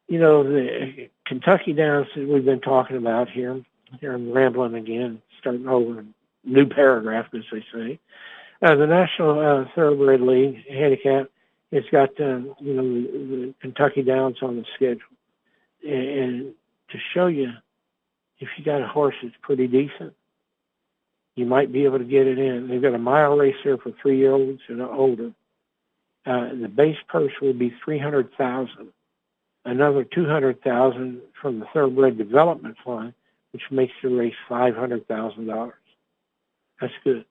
you 0.08 0.18
know 0.18 0.42
the 0.42 1.08
Kentucky 1.26 1.72
Downs 1.72 2.08
that 2.16 2.28
we've 2.28 2.44
been 2.44 2.60
talking 2.60 2.96
about 2.96 3.30
here. 3.30 3.62
Here 4.00 4.12
I'm 4.12 4.32
rambling 4.32 4.74
again, 4.74 5.22
starting 5.40 5.68
over 5.68 6.04
new 6.42 6.66
paragraph, 6.66 7.26
as 7.34 7.42
they 7.52 7.64
say. 7.72 7.98
Uh, 8.60 8.74
the 8.74 8.86
National 8.86 9.38
uh, 9.38 9.64
Thoroughbred 9.74 10.20
League 10.20 10.64
handicap 10.68 11.30
has 11.72 11.84
got 11.90 12.10
uh, 12.20 12.38
you 12.58 12.74
know 12.74 12.82
the, 12.82 13.08
the 13.08 13.54
Kentucky 13.60 14.02
Downs 14.02 14.38
on 14.42 14.56
the 14.56 14.64
schedule, 14.74 15.00
and 15.84 16.54
to 16.90 16.98
show 17.12 17.26
you 17.26 17.50
if 18.40 18.48
you 18.56 18.64
got 18.64 18.82
a 18.82 18.86
horse 18.88 19.14
that's 19.22 19.34
pretty 19.42 19.66
decent, 19.66 20.14
you 21.36 21.46
might 21.46 21.72
be 21.72 21.84
able 21.84 21.98
to 21.98 22.04
get 22.04 22.26
it 22.26 22.38
in. 22.38 22.68
They've 22.68 22.82
got 22.82 22.94
a 22.94 22.98
mile 22.98 23.36
race 23.36 23.56
here 23.62 23.78
for 23.78 23.92
three-year-olds 24.00 24.60
and 24.68 24.82
older. 24.82 25.32
Uh, 26.26 26.48
the 26.60 26.68
base 26.68 26.96
purse 27.08 27.32
will 27.42 27.52
be 27.52 27.74
three 27.84 27.98
hundred 27.98 28.30
thousand. 28.36 28.88
Another 29.64 30.04
two 30.04 30.26
hundred 30.26 30.62
thousand 30.62 31.20
from 31.40 31.60
the 31.60 31.66
Thoroughbred 31.72 32.18
Development 32.18 32.76
Fund, 32.84 33.14
which 33.52 33.62
makes 33.70 33.92
the 34.02 34.08
race 34.08 34.34
five 34.48 34.74
hundred 34.74 35.06
thousand 35.06 35.46
dollars. 35.46 35.74
That's 36.80 36.92
good. 37.02 37.24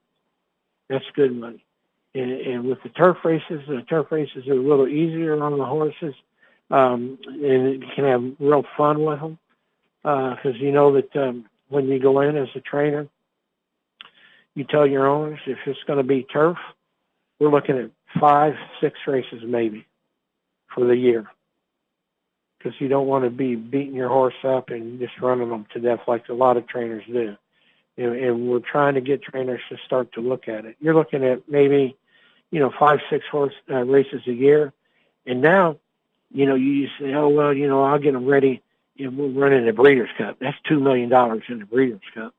That's 0.90 1.06
good 1.16 1.36
money. 1.36 1.64
And, 2.16 2.32
and 2.32 2.66
with 2.66 2.82
the 2.84 2.90
turf 2.90 3.18
races, 3.24 3.62
the 3.68 3.82
turf 3.90 4.08
races 4.12 4.48
are 4.48 4.54
a 4.54 4.56
little 4.56 4.88
easier 4.88 5.42
on 5.42 5.58
the 5.58 5.66
horses, 5.66 6.14
um, 6.70 7.18
and 7.26 7.82
you 7.82 7.88
can 7.96 8.06
have 8.06 8.24
real 8.40 8.64
fun 8.78 9.04
with 9.04 9.20
them 9.20 9.40
because 10.04 10.56
uh, 10.56 10.60
you 10.60 10.72
know 10.72 10.94
that 10.94 11.16
um, 11.16 11.46
when 11.70 11.88
you 11.88 12.00
go 12.00 12.22
in 12.22 12.38
as 12.38 12.50
a 12.56 12.60
trainer, 12.62 13.08
you 14.54 14.64
tell 14.66 14.86
your 14.86 15.08
owners 15.08 15.40
if 15.48 15.58
it's 15.66 15.84
going 15.88 15.98
to 15.98 16.04
be 16.04 16.24
turf, 16.24 16.58
we're 17.40 17.50
looking 17.50 17.78
at 17.78 17.90
five, 18.20 18.56
six 18.82 19.00
races 19.08 19.44
maybe 19.46 19.86
for 20.74 20.86
the 20.86 20.96
year 20.96 21.28
because 22.64 22.80
you 22.80 22.88
don't 22.88 23.08
want 23.08 23.26
to 23.26 23.30
be 23.30 23.56
beating 23.56 23.94
your 23.94 24.10
horse 24.10 24.34
up 24.44 24.70
and 24.70 25.00
just 25.00 25.20
running 25.22 25.50
them 25.50 25.66
to 25.74 25.80
death 25.80 26.00
like 26.08 26.30
a 26.30 26.34
lot 26.34 26.58
of 26.58 26.68
trainers 26.68 27.04
do. 27.08 27.36
And, 27.98 28.16
and 28.16 28.48
we're 28.48 28.60
trying 28.60 28.96
to 28.96 29.02
get 29.02 29.22
trainers 29.22 29.62
to 29.70 29.78
start 29.86 30.14
to 30.14 30.22
look 30.22 30.48
at 30.48 30.66
it. 30.66 30.78
You're 30.80 30.96
looking 30.96 31.24
at 31.24 31.48
maybe, 31.50 31.96
you 32.52 32.60
know, 32.60 32.72
five, 32.80 33.00
six 33.10 33.26
horse 33.30 33.54
uh, 33.70 33.84
races 33.84 34.22
a 34.28 34.32
year, 34.32 34.74
and 35.26 35.42
now, 35.42 35.78
you 36.32 36.46
know, 36.46 36.56
you 36.56 36.88
say, 37.00 37.14
oh 37.14 37.30
well, 37.30 37.54
you 37.54 37.68
know, 37.68 37.84
I'll 37.84 38.00
get 38.00 38.14
them 38.14 38.26
ready. 38.26 38.62
And 38.98 39.18
we're 39.18 39.28
running 39.28 39.66
the 39.66 39.74
Breeders' 39.74 40.10
Cup. 40.18 40.38
That's 40.40 40.58
two 40.68 40.80
million 40.80 41.10
dollars 41.10 41.44
in 41.50 41.60
the 41.60 41.66
Breeders' 41.66 42.02
Cup. 42.14 42.34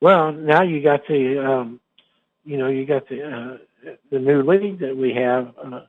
Well, 0.00 0.32
now 0.32 0.62
you 0.62 0.82
got 0.82 1.06
the, 1.06 1.44
um, 1.44 1.80
you 2.44 2.56
know, 2.56 2.68
you 2.68 2.86
got 2.86 3.08
the 3.08 3.22
uh, 3.22 3.92
the 4.10 4.18
new 4.18 4.42
league 4.42 4.80
that 4.80 4.96
we 4.96 5.14
have 5.14 5.52
uh, 5.62 5.80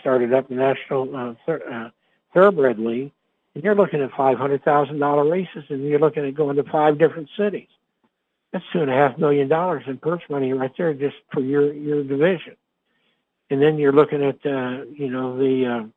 started 0.00 0.32
up, 0.32 0.48
the 0.48 0.54
National 0.54 1.14
uh, 1.14 1.52
uh, 1.52 1.90
Thoroughbred 2.34 2.78
League, 2.78 3.12
and 3.54 3.64
you're 3.64 3.74
looking 3.74 4.02
at 4.02 4.10
five 4.12 4.38
hundred 4.38 4.64
thousand 4.64 4.98
dollar 4.98 5.28
races, 5.28 5.64
and 5.68 5.82
you're 5.84 5.98
looking 5.98 6.26
at 6.26 6.34
going 6.34 6.56
to 6.56 6.64
five 6.64 6.98
different 6.98 7.28
cities. 7.36 7.68
That's 8.52 8.64
two 8.72 8.80
and 8.80 8.90
a 8.90 8.94
half 8.94 9.18
million 9.18 9.48
dollars 9.48 9.84
in 9.86 9.98
purse 9.98 10.22
money 10.28 10.52
right 10.52 10.72
there 10.76 10.92
just 10.94 11.16
for 11.32 11.40
your 11.40 11.72
your 11.72 12.02
division. 12.02 12.56
And 13.50 13.60
then 13.60 13.78
you're 13.78 13.92
looking 13.92 14.22
at 14.22 14.44
uh, 14.44 14.84
you 14.92 15.10
know 15.10 15.36
the 15.36 15.90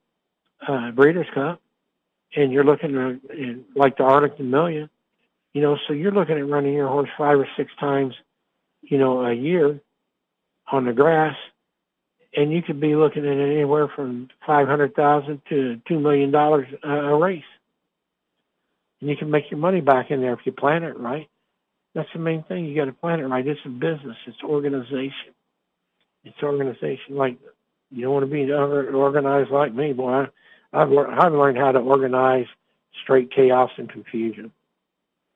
uh, 0.68 0.72
uh, 0.72 0.92
Breeders' 0.92 1.28
Cup, 1.34 1.62
and 2.36 2.52
you're 2.52 2.64
looking 2.64 2.96
at 2.98 3.76
like 3.76 3.98
the 3.98 4.04
Arlington 4.04 4.50
Million. 4.50 4.90
You 5.54 5.62
know, 5.62 5.78
so 5.88 5.94
you're 5.94 6.12
looking 6.12 6.38
at 6.38 6.48
running 6.48 6.74
your 6.74 6.88
horse 6.88 7.10
five 7.16 7.38
or 7.38 7.48
six 7.56 7.72
times, 7.80 8.16
you 8.82 8.98
know, 8.98 9.24
a 9.24 9.34
year 9.34 9.80
on 10.74 10.86
the 10.86 10.92
grass, 10.92 11.36
and 12.36 12.52
you 12.52 12.64
could 12.64 12.82
be 12.82 12.96
looking 12.96 13.26
at 13.26 13.38
anywhere 13.38 13.88
from 13.96 14.28
five 14.46 14.68
hundred 14.68 14.96
thousand 14.96 15.40
to 15.50 15.80
two 15.88 16.00
million 16.00 16.32
dollars 16.32 16.68
a 16.84 17.16
race, 17.16 17.44
and 19.00 19.10
you 19.10 19.16
can 19.16 19.30
make 19.30 19.52
your 19.52 19.60
money 19.60 19.82
back 19.82 20.10
in 20.10 20.20
there 20.20 20.34
if 20.34 20.40
you 20.46 20.52
plan 20.52 20.84
it 20.84 21.00
right. 21.00 21.30
That's 21.94 22.10
the 22.12 22.20
main 22.20 22.44
thing. 22.44 22.66
You 22.66 22.76
got 22.76 22.86
to 22.86 22.92
plan 22.92 23.20
it 23.20 23.26
right. 23.26 23.46
It's 23.46 23.60
a 23.66 23.70
business. 23.70 24.18
It's 24.26 24.42
organization. 24.44 25.36
It's 26.24 26.42
organization. 26.42 27.16
Like 27.16 27.38
you 27.92 28.02
don't 28.02 28.14
want 28.14 28.26
to 28.26 28.32
be 28.32 28.52
organized 28.52 29.52
like 29.52 29.76
me, 29.76 29.94
boy. 29.94 30.26
I've 30.74 30.90
learned, 30.90 31.20
I've 31.20 31.34
learned 31.34 31.60
how 31.60 31.72
to 31.72 31.80
organize 31.80 32.48
straight 33.04 33.32
chaos 33.32 33.70
and 33.78 33.88
confusion. 33.88 34.52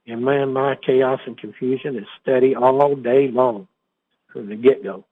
And 0.07 0.25
man, 0.25 0.53
my 0.53 0.75
chaos 0.83 1.19
and 1.27 1.37
confusion 1.37 1.95
is 1.95 2.05
steady 2.23 2.55
all 2.55 2.95
day 2.95 3.27
long 3.27 3.67
from 4.33 4.49
the 4.49 4.55
get 4.55 4.83
go 4.83 5.05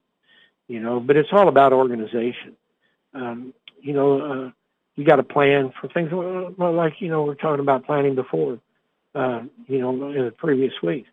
you 0.68 0.80
know, 0.80 0.99
but 0.99 1.16
it's 1.18 1.30
all 1.32 1.47
about 1.47 1.74
organization. 1.74 2.55
Um, 3.13 3.53
you 3.82 3.93
know, 3.93 4.22
uh, 4.22 4.51
you 4.95 5.05
got 5.05 5.18
to 5.18 5.24
plan 5.24 5.72
for 5.80 5.88
things 5.89 6.11
like, 6.57 7.01
you 7.01 7.09
know, 7.09 7.24
we 7.24 7.32
are 7.32 7.36
talking 7.36 7.59
about 7.59 7.86
planning 7.86 8.16
before, 8.16 8.59
uh, 9.13 9.41
you 9.68 9.80
know, 9.80 9.91
in 10.09 10.26
the 10.26 10.32
previous 10.32 10.74
week. 10.82 11.05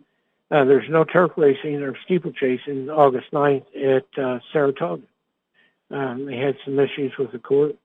Uh, 0.50 0.64
there's 0.64 0.88
no 0.88 1.04
turf 1.04 1.32
racing 1.36 1.82
or 1.82 1.96
steeplechasing 2.04 2.90
August 2.90 3.30
9th 3.32 3.64
at 3.76 4.22
uh, 4.22 4.38
Saratoga. 4.52 5.02
Um, 5.90 6.26
they 6.26 6.36
had 6.36 6.56
some 6.64 6.78
issues 6.78 7.12
with 7.18 7.32
the 7.32 7.38
court, 7.38 7.76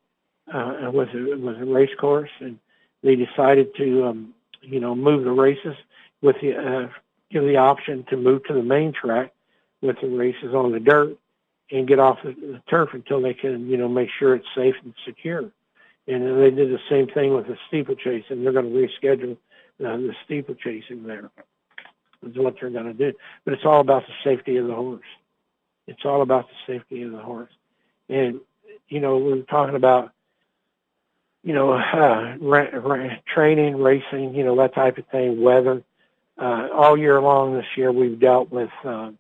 uh, 0.54 0.90
with 0.94 1.10
a, 1.10 1.38
with 1.38 1.58
a 1.62 1.66
race 1.66 1.94
course, 2.00 2.30
and 2.40 2.60
they 3.04 3.16
decided 3.16 3.76
to, 3.76 4.06
um, 4.06 4.34
you 4.62 4.80
know, 4.80 4.96
move 4.96 5.24
the 5.24 5.32
races 5.32 5.76
with 6.22 6.36
the, 6.42 6.56
uh, 6.56 6.90
give 7.32 7.44
the 7.44 7.58
option 7.58 8.06
to 8.10 8.18
move 8.18 8.44
to 8.46 8.54
the 8.54 8.64
main 8.64 8.94
track 8.94 9.34
with 9.82 9.98
the 10.02 10.08
races 10.08 10.54
on 10.54 10.72
the 10.72 10.80
dirt 10.80 11.18
and 11.72 11.88
get 11.88 12.00
off 12.00 12.20
the, 12.24 12.62
turf 12.70 12.90
until 12.94 13.22
they 13.22 13.34
can, 13.34 13.68
you 13.68 13.78
know, 13.78 13.88
make 13.88 14.10
sure 14.18 14.36
it's 14.36 14.48
safe 14.56 14.76
and 14.84 14.94
secure. 15.06 15.52
And 16.08 16.42
they 16.42 16.52
did 16.52 16.72
the 16.72 16.80
same 16.90 17.08
thing 17.08 17.34
with 17.34 17.48
the 17.48 17.58
steeplechase, 17.68 18.24
and 18.30 18.44
they're 18.44 18.54
going 18.54 18.72
to 18.72 18.88
reschedule 18.88 19.34
uh, 19.86 19.98
the 19.98 20.14
steeplechasing 20.26 21.04
there. 21.04 21.30
Is 22.26 22.36
what 22.36 22.56
they're 22.60 22.72
going 22.72 22.86
to 22.86 22.94
do. 22.94 23.14
But 23.46 23.54
it's 23.54 23.66
all 23.66 23.80
about 23.80 24.04
the 24.08 24.14
safety 24.24 24.58
of 24.58 24.68
the 24.68 24.74
horse. 24.74 25.06
It's 25.86 26.04
all 26.04 26.22
about 26.24 26.48
the 26.48 26.74
safety 26.74 27.04
of 27.04 27.12
the 27.12 27.20
horse. 27.20 27.52
And 28.10 28.40
you 28.90 29.00
know, 29.00 29.18
we're 29.18 29.42
talking 29.44 29.76
about 29.76 30.12
you 31.44 31.54
know 31.54 31.74
uh, 31.74 32.38
ra- 32.40 32.70
ra- 32.74 33.18
training, 33.34 33.78
racing, 33.78 34.34
you 34.34 34.44
know 34.44 34.56
that 34.58 34.74
type 34.74 34.98
of 34.98 35.06
thing, 35.08 35.42
weather. 35.42 35.84
Uh, 36.40 36.70
all 36.74 36.98
year 36.98 37.22
long 37.22 37.54
this 37.54 37.66
year, 37.76 37.92
we've 37.92 38.20
dealt 38.20 38.52
with. 38.52 38.70
Uh, 38.84 39.12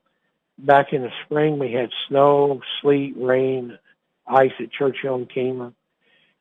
back 0.57 0.93
in 0.93 1.01
the 1.01 1.11
spring, 1.25 1.59
we 1.59 1.71
had 1.71 1.89
snow, 2.07 2.61
sleet, 2.81 3.15
rain, 3.17 3.77
ice 4.25 4.51
at 4.59 4.71
Churchill 4.71 5.15
and 5.15 5.29
Keeneland. 5.29 5.73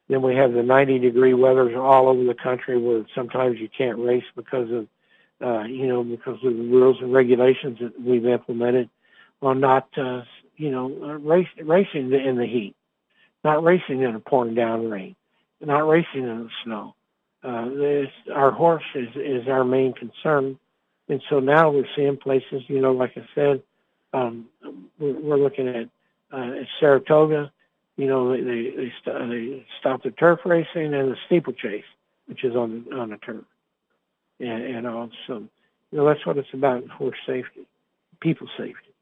Then 0.08 0.22
we 0.22 0.36
have 0.36 0.52
the 0.52 0.62
90 0.62 1.00
degree 1.00 1.34
weathers 1.34 1.74
all 1.76 2.08
over 2.08 2.24
the 2.24 2.34
country 2.34 2.78
where 2.78 3.04
sometimes 3.14 3.58
you 3.58 3.68
can't 3.76 3.98
race 3.98 4.24
because 4.36 4.70
of, 4.70 4.86
uh, 5.44 5.64
you 5.64 5.86
know, 5.86 6.04
because 6.04 6.38
of 6.44 6.56
the 6.56 6.62
rules 6.62 6.98
and 7.00 7.12
regulations 7.12 7.78
that 7.80 8.00
we've 8.00 8.26
implemented 8.26 8.88
on 9.42 9.60
not, 9.60 9.88
uh, 9.98 10.22
you 10.56 10.70
know, 10.70 10.86
uh, 11.02 11.18
race, 11.18 11.48
racing 11.62 12.12
in 12.12 12.36
the 12.36 12.46
heat, 12.46 12.74
not 13.44 13.62
racing 13.64 14.02
in 14.02 14.14
a 14.14 14.20
pouring 14.20 14.54
down 14.54 14.88
rain, 14.88 15.16
not 15.60 15.88
racing 15.88 16.22
in 16.22 16.44
the 16.44 16.50
snow. 16.64 16.94
Uh, 17.42 17.68
this, 17.70 18.08
our 18.32 18.50
horse 18.50 18.84
is, 18.94 19.08
is 19.16 19.48
our 19.48 19.64
main 19.64 19.92
concern. 19.92 20.58
And 21.08 21.22
so 21.28 21.40
now 21.40 21.70
we're 21.70 21.86
seeing 21.94 22.16
places, 22.16 22.62
you 22.68 22.80
know, 22.80 22.92
like 22.92 23.12
I 23.16 23.26
said, 23.34 23.62
um, 24.16 24.46
we're, 24.98 25.36
looking 25.38 25.68
at, 25.68 25.88
uh, 26.32 26.60
at 26.60 26.66
Saratoga. 26.80 27.52
You 27.96 28.06
know, 28.06 28.32
they 28.32 28.42
they, 28.42 28.92
st- 29.02 29.30
they 29.30 29.66
stopped 29.80 30.04
the 30.04 30.10
turf 30.10 30.40
racing 30.44 30.94
and 30.94 31.12
the 31.12 31.16
steeplechase, 31.26 31.84
which 32.26 32.44
is 32.44 32.54
on 32.54 32.86
on 32.92 33.10
the 33.10 33.16
turf, 33.18 33.44
and, 34.40 34.62
and 34.62 34.86
also, 34.86 35.14
you 35.28 35.48
know, 35.92 36.06
that's 36.06 36.24
what 36.26 36.36
it's 36.36 36.52
about: 36.52 36.86
horse 36.88 37.16
safety, 37.26 37.66
people 38.20 38.48
safety, 38.56 38.92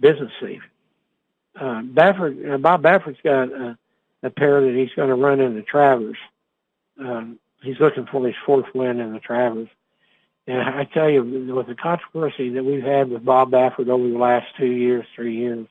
business 0.00 0.32
safety. 0.40 0.62
Uh, 1.58 1.82
Baffert, 1.82 2.54
uh, 2.54 2.58
Bob 2.58 2.82
Baffert's 2.82 3.20
got 3.22 3.52
a, 3.52 3.78
a 4.22 4.30
pair 4.30 4.60
that 4.60 4.74
he's 4.74 4.94
going 4.96 5.08
to 5.10 5.14
run 5.14 5.40
in 5.40 5.54
the 5.54 5.62
Travers. 5.62 6.16
Um, 6.98 7.38
he's 7.62 7.78
looking 7.78 8.06
for 8.06 8.26
his 8.26 8.36
fourth 8.44 8.66
win 8.74 9.00
in 9.00 9.12
the 9.12 9.20
Travers. 9.20 9.68
And 10.46 10.60
I 10.60 10.84
tell 10.84 11.08
you, 11.08 11.54
with 11.54 11.68
the 11.68 11.74
controversy 11.74 12.50
that 12.50 12.64
we've 12.64 12.82
had 12.82 13.08
with 13.08 13.24
Bob 13.24 13.50
Baffert 13.50 13.88
over 13.88 14.08
the 14.08 14.18
last 14.18 14.46
two 14.58 14.66
years, 14.66 15.06
three 15.14 15.36
years, 15.36 15.66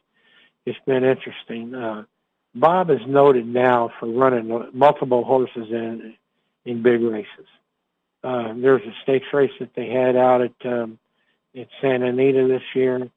it's 0.65 0.80
been 0.88 1.03
interesting. 1.03 1.76
Uh, 1.76 2.03
Bob 2.55 2.89
is 2.89 3.01
noted 3.07 3.45
now 3.45 3.91
for 3.99 4.07
running 4.07 4.69
multiple 4.74 5.24
horses 5.24 5.67
in 5.69 6.15
in 6.65 6.82
big 6.82 7.01
races. 7.01 7.47
Uh, 8.24 8.53
there's 8.55 8.82
a 8.84 8.93
stakes 9.03 9.26
race 9.34 9.51
that 9.59 9.76
they 9.76 9.89
had 9.89 10.15
out 10.15 10.41
at 10.41 10.65
um, 10.65 10.97
at 11.55 11.67
Santa 11.82 12.07
Anita 12.07 12.47
this 12.47 12.63
year. 12.74 13.09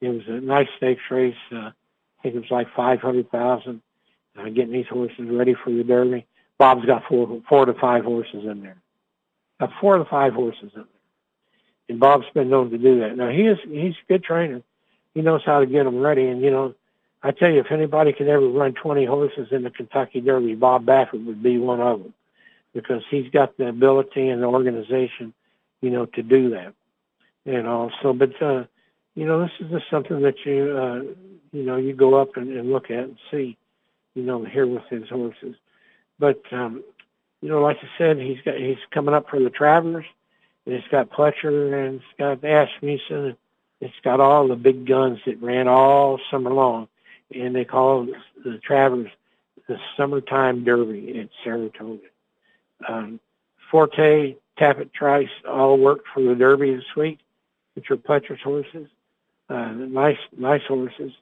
It 0.00 0.08
was 0.08 0.22
a 0.28 0.40
nice 0.40 0.68
stakes 0.76 1.02
race. 1.10 1.34
Uh, 1.50 1.56
I 1.56 2.22
think 2.22 2.36
it 2.36 2.40
was 2.40 2.50
like 2.50 2.68
five 2.74 3.00
hundred 3.00 3.30
thousand. 3.30 3.82
Uh, 4.38 4.44
getting 4.44 4.72
these 4.72 4.86
horses 4.88 5.28
ready 5.30 5.54
for 5.62 5.70
the 5.70 5.84
Derby. 5.84 6.26
Bob's 6.56 6.86
got 6.86 7.02
four 7.06 7.42
four 7.48 7.66
to 7.66 7.74
five 7.74 8.04
horses 8.04 8.44
in 8.44 8.62
there. 8.62 8.80
Got 9.60 9.72
four 9.78 9.98
to 9.98 10.04
five 10.06 10.32
horses 10.32 10.70
in 10.74 10.80
there 10.80 11.01
and 11.92 12.00
Bob's 12.00 12.26
been 12.32 12.48
known 12.48 12.70
to 12.70 12.78
do 12.78 13.00
that. 13.00 13.16
Now 13.16 13.28
he 13.28 13.42
is 13.42 13.58
he's 13.68 13.92
a 13.92 14.12
good 14.12 14.24
trainer. 14.24 14.62
He 15.14 15.20
knows 15.20 15.42
how 15.44 15.60
to 15.60 15.66
get 15.66 15.84
them 15.84 15.98
ready, 15.98 16.26
and 16.26 16.40
you 16.40 16.50
know, 16.50 16.74
I 17.22 17.32
tell 17.32 17.50
you, 17.50 17.60
if 17.60 17.70
anybody 17.70 18.14
could 18.14 18.28
ever 18.28 18.48
run 18.48 18.72
20 18.72 19.04
horses 19.04 19.48
in 19.50 19.62
the 19.62 19.70
Kentucky 19.70 20.22
Derby, 20.22 20.54
Bob 20.54 20.86
Baffert 20.86 21.24
would 21.26 21.42
be 21.42 21.58
one 21.58 21.80
of 21.80 22.02
them, 22.02 22.14
because 22.72 23.02
he's 23.10 23.30
got 23.30 23.58
the 23.58 23.68
ability 23.68 24.28
and 24.28 24.42
the 24.42 24.46
organization, 24.46 25.34
you 25.82 25.90
know, 25.90 26.06
to 26.06 26.22
do 26.22 26.50
that. 26.50 26.72
And 27.44 27.66
also, 27.66 28.14
but 28.14 28.40
uh, 28.40 28.64
you 29.14 29.26
know, 29.26 29.42
this 29.42 29.50
is 29.60 29.70
just 29.70 29.90
something 29.90 30.22
that 30.22 30.36
you 30.46 30.76
uh, 30.76 31.02
you 31.52 31.62
know 31.62 31.76
you 31.76 31.92
go 31.92 32.14
up 32.14 32.38
and, 32.38 32.56
and 32.56 32.72
look 32.72 32.90
at 32.90 33.04
and 33.04 33.18
see, 33.30 33.58
you 34.14 34.22
know, 34.22 34.44
here 34.44 34.66
with 34.66 34.84
his 34.88 35.10
horses. 35.10 35.56
But 36.18 36.40
um, 36.52 36.82
you 37.42 37.50
know, 37.50 37.60
like 37.60 37.76
I 37.82 37.88
said, 37.98 38.16
he's 38.16 38.40
got 38.46 38.56
he's 38.56 38.78
coming 38.92 39.14
up 39.14 39.28
for 39.28 39.38
the 39.38 39.50
Travers 39.50 40.06
and 40.06 40.21
it's 40.66 40.86
got 40.88 41.10
Pletcher 41.10 41.86
and 41.86 41.96
it's 41.96 42.04
got 42.18 42.44
Asmussen 42.44 43.36
It's 43.80 43.94
got 44.04 44.20
all 44.20 44.48
the 44.48 44.56
big 44.56 44.86
guns 44.86 45.18
that 45.26 45.42
ran 45.42 45.68
all 45.68 46.20
summer 46.30 46.52
long, 46.52 46.88
and 47.34 47.54
they 47.54 47.64
call 47.64 48.06
the 48.44 48.58
Travers 48.58 49.10
the 49.68 49.78
Summertime 49.96 50.64
Derby 50.64 51.18
at 51.20 51.28
Saratoga. 51.42 52.06
Um, 52.88 53.20
Forte, 53.70 54.36
Tapit 54.58 54.92
Trice 54.92 55.28
all 55.48 55.78
worked 55.78 56.06
for 56.12 56.22
the 56.22 56.34
Derby 56.34 56.74
this 56.74 56.96
week, 56.96 57.18
which 57.74 57.90
are 57.90 57.96
Pletcher's 57.96 58.42
horses. 58.42 58.88
Uh, 59.48 59.72
nice, 59.72 60.18
nice 60.36 60.62
horses. 60.66 61.12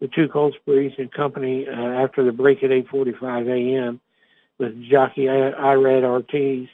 The 0.00 0.08
two 0.08 0.28
Breeze 0.64 0.94
and 0.98 1.12
Company 1.12 1.66
uh, 1.68 1.72
after 1.72 2.24
the 2.24 2.32
break 2.32 2.62
at 2.62 2.70
8:45 2.70 3.48
a.m. 3.48 4.00
with 4.58 4.82
jockey 4.82 5.24
Irad 5.24 6.04
Ortiz 6.04 6.68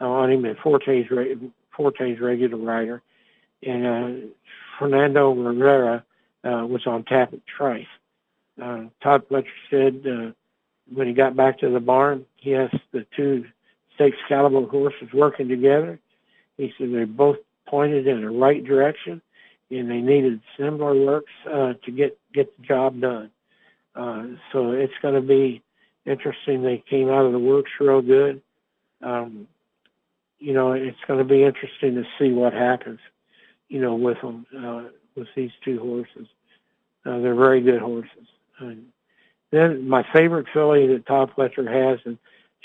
on 0.00 0.30
him 0.30 0.44
and 0.44 0.58
Forte's 0.58 1.08
Forte's 1.76 2.20
regular 2.20 2.56
rider, 2.56 3.02
and 3.62 3.86
uh, 3.86 4.26
Fernando 4.78 5.32
Rivera 5.32 6.04
uh, 6.44 6.66
was 6.66 6.86
on 6.86 7.04
Tapit 7.04 7.42
Trice. 7.46 7.86
Uh, 8.62 8.84
Todd 9.02 9.28
Pletcher 9.28 9.46
said 9.70 10.04
uh, 10.06 10.32
when 10.92 11.08
he 11.08 11.14
got 11.14 11.36
back 11.36 11.58
to 11.60 11.70
the 11.70 11.80
barn, 11.80 12.24
he 12.36 12.50
has 12.50 12.70
the 12.92 13.06
two 13.16 13.44
stakes 13.94 14.16
caliber 14.28 14.66
horses 14.66 15.08
working 15.12 15.48
together. 15.48 15.98
He 16.56 16.72
said 16.78 16.92
they 16.92 17.04
both 17.04 17.38
pointed 17.66 18.06
in 18.06 18.20
the 18.20 18.30
right 18.30 18.64
direction, 18.64 19.20
and 19.70 19.90
they 19.90 20.00
needed 20.00 20.40
similar 20.56 20.94
works 20.94 21.32
uh, 21.52 21.74
to 21.84 21.90
get 21.90 22.18
get 22.32 22.56
the 22.56 22.66
job 22.66 23.00
done. 23.00 23.30
Uh, 23.96 24.26
so 24.52 24.72
it's 24.72 24.92
going 25.02 25.14
to 25.14 25.20
be 25.20 25.62
interesting. 26.04 26.62
They 26.62 26.82
came 26.88 27.08
out 27.08 27.24
of 27.24 27.32
the 27.32 27.38
works 27.38 27.70
real 27.80 28.02
good. 28.02 28.42
Um, 29.02 29.46
you 30.38 30.52
know, 30.52 30.72
it's 30.72 30.98
going 31.06 31.18
to 31.18 31.24
be 31.24 31.42
interesting 31.42 31.94
to 31.94 32.04
see 32.18 32.30
what 32.32 32.52
happens. 32.52 33.00
You 33.68 33.80
know, 33.80 33.94
with 33.94 34.20
them 34.20 34.46
uh, 34.56 34.84
with 35.16 35.28
these 35.34 35.50
two 35.64 35.78
horses. 35.80 36.28
Uh, 37.06 37.18
they're 37.20 37.34
very 37.34 37.60
good 37.60 37.80
horses. 37.80 38.28
And 38.58 38.86
then 39.50 39.88
my 39.88 40.04
favorite 40.12 40.46
filly 40.52 40.86
that 40.88 41.06
Todd 41.06 41.32
Pletcher 41.36 41.66
has, 41.66 42.00
and 42.04 42.18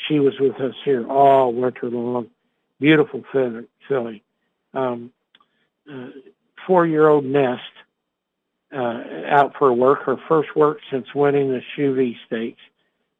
she 0.07 0.19
was 0.19 0.33
with 0.39 0.55
us 0.55 0.75
here 0.85 1.07
all 1.07 1.53
winter 1.53 1.89
long. 1.89 2.27
Beautiful 2.79 3.23
filly. 3.31 4.23
Um, 4.73 5.11
uh, 5.91 6.07
four-year-old 6.65 7.25
Nest 7.25 7.61
uh, 8.73 9.01
out 9.27 9.53
for 9.57 9.73
work. 9.73 10.03
Her 10.03 10.17
first 10.27 10.55
work 10.55 10.79
since 10.91 11.07
winning 11.13 11.49
the 11.49 11.61
Shuvee 11.75 12.15
Stakes. 12.25 12.61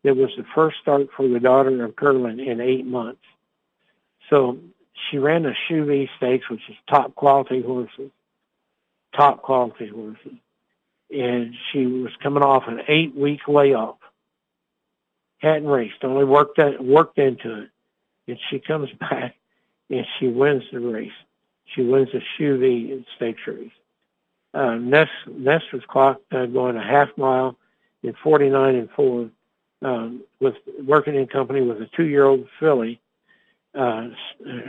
It 0.03 0.15
was 0.15 0.29
the 0.37 0.45
first 0.55 0.77
start 0.81 1.07
for 1.15 1.27
the 1.27 1.39
daughter 1.39 1.83
of 1.83 1.95
Curlin 1.95 2.39
in 2.39 2.61
eight 2.61 2.85
months. 2.85 3.21
So 4.29 4.57
she 5.09 5.17
ran 5.17 5.43
the 5.43 5.53
Shuvee 5.69 6.09
Stakes, 6.17 6.49
which 6.49 6.61
is 6.69 6.75
top 6.89 7.15
quality 7.15 7.61
horses, 7.61 8.11
top 9.15 9.41
quality 9.41 9.87
horses, 9.87 10.37
and 11.09 11.55
she 11.71 11.85
was 11.85 12.11
coming 12.21 12.43
off 12.43 12.63
an 12.67 12.81
eight-week 12.87 13.47
layoff. 13.47 13.97
Hadn't 15.39 15.67
raced, 15.67 16.03
only 16.03 16.25
worked 16.25 16.57
that 16.57 16.83
worked 16.83 17.17
into 17.17 17.63
it, 17.63 17.69
and 18.27 18.37
she 18.49 18.59
comes 18.59 18.89
back 18.99 19.35
and 19.89 20.05
she 20.19 20.27
wins 20.27 20.63
the 20.71 20.79
race. 20.79 21.11
She 21.75 21.81
wins 21.81 22.09
the 22.11 22.21
Shuvee 22.37 23.05
Stakes 23.15 23.41
race. 23.47 23.71
Uh, 24.53 24.75
Nest, 24.75 25.11
Nest 25.27 25.65
was 25.71 25.83
clocked 25.87 26.33
uh, 26.33 26.45
going 26.47 26.75
a 26.75 26.83
half 26.83 27.09
mile 27.17 27.55
in 28.01 28.13
49 28.23 28.75
and 28.75 28.89
4 28.91 29.29
um, 29.81 30.21
with 30.39 30.55
working 30.83 31.15
in 31.15 31.27
company 31.27 31.61
with 31.61 31.81
a 31.81 31.87
two-year-old 31.95 32.47
filly, 32.59 32.99
uh, 33.75 34.07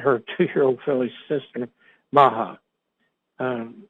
her 0.03 0.23
two-year-old 0.37 0.81
filly's 0.85 1.13
sister, 1.29 1.69
Maha. 2.13 2.59
Um, 3.39 3.85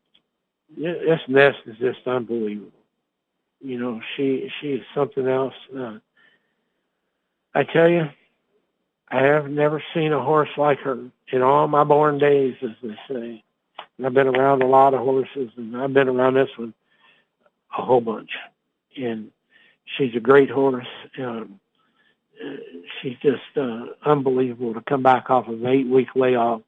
this 0.76 1.20
Nest 1.28 1.58
is 1.66 1.76
just 1.78 2.06
unbelievable. 2.06 2.72
You 3.60 3.78
know, 3.78 4.00
she 4.16 4.50
she 4.60 4.68
is 4.68 4.82
something 4.94 5.26
else. 5.26 5.54
Uh, 5.76 5.98
I 7.54 7.64
tell 7.64 7.88
you, 7.88 8.08
I 9.08 9.22
have 9.22 9.50
never 9.50 9.82
seen 9.92 10.12
a 10.12 10.22
horse 10.22 10.50
like 10.56 10.78
her 10.80 10.98
in 11.32 11.42
all 11.42 11.66
my 11.66 11.84
born 11.84 12.18
days, 12.18 12.54
as 12.62 12.70
they 12.82 12.96
say. 13.08 13.44
And 13.98 14.06
I've 14.06 14.14
been 14.14 14.28
around 14.28 14.62
a 14.62 14.66
lot 14.66 14.94
of 14.94 15.00
horses, 15.00 15.50
and 15.56 15.76
I've 15.76 15.92
been 15.92 16.08
around 16.08 16.34
this 16.34 16.50
one 16.56 16.72
a 17.76 17.82
whole 17.82 18.00
bunch. 18.00 18.30
And 18.96 19.30
she's 19.96 20.14
a 20.14 20.20
great 20.20 20.50
horse. 20.50 20.86
Um, 21.18 21.60
she's 23.00 23.16
just 23.22 23.56
uh, 23.56 23.86
unbelievable 24.04 24.74
to 24.74 24.82
come 24.82 25.02
back 25.02 25.30
off 25.30 25.48
of 25.48 25.54
an 25.54 25.66
eight-week 25.66 26.08
layoff 26.14 26.62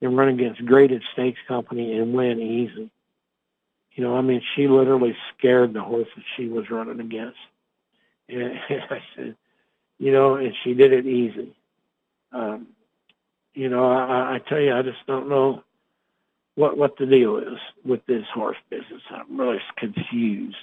and 0.00 0.16
run 0.16 0.28
against 0.28 0.64
Graded 0.64 1.02
Stakes 1.12 1.40
Company 1.46 1.96
and 1.98 2.12
win 2.12 2.40
easy. 2.40 2.90
You 3.94 4.04
know, 4.04 4.16
I 4.16 4.22
mean, 4.22 4.42
she 4.54 4.68
literally 4.68 5.14
scared 5.36 5.74
the 5.74 5.82
horses 5.82 6.24
she 6.36 6.48
was 6.48 6.70
running 6.70 7.00
against. 7.00 7.38
And 8.28 8.54
I 8.90 9.02
said, 9.14 9.36
you 9.98 10.12
know, 10.12 10.36
and 10.36 10.54
she 10.64 10.74
did 10.74 10.92
it 10.92 11.06
easy. 11.06 11.54
Um, 12.32 12.68
you 13.54 13.68
know, 13.68 13.90
I, 13.90 14.36
I 14.36 14.40
tell 14.48 14.60
you, 14.60 14.74
I 14.74 14.82
just 14.82 15.06
don't 15.06 15.28
know 15.28 15.62
what 16.54 16.76
what 16.76 16.96
the 16.98 17.06
deal 17.06 17.38
is 17.38 17.58
with 17.84 18.04
this 18.06 18.24
horse 18.34 18.56
business. 18.70 19.02
I'm 19.10 19.38
really 19.38 19.60
confused. 19.76 20.56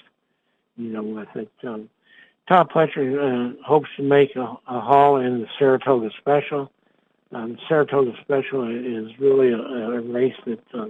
You 0.75 0.93
know, 0.93 1.03
with 1.03 1.27
it. 1.35 1.51
Um, 1.63 1.89
Todd 2.49 2.71
Pletcher 2.71 3.53
uh, 3.53 3.63
hopes 3.63 3.89
to 3.97 4.01
make 4.01 4.35
a, 4.35 4.41
a 4.41 4.81
haul 4.81 5.17
in 5.17 5.41
the 5.41 5.47
Saratoga 5.59 6.09
Special. 6.17 6.71
Um, 7.31 7.59
Saratoga 7.67 8.13
Special 8.21 8.67
is 8.67 9.11
really 9.19 9.51
a, 9.51 9.59
a 9.59 10.01
race 10.01 10.33
that 10.47 10.59
uh, 10.73 10.87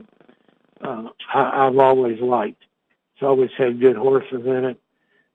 uh, 0.82 1.10
I, 1.34 1.68
I've 1.68 1.78
always 1.78 2.22
liked. 2.22 2.64
It's 3.14 3.24
always 3.24 3.50
had 3.58 3.82
good 3.82 3.98
horses 3.98 4.46
in 4.46 4.64
it. 4.64 4.80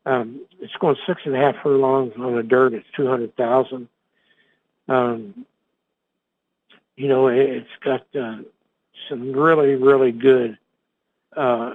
Um, 0.07 0.41
it's 0.61 0.73
going 0.81 0.97
six 1.07 1.21
and 1.27 1.37
a 1.37 1.39
half 1.39 1.57
furlongs 1.63 2.15
on 2.19 2.35
the 2.35 2.43
dirt. 2.43 2.73
It's 2.73 2.87
two 2.97 3.07
hundred 3.07 3.37
thousand. 3.37 3.89
Um, 4.89 5.45
you 6.97 7.09
know, 7.09 7.29
it, 7.29 7.39
it's 7.39 7.69
got 7.85 8.07
uh, 8.19 8.39
some 9.11 9.33
really, 9.33 9.75
really 9.75 10.13
good 10.13 10.57
uh, 11.37 11.75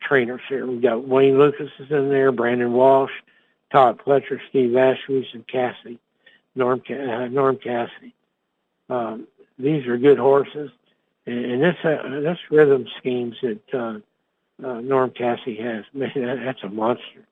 trainers 0.00 0.40
here. 0.48 0.66
We've 0.66 0.82
got 0.82 1.06
Wayne 1.06 1.38
Lukas 1.38 1.70
is 1.78 1.90
in 1.90 2.08
there, 2.08 2.32
Brendan 2.32 2.72
Walsh, 2.72 3.12
Todd 3.74 4.00
Pletcher, 4.04 4.38
Steve 4.50 4.76
Ashby, 4.76 5.26
and 5.34 5.46
Casse, 5.48 5.98
Norm, 6.54 6.80
uh, 6.88 7.26
Norm 7.26 7.56
Cassidy. 7.56 8.14
Um, 8.88 9.26
these 9.58 9.86
are 9.86 9.98
good 9.98 10.18
horses, 10.18 10.70
and, 11.26 11.44
and 11.44 11.62
this 11.62 11.76
uh, 11.84 12.20
this 12.20 12.38
rhythm 12.50 12.86
schemes 12.98 13.34
that 13.42 13.74
uh, 13.74 14.66
uh, 14.66 14.80
Norm 14.80 15.10
Cassidy 15.10 15.56
has, 15.56 15.84
man, 15.92 16.12
that, 16.14 16.42
that's 16.44 16.62
a 16.62 16.68
monster. 16.68 17.26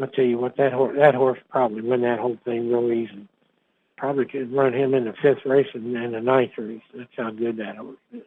I'll 0.00 0.06
tell 0.06 0.24
you 0.24 0.38
what, 0.38 0.56
that 0.56 0.72
horse, 0.72 0.96
that 0.96 1.14
horse 1.14 1.40
probably 1.50 1.82
win 1.82 2.02
that 2.02 2.20
whole 2.20 2.38
thing 2.44 2.70
real 2.70 2.92
easy 2.92 3.28
probably 3.98 4.24
could 4.24 4.52
run 4.52 4.72
him 4.72 4.94
in 4.94 5.04
the 5.04 5.12
fifth 5.20 5.44
race 5.44 5.66
and, 5.74 5.96
and 5.96 6.14
the 6.14 6.20
ninth 6.20 6.52
race. 6.56 6.80
That's 6.94 7.10
how 7.16 7.30
good 7.30 7.58
that 7.58 7.76
horse 7.76 7.98
is 8.12 8.22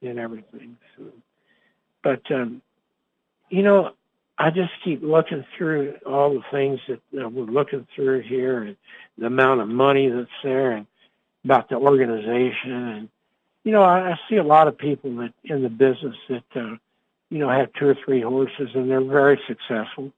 and 0.00 0.18
everything. 0.18 0.76
So, 0.96 1.04
but 2.02 2.22
um, 2.30 2.62
you 3.50 3.62
know, 3.62 3.90
I 4.38 4.50
just 4.50 4.72
keep 4.84 5.02
looking 5.02 5.44
through 5.56 5.94
all 6.06 6.34
the 6.34 6.44
things 6.50 6.80
that 6.88 7.00
uh, 7.24 7.28
we're 7.28 7.44
looking 7.44 7.86
through 7.94 8.22
here, 8.22 8.62
and 8.62 8.76
the 9.16 9.26
amount 9.26 9.60
of 9.60 9.68
money 9.68 10.08
that's 10.08 10.28
there, 10.42 10.72
and 10.72 10.86
about 11.44 11.68
the 11.68 11.76
organization, 11.76 12.72
and 12.72 13.08
you 13.64 13.72
know, 13.72 13.82
I, 13.82 14.12
I 14.12 14.20
see 14.28 14.36
a 14.36 14.44
lot 14.44 14.68
of 14.68 14.78
people 14.78 15.16
that 15.16 15.32
in 15.44 15.62
the 15.62 15.68
business 15.68 16.16
that 16.28 16.44
uh, 16.54 16.76
you 17.30 17.38
know 17.38 17.48
have 17.48 17.72
two 17.74 17.88
or 17.88 17.96
three 18.04 18.20
horses, 18.20 18.70
and 18.74 18.90
they're 18.90 19.02
very 19.02 19.40
successful. 19.46 20.12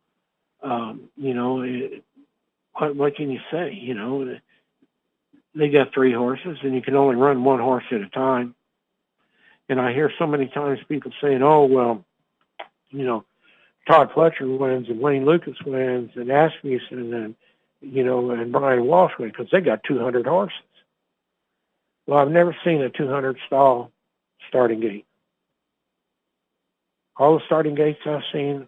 Um, 0.62 1.08
you 1.16 1.34
know, 1.34 1.62
it, 1.62 2.02
what, 2.74 2.96
what 2.96 3.16
can 3.16 3.30
you 3.30 3.40
say? 3.50 3.72
You 3.72 3.94
know, 3.94 4.38
they 5.54 5.68
got 5.68 5.92
three 5.92 6.12
horses 6.12 6.58
and 6.62 6.74
you 6.74 6.82
can 6.82 6.94
only 6.94 7.16
run 7.16 7.44
one 7.44 7.58
horse 7.58 7.84
at 7.90 8.00
a 8.00 8.08
time. 8.08 8.54
And 9.68 9.80
I 9.80 9.92
hear 9.92 10.10
so 10.18 10.26
many 10.26 10.46
times 10.46 10.78
people 10.88 11.12
saying, 11.20 11.42
oh, 11.42 11.64
well, 11.66 12.04
you 12.90 13.04
know, 13.04 13.24
Todd 13.88 14.10
Pletcher 14.14 14.58
wins 14.58 14.88
and 14.88 15.00
Wayne 15.00 15.24
Lukas 15.24 15.56
wins 15.64 16.10
and 16.14 16.30
Asmussen 16.30 17.14
and, 17.14 17.34
you 17.80 18.04
know, 18.04 18.30
and 18.30 18.52
Brian 18.52 18.84
Walsh 18.84 19.12
wins 19.18 19.32
because 19.32 19.50
they 19.50 19.62
got 19.62 19.82
200 19.84 20.26
horses. 20.26 20.58
Well, 22.06 22.18
I've 22.18 22.30
never 22.30 22.54
seen 22.64 22.82
a 22.82 22.90
200 22.90 23.38
stall 23.46 23.90
starting 24.48 24.80
gate. 24.80 25.06
All 27.16 27.38
the 27.38 27.44
starting 27.46 27.74
gates 27.74 28.00
I've 28.04 28.22
seen, 28.30 28.66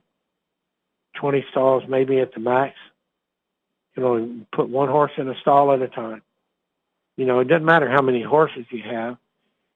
20 1.16 1.44
stalls 1.50 1.84
maybe 1.86 2.18
at 2.20 2.32
the 2.32 2.40
max. 2.40 2.76
You 3.96 4.02
know, 4.02 4.46
put 4.52 4.70
one 4.70 4.88
horse 4.88 5.12
in 5.18 5.28
a 5.28 5.38
stall 5.40 5.72
at 5.72 5.82
a 5.82 5.88
time. 5.88 6.22
You 7.16 7.26
know, 7.26 7.40
it 7.40 7.48
doesn't 7.48 7.66
matter 7.66 7.90
how 7.90 8.00
many 8.00 8.22
horses 8.22 8.64
you 8.70 8.82
have. 8.84 9.18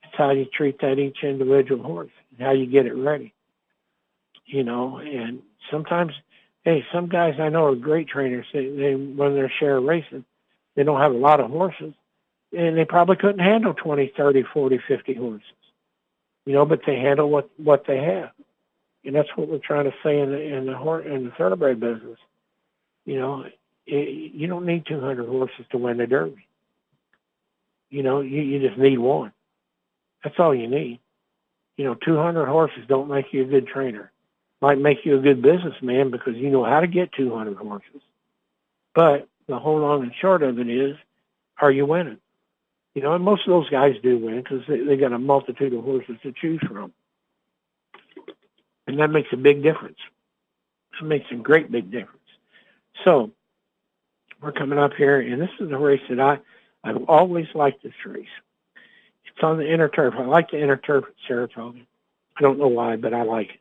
It's 0.03 0.15
how 0.17 0.31
you 0.31 0.45
treat 0.45 0.79
that 0.81 0.97
each 0.97 1.17
individual 1.23 1.83
horse 1.83 2.11
and 2.31 2.47
how 2.47 2.53
you 2.53 2.65
get 2.65 2.87
it 2.87 2.93
ready. 2.93 3.33
You 4.45 4.63
know, 4.63 4.99
and 4.99 5.41
sometimes, 5.71 6.13
hey, 6.63 6.85
some 6.93 7.09
guys 7.09 7.35
I 7.39 7.49
know 7.49 7.65
are 7.67 7.75
great 7.75 8.09
trainers. 8.09 8.45
They, 8.53 8.69
they 8.69 8.95
run 8.95 9.35
their 9.35 9.51
share 9.59 9.77
of 9.77 9.85
racing. 9.85 10.25
They 10.75 10.83
don't 10.83 11.01
have 11.01 11.13
a 11.13 11.17
lot 11.17 11.39
of 11.41 11.51
horses, 11.51 11.93
and 12.57 12.77
they 12.77 12.85
probably 12.85 13.17
couldn't 13.17 13.39
handle 13.39 13.73
20, 13.73 14.13
30, 14.17 14.43
40, 14.53 14.79
50 14.87 15.13
horses. 15.15 15.47
you 16.45 16.53
know, 16.53 16.65
but 16.65 16.81
they 16.85 16.95
handle 16.97 17.29
what 17.29 17.49
what 17.57 17.85
they 17.87 17.97
have, 17.97 18.31
and 19.05 19.15
that's 19.15 19.29
what 19.35 19.49
we're 19.49 19.59
trying 19.59 19.85
to 19.85 19.93
say 20.03 20.19
in 20.19 20.31
the 20.31 20.41
in 20.41 20.65
the 20.67 20.77
hor- 20.77 21.01
in 21.01 21.25
the 21.25 21.31
thoroughbred 21.31 21.79
business. 21.79 22.19
You 23.05 23.19
know, 23.19 23.45
it, 23.87 24.33
you 24.33 24.47
don't 24.47 24.65
need 24.65 24.85
200 24.87 25.27
horses 25.27 25.65
to 25.71 25.77
win 25.79 25.97
the 25.97 26.07
Derby. 26.07 26.47
You 27.91 28.03
know, 28.03 28.21
you, 28.21 28.41
you 28.41 28.67
just 28.67 28.79
need 28.79 28.99
one. 28.99 29.33
That's 30.23 30.39
all 30.39 30.55
you 30.55 30.67
need. 30.67 30.99
You 31.77 31.85
know, 31.85 31.95
200 31.95 32.47
horses 32.47 32.83
don't 32.87 33.09
make 33.09 33.33
you 33.33 33.43
a 33.43 33.47
good 33.47 33.67
trainer. 33.67 34.11
Might 34.65 34.79
make 34.79 35.05
you 35.05 35.15
a 35.15 35.21
good 35.21 35.43
businessman 35.43 36.09
because 36.09 36.33
you 36.37 36.49
know 36.49 36.65
how 36.65 36.79
to 36.79 36.87
get 36.87 37.11
200 37.11 37.55
horses. 37.55 38.01
But 38.95 39.27
the 39.47 39.59
whole 39.59 39.77
long 39.77 40.01
and 40.01 40.11
short 40.19 40.41
of 40.41 40.57
it 40.57 40.67
is, 40.67 40.95
are 41.61 41.69
you 41.69 41.85
winning? 41.85 42.17
You 42.95 43.03
know, 43.03 43.13
and 43.13 43.23
most 43.23 43.45
of 43.45 43.51
those 43.51 43.69
guys 43.69 43.93
do 44.01 44.17
win 44.17 44.37
because 44.37 44.63
they, 44.67 44.79
they 44.79 44.97
got 44.97 45.13
a 45.13 45.19
multitude 45.19 45.71
of 45.71 45.83
horses 45.83 46.15
to 46.23 46.31
choose 46.31 46.59
from. 46.67 46.91
And 48.87 48.97
that 48.97 49.11
makes 49.11 49.27
a 49.33 49.37
big 49.37 49.61
difference. 49.61 49.99
That 50.99 51.05
makes 51.05 51.27
a 51.31 51.35
great 51.35 51.71
big 51.71 51.91
difference. 51.91 52.25
So 53.03 53.29
we're 54.41 54.51
coming 54.51 54.79
up 54.79 54.93
here, 54.97 55.19
and 55.19 55.39
this 55.39 55.51
is 55.59 55.69
a 55.71 55.77
race 55.77 56.01
that 56.09 56.19
I, 56.19 56.39
I've 56.83 57.03
always 57.07 57.45
liked 57.53 57.83
this 57.83 57.93
race. 58.03 58.25
It's 59.25 59.43
on 59.43 59.59
the 59.59 59.71
inner 59.71 59.89
turf. 59.89 60.15
I 60.17 60.25
like 60.25 60.49
the 60.49 60.59
inner 60.59 60.77
turf 60.77 61.05
at 61.07 61.13
Saratoga. 61.27 61.81
I 62.35 62.41
don't 62.41 62.57
know 62.57 62.67
why, 62.67 62.95
but 62.95 63.13
I 63.13 63.21
like 63.21 63.49
it. 63.49 63.59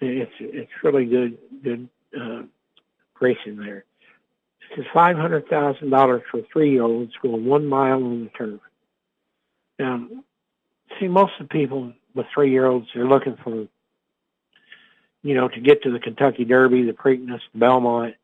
It's 0.00 0.32
it's 0.40 0.70
really 0.82 1.04
good 1.06 1.38
good 1.62 1.88
uh, 2.18 2.42
racing 3.20 3.56
there. 3.56 3.84
Is 4.76 4.86
five 4.94 5.16
hundred 5.16 5.48
thousand 5.48 5.90
dollars 5.90 6.22
for 6.30 6.40
three 6.50 6.70
year 6.70 6.82
olds 6.82 7.12
going 7.22 7.44
one 7.44 7.66
mile 7.66 8.02
on 8.02 8.24
the 8.24 8.30
turf. 8.30 8.60
Now, 9.78 10.08
see, 10.98 11.08
most 11.08 11.32
of 11.38 11.48
the 11.48 11.52
people 11.52 11.92
with 12.14 12.26
three 12.32 12.50
year 12.50 12.66
olds 12.66 12.88
are 12.96 13.06
looking 13.06 13.36
for, 13.44 13.66
you 15.22 15.34
know, 15.34 15.48
to 15.48 15.60
get 15.60 15.82
to 15.82 15.90
the 15.90 15.98
Kentucky 15.98 16.46
Derby, 16.46 16.84
the 16.84 16.92
Preakness, 16.92 17.40
the 17.52 17.58
Belmont, 17.58 18.14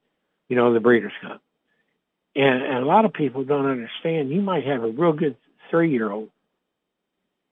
you 0.48 0.56
know, 0.56 0.72
the 0.72 0.80
Breeders' 0.80 1.12
Cup. 1.20 1.42
And, 2.34 2.62
and 2.62 2.78
a 2.78 2.86
lot 2.86 3.04
of 3.04 3.12
people 3.12 3.44
don't 3.44 3.66
understand. 3.66 4.30
You 4.30 4.40
might 4.40 4.64
have 4.64 4.82
a 4.82 4.88
real 4.88 5.12
good 5.12 5.36
three 5.70 5.90
year 5.90 6.10
old, 6.10 6.30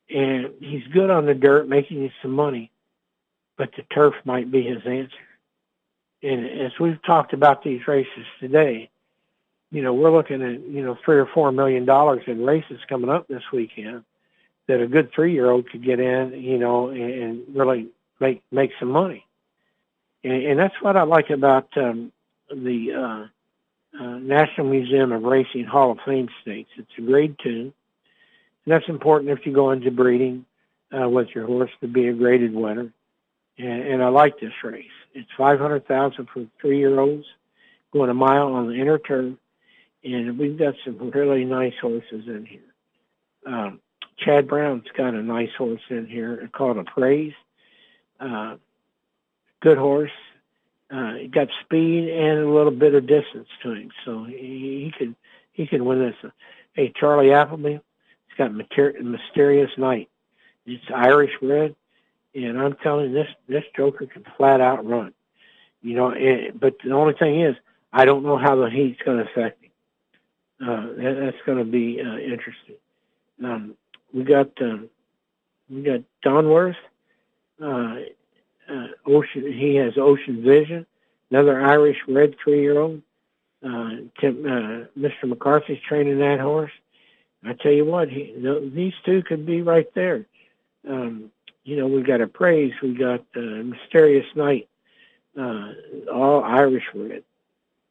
and 0.08 0.50
he's 0.60 0.86
good 0.92 1.10
on 1.10 1.26
the 1.26 1.34
dirt, 1.34 1.68
making 1.68 2.02
you 2.02 2.10
some 2.22 2.32
money, 2.32 2.70
but 3.56 3.70
the 3.76 3.82
turf 3.94 4.14
might 4.24 4.50
be 4.50 4.62
his 4.62 4.82
answer. 4.86 5.16
And 6.22 6.46
as 6.46 6.72
we've 6.80 7.02
talked 7.02 7.32
about 7.32 7.62
these 7.62 7.86
races 7.86 8.26
today, 8.40 8.90
you 9.70 9.82
know, 9.82 9.94
we're 9.94 10.12
looking 10.12 10.42
at, 10.42 10.60
you 10.68 10.82
know, 10.82 10.96
three 11.04 11.16
or 11.18 11.26
four 11.26 11.52
million 11.52 11.84
dollars 11.84 12.22
in 12.26 12.44
races 12.44 12.78
coming 12.88 13.10
up 13.10 13.28
this 13.28 13.42
weekend 13.52 14.04
that 14.68 14.80
a 14.80 14.86
good 14.86 15.10
three 15.12 15.32
year 15.32 15.50
old 15.50 15.68
could 15.70 15.84
get 15.84 16.00
in, 16.00 16.32
you 16.40 16.58
know, 16.58 16.88
and 16.88 17.42
really 17.54 17.88
make 18.20 18.42
make 18.50 18.70
some 18.78 18.90
money. 18.90 19.24
And, 20.24 20.32
and 20.32 20.58
that's 20.58 20.74
what 20.80 20.96
I 20.96 21.02
like 21.02 21.30
about 21.30 21.68
um, 21.76 22.12
the 22.50 22.92
uh, 22.92 24.02
uh, 24.02 24.18
National 24.18 24.68
Museum 24.68 25.12
of 25.12 25.22
Racing 25.22 25.64
Hall 25.64 25.92
of 25.92 25.98
Fame 26.04 26.28
stakes. 26.42 26.70
It's 26.76 26.90
a 26.98 27.02
grade 27.02 27.36
two. 27.42 27.72
And 28.64 28.74
that's 28.74 28.88
important 28.88 29.30
if 29.30 29.46
you 29.46 29.52
go 29.52 29.70
into 29.70 29.90
breeding 29.90 30.44
uh, 30.96 31.08
with 31.08 31.28
your 31.34 31.46
horse 31.46 31.70
to 31.80 31.88
be 31.88 32.08
a 32.08 32.12
graded 32.12 32.54
winner. 32.54 32.92
And, 33.58 33.82
and 33.82 34.02
I 34.02 34.08
like 34.08 34.38
this 34.40 34.52
race. 34.62 34.84
It's 35.14 35.28
500000 35.36 36.28
for 36.32 36.46
three-year-olds 36.60 37.24
going 37.92 38.10
a 38.10 38.14
mile 38.14 38.52
on 38.52 38.68
the 38.68 38.74
inner 38.74 38.98
turf. 38.98 39.34
And 40.04 40.38
we've 40.38 40.58
got 40.58 40.74
some 40.84 41.10
really 41.10 41.44
nice 41.44 41.74
horses 41.80 42.26
in 42.26 42.46
here. 42.46 42.60
Um, 43.52 43.80
Chad 44.18 44.48
Brown's 44.48 44.86
got 44.96 45.14
a 45.14 45.22
nice 45.22 45.50
horse 45.56 45.80
in 45.90 46.06
here 46.06 46.48
called 46.52 46.78
Appraise. 46.78 47.34
Uh, 48.18 48.56
good 49.60 49.78
horse. 49.78 50.10
Uh, 50.90 51.14
he 51.14 51.28
got 51.28 51.48
speed 51.64 52.08
and 52.08 52.38
a 52.38 52.48
little 52.48 52.70
bit 52.72 52.94
of 52.94 53.06
distance 53.06 53.48
to 53.62 53.72
him, 53.72 53.90
so 54.04 54.24
he, 54.24 54.84
he 54.84 54.92
could 54.96 55.16
he 55.52 55.66
could 55.66 55.82
win 55.82 55.98
this. 55.98 56.30
Hey, 56.74 56.92
Charlie 56.94 57.32
Appleby, 57.32 57.72
he's 57.72 58.36
got 58.38 58.54
Mater- 58.54 59.02
Mysterious 59.02 59.70
Night. 59.76 60.08
It's 60.64 60.84
Irish 60.94 61.32
bred, 61.40 61.74
and 62.36 62.58
I'm 62.58 62.76
telling 62.82 63.10
you, 63.10 63.14
this 63.14 63.28
this 63.48 63.64
Joker 63.76 64.06
can 64.06 64.24
flat 64.36 64.60
out 64.60 64.86
run. 64.86 65.12
You 65.82 65.96
know, 65.96 66.10
and, 66.10 66.58
but 66.58 66.76
the 66.84 66.92
only 66.92 67.14
thing 67.14 67.40
is, 67.40 67.56
I 67.92 68.04
don't 68.04 68.24
know 68.24 68.36
how 68.38 68.56
the 68.56 68.70
heat's 68.70 69.00
going 69.02 69.18
to 69.18 69.30
affect 69.30 69.62
him. 69.62 69.70
Uh, 70.60 70.86
that, 70.96 71.16
that's 71.20 71.46
going 71.46 71.58
to 71.58 71.64
be 71.64 72.00
uh, 72.00 72.16
interesting. 72.18 72.76
Um, 73.42 73.74
we 74.12 74.24
got 74.24 74.50
um, 74.60 74.88
we 75.70 75.82
got 75.82 76.00
Donworth. 76.24 76.76
Uh, 77.62 77.96
uh, 78.68 78.88
Ocean. 79.06 79.52
He 79.52 79.76
has 79.76 79.94
Ocean 79.96 80.42
Vision, 80.42 80.86
another 81.30 81.60
Irish 81.60 81.98
bred 82.06 82.36
three-year-old. 82.42 83.02
Uh, 83.64 83.90
Tim, 84.20 84.44
uh, 84.44 84.98
Mr. 84.98 85.24
McCarthy's 85.24 85.80
training 85.88 86.18
that 86.18 86.40
horse. 86.40 86.72
I 87.44 87.52
tell 87.54 87.72
you 87.72 87.84
what, 87.84 88.08
he, 88.08 88.34
these 88.74 88.92
two 89.04 89.22
could 89.22 89.46
be 89.46 89.62
right 89.62 89.92
there. 89.94 90.26
Um, 90.88 91.30
you 91.66 91.76
know, 91.76 91.86
we 91.86 92.02
got 92.02 92.20
Appraise, 92.20 92.72
we 92.82 92.94
got 92.94 93.20
uh, 93.36 93.40
Mysterious 93.40 94.26
Night, 94.34 94.68
uh, 95.38 95.72
all 96.12 96.42
Irish 96.42 96.84
bred. 96.94 97.24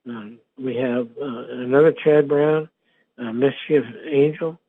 Um, 0.07 0.39
we 0.57 0.75
have 0.77 1.09
uh, 1.21 1.45
another 1.49 1.91
Chad 1.91 2.27
Brown, 2.27 2.69
uh, 3.17 3.31
Mischief 3.33 3.83
Angel. 4.07 4.59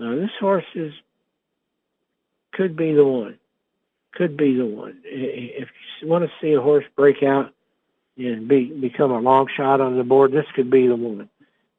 Uh, 0.00 0.14
this 0.14 0.30
horse 0.40 0.64
is 0.74 0.92
could 2.52 2.76
be 2.76 2.92
the 2.94 3.04
one 3.04 3.38
could 4.18 4.36
be 4.36 4.56
the 4.56 4.66
one. 4.66 5.00
If 5.04 5.68
you 6.02 6.08
want 6.08 6.24
to 6.24 6.30
see 6.40 6.52
a 6.52 6.60
horse 6.60 6.84
break 6.96 7.22
out 7.22 7.52
and 8.16 8.48
be 8.48 8.72
become 8.72 9.12
a 9.12 9.20
long 9.20 9.46
shot 9.56 9.80
on 9.80 9.96
the 9.96 10.02
board, 10.02 10.32
this 10.32 10.46
could 10.54 10.70
be 10.70 10.88
the 10.88 10.96
one 10.96 11.28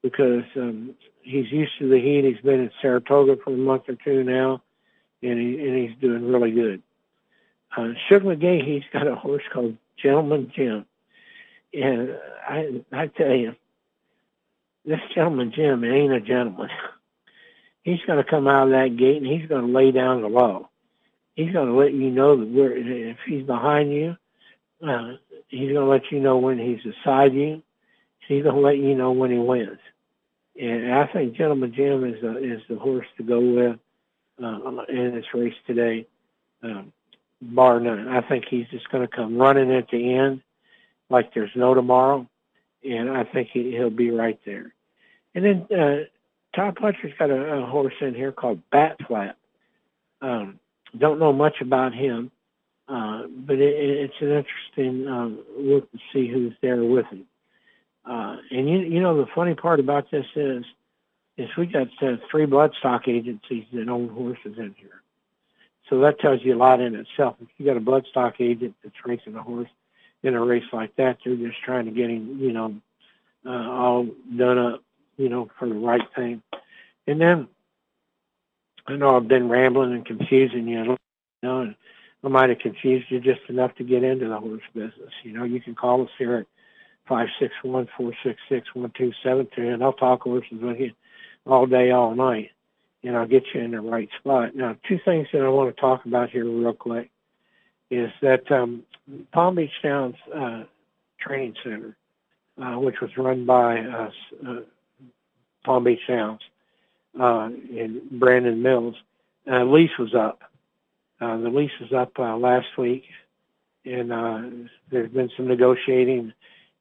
because 0.01 0.45
um, 0.55 0.95
he's 1.21 1.51
used 1.51 1.73
to 1.79 1.89
the 1.89 1.99
heat. 1.99 2.23
He's 2.23 2.41
been 2.41 2.61
in 2.61 2.71
Saratoga 2.81 3.35
for 3.43 3.53
a 3.53 3.57
month 3.57 3.89
or 3.89 3.95
two 3.95 4.23
now, 4.23 4.61
and 5.21 5.39
he 5.39 5.59
and 5.59 5.77
he's 5.77 5.97
doing 5.99 6.27
really 6.31 6.51
good. 6.51 6.83
Uh, 7.75 7.89
Shug 8.07 8.23
McGaughey, 8.23 8.65
he's 8.65 8.83
got 8.91 9.07
a 9.07 9.15
horse 9.15 9.43
called 9.53 9.77
Gentleman 10.01 10.51
Jim, 10.55 10.85
and 11.73 12.17
I 12.47 12.83
I 12.91 13.07
tell 13.07 13.33
you, 13.33 13.55
this 14.85 14.99
Gentleman 15.13 15.53
Jim 15.55 15.83
ain't 15.83 16.13
a 16.13 16.21
gentleman. 16.21 16.69
he's 17.83 17.99
going 18.07 18.23
to 18.23 18.29
come 18.29 18.47
out 18.47 18.67
of 18.67 18.71
that 18.71 18.97
gate 18.97 19.17
and 19.17 19.27
he's 19.27 19.47
going 19.47 19.65
to 19.65 19.71
lay 19.71 19.91
down 19.91 20.21
the 20.21 20.27
law 20.27 20.69
he's 21.39 21.53
going 21.53 21.67
to 21.67 21.73
let 21.73 21.93
you 21.93 22.09
know 22.11 22.37
that 22.37 22.47
we're, 22.47 22.75
if 23.11 23.17
he's 23.25 23.45
behind 23.45 23.91
you, 23.93 24.15
uh, 24.85 25.13
he's 25.47 25.71
going 25.71 25.85
to 25.85 25.91
let 25.91 26.11
you 26.11 26.19
know 26.19 26.37
when 26.37 26.59
he's 26.59 26.79
beside 26.83 27.33
you. 27.33 27.63
He's 28.27 28.43
going 28.43 28.55
to 28.55 28.61
let 28.61 28.77
you 28.77 28.93
know 28.95 29.11
when 29.11 29.31
he 29.31 29.37
wins. 29.37 29.79
And 30.59 30.93
I 30.93 31.07
think 31.07 31.37
Gentleman 31.37 31.73
Jim 31.73 32.03
is 32.03 32.21
the, 32.21 32.37
is 32.37 32.61
the 32.69 32.75
horse 32.75 33.07
to 33.17 33.23
go 33.23 33.39
with 33.39 33.79
uh, 34.43 34.83
in 34.89 35.15
this 35.15 35.25
race 35.33 35.55
today, 35.67 36.07
um, 36.63 36.91
bar 37.41 37.79
none. 37.79 38.07
I 38.07 38.21
think 38.21 38.45
he's 38.49 38.67
just 38.67 38.89
going 38.89 39.07
to 39.07 39.13
come 39.13 39.37
running 39.37 39.71
at 39.71 39.89
the 39.89 40.13
end 40.13 40.41
like 41.09 41.33
there's 41.33 41.51
no 41.55 41.73
tomorrow, 41.73 42.27
and 42.83 43.09
I 43.09 43.23
think 43.23 43.49
he, 43.51 43.71
he'll 43.71 43.89
be 43.89 44.11
right 44.11 44.39
there. 44.45 44.73
And 45.35 45.45
then 45.45 45.79
uh, 45.79 46.03
Todd 46.55 46.75
Pletcher's 46.75 47.13
got 47.17 47.29
a, 47.29 47.63
a 47.63 47.65
horse 47.65 47.93
in 48.01 48.13
here 48.13 48.31
called 48.31 48.61
Bat 48.71 48.97
Flap. 49.07 49.37
Um, 50.21 50.59
don't 50.97 51.19
know 51.19 51.33
much 51.33 51.61
about 51.61 51.93
him, 51.93 52.31
uh, 52.87 53.23
but 53.27 53.57
it, 53.57 53.75
it's 53.75 54.21
an 54.21 54.31
interesting 54.31 55.07
um, 55.07 55.39
look 55.57 55.91
to 55.91 55.97
see 56.13 56.27
who's 56.27 56.53
there 56.61 56.83
with 56.83 57.05
him. 57.07 57.25
Uh, 58.05 58.37
and 58.51 58.69
you, 58.69 58.79
you 58.79 58.99
know, 59.01 59.17
the 59.17 59.27
funny 59.35 59.53
part 59.53 59.79
about 59.79 60.09
this 60.11 60.25
is, 60.35 60.65
is 61.39 61.49
we 61.57 61.65
got 61.65 61.87
uh, 62.01 62.17
three 62.29 62.45
bloodstock 62.45 63.07
agencies 63.07 63.63
that 63.71 63.87
own 63.87 64.09
horses 64.09 64.57
in 64.57 64.75
here. 64.77 65.01
So 65.89 66.01
that 66.01 66.19
tells 66.19 66.43
you 66.43 66.53
a 66.53 66.57
lot 66.57 66.81
in 66.81 66.95
itself. 66.95 67.37
If 67.41 67.47
you 67.57 67.65
got 67.65 67.77
a 67.77 67.79
bloodstock 67.79 68.33
agent 68.39 68.75
that's 68.83 68.95
racing 69.05 69.35
a 69.35 69.41
horse 69.41 69.69
in 70.21 70.35
a 70.35 70.43
race 70.43 70.65
like 70.73 70.95
that, 70.97 71.17
they're 71.23 71.35
just 71.35 71.61
trying 71.63 71.85
to 71.85 71.91
get 71.91 72.09
him, 72.09 72.37
you 72.39 72.51
know, 72.51 72.75
uh, 73.45 73.49
all 73.49 74.07
done 74.35 74.57
up, 74.57 74.83
you 75.17 75.29
know, 75.29 75.49
for 75.57 75.67
the 75.67 75.75
right 75.75 76.01
thing. 76.13 76.43
And 77.07 77.21
then 77.21 77.47
I 78.85 78.97
know 78.97 79.15
I've 79.15 79.27
been 79.29 79.47
rambling 79.47 79.93
and 79.93 80.05
confusing 80.05 80.67
you, 80.67 80.83
you 80.83 80.97
know, 81.41 81.61
and 81.61 81.75
I 82.23 82.27
might 82.27 82.49
have 82.49 82.59
confused 82.59 83.05
you 83.09 83.21
just 83.21 83.41
enough 83.47 83.73
to 83.75 83.83
get 83.85 84.03
into 84.03 84.27
the 84.27 84.37
horse 84.37 84.61
business. 84.73 85.13
You 85.23 85.31
know, 85.31 85.45
you 85.45 85.61
can 85.61 85.73
call 85.73 86.03
us 86.03 86.09
here 86.17 86.35
at 86.35 86.47
five 87.07 87.29
six 87.39 87.53
one 87.63 87.87
four 87.97 88.11
six 88.23 88.39
six 88.49 88.67
one 88.75 88.91
two 88.95 89.13
seven 89.23 89.47
two, 89.55 89.69
and 89.69 89.81
I'll 89.81 89.93
talk 89.93 90.23
horses 90.23 90.59
with 90.61 90.79
you 90.79 90.91
all 91.45 91.65
day, 91.65 91.91
all 91.91 92.15
night, 92.15 92.51
and 93.03 93.15
I'll 93.15 93.27
get 93.27 93.43
you 93.53 93.61
in 93.61 93.71
the 93.71 93.81
right 93.81 94.09
spot. 94.19 94.55
Now, 94.55 94.75
two 94.87 94.99
things 95.05 95.27
that 95.33 95.41
I 95.41 95.49
want 95.49 95.75
to 95.75 95.81
talk 95.81 96.05
about 96.05 96.29
here 96.29 96.45
real 96.45 96.73
quick 96.73 97.09
is 97.89 98.11
that 98.21 98.51
um, 98.51 98.83
Palm 99.31 99.55
Beach 99.55 99.71
Downs 99.81 100.15
uh, 100.35 100.63
Training 101.19 101.55
Center, 101.63 101.97
uh, 102.61 102.79
which 102.79 103.01
was 103.01 103.09
run 103.17 103.45
by 103.45 103.79
uh, 103.79 104.09
uh, 104.47 104.59
Palm 105.65 105.83
Beach 105.83 105.99
Downs, 106.07 106.41
uh, 107.19 107.49
in 107.69 108.01
Brandon 108.11 108.61
Mills. 108.61 108.95
Uh, 109.51 109.63
lease 109.63 109.97
was 109.97 110.13
up, 110.13 110.39
Uh, 111.21 111.37
the 111.37 111.49
lease 111.49 111.71
is 111.81 111.91
up 111.91 112.11
uh, 112.19 112.37
last 112.37 112.77
week, 112.77 113.03
and 113.83 114.11
uh, 114.13 114.41
there's 114.89 115.11
been 115.11 115.29
some 115.35 115.47
negotiating 115.47 116.31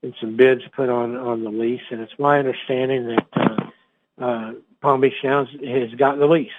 and 0.02 0.14
some 0.20 0.36
bids 0.36 0.62
put 0.76 0.88
on 0.88 1.16
on 1.16 1.42
the 1.42 1.50
lease. 1.50 1.82
And 1.90 2.00
it's 2.00 2.18
my 2.18 2.38
understanding 2.38 3.06
that 3.08 3.26
uh, 3.32 3.57
uh, 4.20 4.52
Palm 4.80 5.00
Beach 5.00 5.14
Downs 5.22 5.48
has 5.50 5.94
got 5.98 6.18
the 6.18 6.26
lease, 6.26 6.50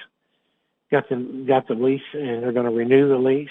got 0.91 1.09
the 1.09 1.45
got 1.47 1.67
the 1.67 1.75
lease, 1.75 2.01
and 2.13 2.43
they're 2.43 2.51
going 2.51 2.65
to 2.65 2.71
renew 2.71 3.09
the 3.09 3.17
lease, 3.17 3.49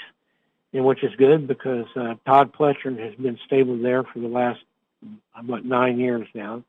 and 0.73 0.85
which 0.85 1.03
is 1.03 1.15
good 1.17 1.47
because 1.47 1.87
uh, 1.97 2.15
Todd 2.27 2.53
Pletcher 2.53 2.99
has 2.99 3.15
been 3.15 3.39
stable 3.47 3.79
there 3.79 4.05
for 4.05 4.19
the 4.19 4.29
last 4.29 4.61
what 5.45 5.65
nine 5.65 5.99
years 5.99 6.27
now. 6.35 6.63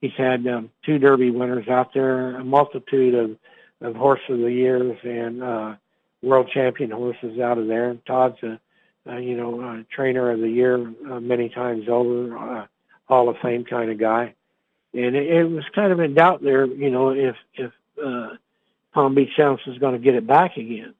He's 0.00 0.12
had 0.16 0.46
um, 0.46 0.70
two 0.84 0.98
Derby 0.98 1.30
winners 1.30 1.68
out 1.68 1.94
there, 1.94 2.36
a 2.36 2.44
multitude 2.44 3.14
of 3.14 3.36
of 3.80 3.94
horse 3.94 4.20
of 4.28 4.38
the 4.38 4.52
years 4.52 4.96
and 5.02 5.42
uh, 5.42 5.74
world 6.22 6.50
champion 6.52 6.90
horses 6.90 7.38
out 7.40 7.58
of 7.58 7.66
there. 7.66 7.96
Todd's 8.06 8.42
a, 8.42 8.60
a 9.06 9.20
you 9.20 9.36
know 9.36 9.60
a 9.60 9.84
trainer 9.94 10.30
of 10.30 10.40
the 10.40 10.48
year 10.48 10.86
uh, 11.10 11.20
many 11.20 11.48
times 11.48 11.86
over, 11.88 12.36
uh, 12.36 12.66
Hall 13.06 13.28
of 13.28 13.36
Fame 13.42 13.64
kind 13.64 13.90
of 13.90 13.98
guy. 13.98 14.35
And 14.96 15.14
it, 15.14 15.26
it 15.26 15.44
was 15.44 15.64
kind 15.74 15.92
of 15.92 16.00
in 16.00 16.14
doubt 16.14 16.42
there, 16.42 16.64
you 16.64 16.90
know, 16.90 17.10
if 17.10 17.36
if 17.54 17.70
uh, 18.02 18.30
Palm 18.94 19.14
Beach 19.14 19.36
Downs 19.36 19.60
is 19.66 19.76
going 19.76 19.92
to 19.92 19.98
get 19.98 20.14
it 20.14 20.26
back 20.26 20.56
again. 20.56 20.94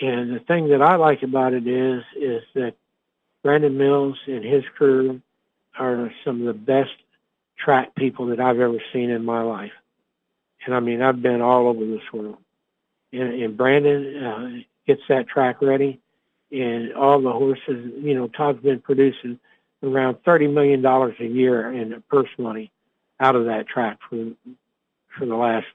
And 0.00 0.34
the 0.34 0.40
thing 0.40 0.68
that 0.68 0.80
I 0.80 0.94
like 0.94 1.24
about 1.24 1.52
it 1.52 1.66
is 1.66 2.04
is 2.14 2.42
that 2.54 2.74
Brandon 3.42 3.76
Mills 3.76 4.16
and 4.28 4.44
his 4.44 4.62
crew 4.76 5.20
are 5.76 6.12
some 6.24 6.40
of 6.40 6.46
the 6.46 6.54
best 6.54 6.92
track 7.58 7.96
people 7.96 8.26
that 8.26 8.38
I've 8.38 8.60
ever 8.60 8.78
seen 8.92 9.10
in 9.10 9.24
my 9.24 9.42
life. 9.42 9.72
And 10.64 10.74
I 10.74 10.80
mean, 10.80 11.02
I've 11.02 11.20
been 11.20 11.40
all 11.40 11.66
over 11.66 11.84
this 11.84 12.12
world. 12.12 12.38
And, 13.12 13.42
and 13.42 13.56
Brandon 13.56 14.24
uh, 14.24 14.48
gets 14.86 15.02
that 15.08 15.26
track 15.26 15.62
ready, 15.62 15.98
and 16.52 16.92
all 16.92 17.20
the 17.20 17.32
horses. 17.32 17.92
You 17.96 18.14
know, 18.14 18.28
Todd's 18.28 18.62
been 18.62 18.80
producing 18.80 19.40
around 19.82 20.18
thirty 20.24 20.46
million 20.46 20.80
dollars 20.80 21.16
a 21.18 21.26
year 21.26 21.72
in 21.72 22.04
purse 22.08 22.30
money 22.38 22.70
out 23.20 23.36
of 23.36 23.46
that 23.46 23.68
track 23.68 23.98
for 24.08 24.32
for 25.18 25.26
the 25.26 25.34
last 25.34 25.66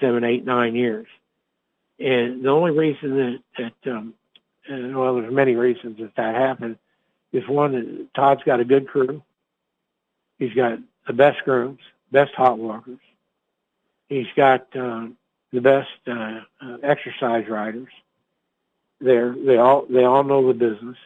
seven, 0.00 0.24
eight, 0.24 0.44
nine 0.44 0.74
years. 0.74 1.06
And 1.98 2.44
the 2.44 2.50
only 2.50 2.72
reason 2.72 3.16
that 3.16 3.72
that 3.84 3.92
um, 3.92 4.14
well, 4.68 5.16
there's 5.16 5.32
many 5.32 5.54
reasons 5.54 5.98
that 5.98 6.14
that 6.16 6.34
happened. 6.34 6.78
Is 7.32 7.46
one 7.46 7.72
that 7.72 8.08
Todd's 8.14 8.42
got 8.44 8.60
a 8.60 8.64
good 8.64 8.88
crew. 8.88 9.22
He's 10.38 10.54
got 10.54 10.78
the 11.06 11.12
best 11.12 11.44
grooms, 11.44 11.80
best 12.10 12.32
hot 12.34 12.58
walkers. 12.58 13.00
He's 14.08 14.26
got 14.34 14.74
uh, 14.74 15.08
the 15.52 15.60
best 15.60 15.90
uh, 16.06 16.40
uh, 16.60 16.76
exercise 16.82 17.48
riders. 17.48 17.88
They're 19.00 19.34
they 19.34 19.58
all 19.58 19.86
they 19.88 20.04
all 20.04 20.24
know 20.24 20.46
the 20.46 20.54
business. 20.54 20.96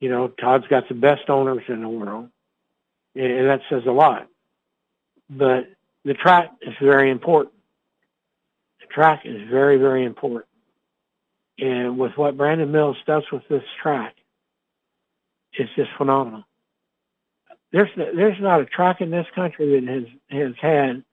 You 0.00 0.10
know, 0.10 0.28
Todd's 0.28 0.66
got 0.68 0.88
the 0.88 0.94
best 0.94 1.28
owners 1.28 1.64
in 1.68 1.82
the 1.82 1.88
world, 1.88 2.28
and 3.14 3.48
that 3.48 3.60
says 3.68 3.82
a 3.86 3.92
lot. 3.92 4.28
But 5.28 5.68
the 6.04 6.14
track 6.14 6.50
is 6.62 6.74
very 6.80 7.10
important. 7.10 7.54
The 8.80 8.86
track 8.86 9.22
is 9.24 9.48
very 9.48 9.76
very 9.76 10.04
important. 10.04 10.46
And 11.58 11.98
with 11.98 12.12
what 12.16 12.36
Brandon 12.36 12.70
Mills 12.70 12.96
does 13.06 13.24
with 13.30 13.46
this 13.48 13.64
track, 13.82 14.14
it's 15.52 15.70
just 15.76 15.90
phenomenal. 15.98 16.44
There's 17.72 17.90
there's 17.96 18.40
not 18.40 18.60
a 18.60 18.66
track 18.66 19.00
in 19.00 19.10
this 19.10 19.26
country 19.34 19.80
that 19.80 19.88
has 19.88 20.04
has 20.30 20.54
had 20.60 21.04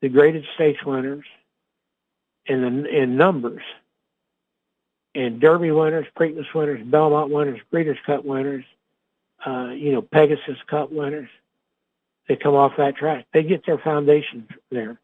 the 0.00 0.08
graded 0.08 0.44
stakes 0.54 0.84
winners 0.84 1.24
in 2.46 2.62
the 2.62 3.02
in 3.02 3.16
numbers 3.16 3.62
and 5.16 5.40
Derby 5.40 5.70
winners, 5.70 6.06
Preakness 6.14 6.52
winners, 6.54 6.82
Belmont 6.84 7.30
winners, 7.30 7.60
Breeders' 7.70 7.98
Cup 8.04 8.24
winners, 8.24 8.64
uh, 9.46 9.68
you 9.68 9.92
know, 9.92 10.02
Pegasus 10.02 10.58
Cup 10.68 10.90
winners. 10.90 11.28
They 12.28 12.36
come 12.36 12.54
off 12.54 12.72
that 12.78 12.96
track. 12.96 13.26
They 13.32 13.42
get 13.42 13.64
their 13.64 13.78
foundation 13.78 14.48
there. 14.70 14.98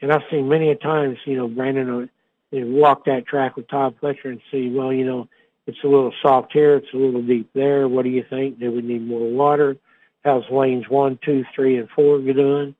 And 0.00 0.12
I've 0.12 0.22
seen 0.30 0.48
many 0.48 0.70
a 0.70 0.76
times, 0.76 1.18
you 1.24 1.36
know, 1.36 1.48
Brandon 1.48 1.96
would 1.96 2.10
walk 2.52 3.04
that 3.06 3.26
track 3.26 3.56
with 3.56 3.68
Todd 3.68 3.96
Pletcher 4.00 4.26
and 4.26 4.40
see, 4.50 4.70
well, 4.70 4.92
you 4.92 5.04
know, 5.04 5.28
it's 5.66 5.78
a 5.84 5.88
little 5.88 6.12
soft 6.22 6.52
here, 6.52 6.76
it's 6.76 6.92
a 6.92 6.96
little 6.96 7.22
deep 7.22 7.50
there. 7.54 7.88
What 7.88 8.04
do 8.04 8.10
you 8.10 8.24
think? 8.28 8.58
Do 8.58 8.70
we 8.72 8.82
need 8.82 9.06
more 9.06 9.30
water? 9.30 9.76
How's 10.24 10.44
lanes 10.50 10.88
one, 10.88 11.18
two, 11.24 11.44
three, 11.54 11.78
and 11.78 11.88
four 11.90 12.18
doing? 12.20 12.74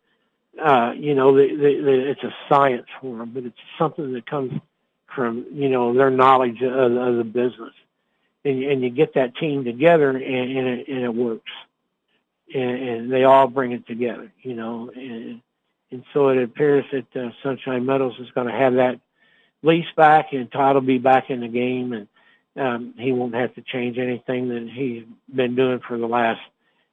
uh, 0.61 0.93
you 0.97 1.15
know, 1.15 1.35
the, 1.37 1.49
the, 1.49 1.83
the, 1.83 2.11
it's 2.11 2.23
a 2.23 2.35
science 2.49 2.87
for 3.01 3.19
them, 3.19 3.31
but 3.33 3.45
it's 3.45 3.59
something 3.79 4.13
that 4.13 4.27
comes 4.27 4.53
from, 5.15 5.47
you 5.53 5.69
know, 5.69 5.95
their 5.95 6.11
knowledge 6.11 6.61
of, 6.63 6.97
of 6.97 7.17
the 7.17 7.25
business. 7.25 7.73
And, 8.45 8.63
and 8.63 8.83
you 8.83 8.91
get 8.91 9.15
that 9.15 9.37
team 9.37 9.65
together 9.65 10.11
and, 10.11 10.23
and, 10.23 10.69
it, 10.69 10.89
and 10.89 11.05
it 11.05 11.15
works. 11.15 11.51
And, 12.55 12.89
and 12.89 13.13
they 13.13 13.25
all 13.25 13.47
bring 13.47 13.73
it 13.73 13.87
together, 13.87 14.33
you 14.43 14.55
know. 14.55 14.91
And, 14.95 15.41
and 15.91 16.05
so 16.13 16.29
it 16.29 16.43
appears 16.43 16.85
that 16.93 17.17
uh, 17.17 17.31
Sunshine 17.43 17.87
Metals 17.87 18.19
is 18.19 18.31
going 18.35 18.49
to 18.49 18.53
have 18.53 18.75
that 18.75 19.01
lease 19.63 19.87
back 19.97 20.33
and 20.33 20.51
Todd 20.51 20.75
will 20.75 20.83
be 20.83 20.99
back 20.99 21.31
in 21.31 21.41
the 21.41 21.49
game 21.49 21.93
and 21.93 22.09
um, 22.55 22.95
he 22.99 23.13
won't 23.13 23.35
have 23.35 23.55
to 23.55 23.63
change 23.63 23.97
anything 23.97 24.49
that 24.49 24.69
he's 24.71 25.05
been 25.35 25.55
doing 25.55 25.81
for 25.87 25.97
the 25.97 26.07
last 26.07 26.41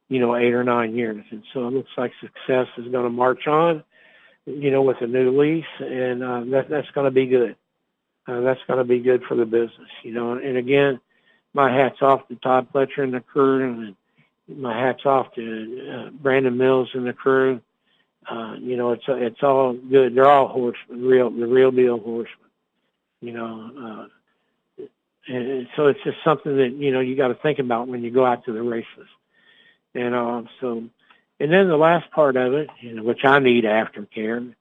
you 0.09 0.19
know, 0.19 0.35
eight 0.35 0.53
or 0.53 0.63
nine 0.63 0.95
years. 0.95 1.23
And 1.29 1.43
so 1.53 1.67
it 1.67 1.73
looks 1.73 1.91
like 1.95 2.11
success 2.19 2.67
is 2.77 2.91
going 2.91 3.05
to 3.05 3.09
march 3.09 3.47
on, 3.47 3.83
you 4.45 4.71
know, 4.71 4.81
with 4.81 4.97
a 5.01 5.07
new 5.07 5.39
lease, 5.39 5.63
and 5.79 6.23
uh, 6.23 6.41
that, 6.51 6.69
that's 6.69 6.89
going 6.91 7.05
to 7.05 7.11
be 7.11 7.27
good. 7.27 7.55
Uh, 8.27 8.41
that's 8.41 8.59
going 8.67 8.79
to 8.79 8.83
be 8.83 8.99
good 8.99 9.23
for 9.27 9.35
the 9.35 9.45
business, 9.45 9.89
you 10.03 10.11
know. 10.11 10.33
And 10.33 10.57
again, 10.57 10.99
my 11.59 11.69
hats 11.73 11.97
off 12.01 12.25
to 12.29 12.35
Todd 12.35 12.69
Pletcher 12.73 13.03
and 13.03 13.13
the 13.13 13.19
crew, 13.19 13.93
and 14.47 14.61
my 14.61 14.73
hats 14.73 15.05
off 15.05 15.33
to 15.35 15.91
uh, 15.91 16.09
Brandon 16.11 16.55
Mills 16.57 16.89
and 16.93 17.05
the 17.05 17.11
crew. 17.11 17.59
Uh, 18.29 18.53
you 18.59 18.77
know, 18.77 18.91
it's 18.93 19.03
it's 19.07 19.43
all 19.43 19.73
good. 19.73 20.15
They're 20.15 20.29
all 20.29 20.47
horsemen, 20.47 21.03
real 21.03 21.29
the 21.29 21.47
real 21.47 21.71
deal 21.71 21.99
horsemen. 21.99 22.49
You 23.19 23.33
know, 23.33 24.07
uh, 24.79 24.85
and 25.27 25.67
so 25.75 25.87
it's 25.87 25.99
just 26.05 26.17
something 26.23 26.55
that 26.55 26.71
you 26.71 26.93
know 26.93 27.01
you 27.01 27.17
got 27.17 27.27
to 27.27 27.35
think 27.35 27.59
about 27.59 27.89
when 27.89 28.03
you 28.03 28.11
go 28.11 28.25
out 28.25 28.45
to 28.45 28.53
the 28.53 28.61
races. 28.61 29.07
And 29.93 30.15
uh, 30.15 30.43
so, 30.61 30.83
and 31.41 31.51
then 31.51 31.67
the 31.67 31.77
last 31.77 32.09
part 32.11 32.37
of 32.37 32.53
it, 32.53 32.69
you 32.79 32.93
know, 32.93 33.03
which 33.03 33.25
I 33.25 33.39
need 33.39 33.65
aftercare, 33.65 34.53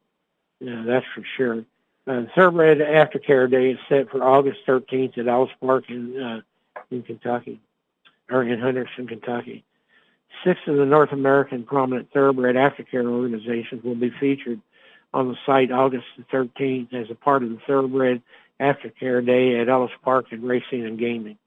you 0.58 0.74
know, 0.74 0.84
that's 0.84 1.06
for 1.14 1.22
sure. 1.36 1.64
Uh, 2.08 2.22
Thoroughbred 2.34 2.78
Aftercare 2.78 3.50
Day 3.50 3.72
is 3.72 3.78
set 3.88 4.10
for 4.10 4.24
August 4.24 4.60
13th 4.66 5.18
at 5.18 5.28
Ellis 5.28 5.50
Park 5.60 5.84
in 5.90 6.18
uh, 6.20 6.40
in 6.90 7.02
Kentucky, 7.02 7.60
or 8.30 8.42
in 8.42 8.60
Henderson, 8.60 9.06
Kentucky. 9.06 9.64
Six 10.44 10.60
of 10.66 10.76
the 10.76 10.86
North 10.86 11.12
American 11.12 11.64
prominent 11.64 12.12
thoroughbred 12.12 12.54
aftercare 12.54 13.06
organizations 13.06 13.82
will 13.82 13.94
be 13.94 14.10
featured 14.20 14.60
on 15.12 15.28
the 15.28 15.36
site 15.46 15.72
August 15.72 16.04
the 16.16 16.24
13th 16.24 16.92
as 16.94 17.10
a 17.10 17.14
part 17.14 17.42
of 17.42 17.50
the 17.50 17.58
Thoroughbred 17.66 18.22
Aftercare 18.60 19.24
Day 19.24 19.60
at 19.60 19.68
Ellis 19.68 19.90
Park 20.02 20.26
in 20.32 20.42
Racing 20.42 20.84
and 20.84 20.98
Gaming. 20.98 21.38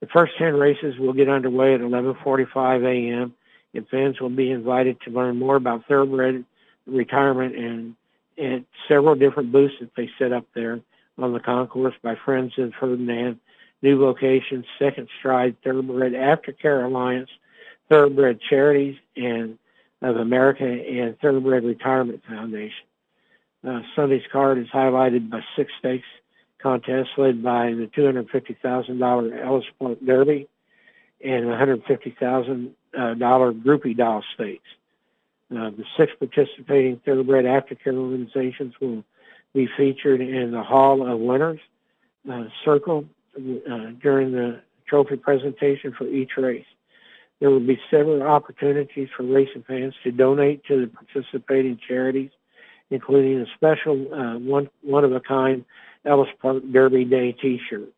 The 0.00 0.06
first 0.06 0.32
10 0.38 0.54
races 0.54 0.98
will 0.98 1.12
get 1.12 1.28
underway 1.28 1.74
at 1.74 1.80
11:45 1.80 2.84
a.m. 2.84 3.34
and 3.74 3.88
fans 3.88 4.20
will 4.20 4.30
be 4.30 4.50
invited 4.50 5.00
to 5.02 5.10
learn 5.10 5.38
more 5.38 5.56
about 5.56 5.86
thoroughbred 5.86 6.44
retirement 6.86 7.54
and 7.56 8.64
several 8.88 9.14
different 9.14 9.52
booths 9.52 9.74
that 9.80 9.94
they 9.96 10.10
set 10.18 10.32
up 10.32 10.46
there 10.54 10.80
on 11.18 11.32
the 11.32 11.40
concourse 11.40 11.94
by 12.02 12.14
Friends 12.24 12.52
of 12.58 12.72
Ferdinand, 12.80 13.38
New 13.82 13.98
Vocations, 13.98 14.64
Second 14.78 15.08
Stride, 15.18 15.56
Thoroughbred 15.62 16.12
Aftercare 16.12 16.84
Alliance, 16.84 17.30
Thoroughbred 17.88 18.40
Charities, 18.48 18.96
and 19.16 19.58
of 20.02 20.16
America 20.16 20.64
and 20.64 21.18
Thoroughbred 21.20 21.64
Retirement 21.64 22.22
Foundation. 22.26 22.86
Uh, 23.66 23.80
Sunday's 23.94 24.22
card 24.32 24.58
is 24.58 24.68
highlighted 24.68 25.28
by 25.28 25.40
six 25.56 25.70
stakes 25.78 26.06
contests 26.62 27.10
led 27.16 27.42
by 27.42 27.72
the 27.72 27.90
$250,000 27.96 29.44
Ellis 29.44 29.64
Park 29.78 29.98
Derby 30.04 30.48
and 31.22 31.44
$150,000 31.44 32.70
uh, 32.96 33.14
groupie 33.14 33.96
doll 33.96 34.22
stakes. 34.34 34.68
Uh, 35.50 35.70
the 35.70 35.84
six 35.96 36.12
participating 36.18 37.00
thoroughbred 37.04 37.44
aftercare 37.44 37.96
organizations 37.96 38.74
will 38.80 39.04
be 39.52 39.68
featured 39.76 40.20
in 40.20 40.52
the 40.52 40.62
Hall 40.62 41.06
of 41.06 41.18
Winners 41.18 41.60
uh, 42.30 42.44
circle 42.64 43.04
uh, 43.36 43.90
during 44.02 44.32
the 44.32 44.60
trophy 44.86 45.16
presentation 45.16 45.94
for 45.96 46.06
each 46.06 46.30
race. 46.36 46.66
There 47.40 47.50
will 47.50 47.60
be 47.60 47.80
several 47.90 48.22
opportunities 48.22 49.08
for 49.16 49.22
racing 49.22 49.64
fans 49.66 49.94
to 50.04 50.12
donate 50.12 50.64
to 50.66 50.80
the 50.82 50.86
participating 50.88 51.78
charities, 51.88 52.30
including 52.90 53.40
a 53.40 53.46
special 53.54 54.12
uh, 54.12 54.38
one 54.38 54.68
one 54.82 55.04
of 55.04 55.12
a 55.12 55.20
kind 55.20 55.64
Ellis 56.04 56.28
Park 56.40 56.62
Derby 56.70 57.04
Day 57.04 57.32
T-shirt 57.32 57.88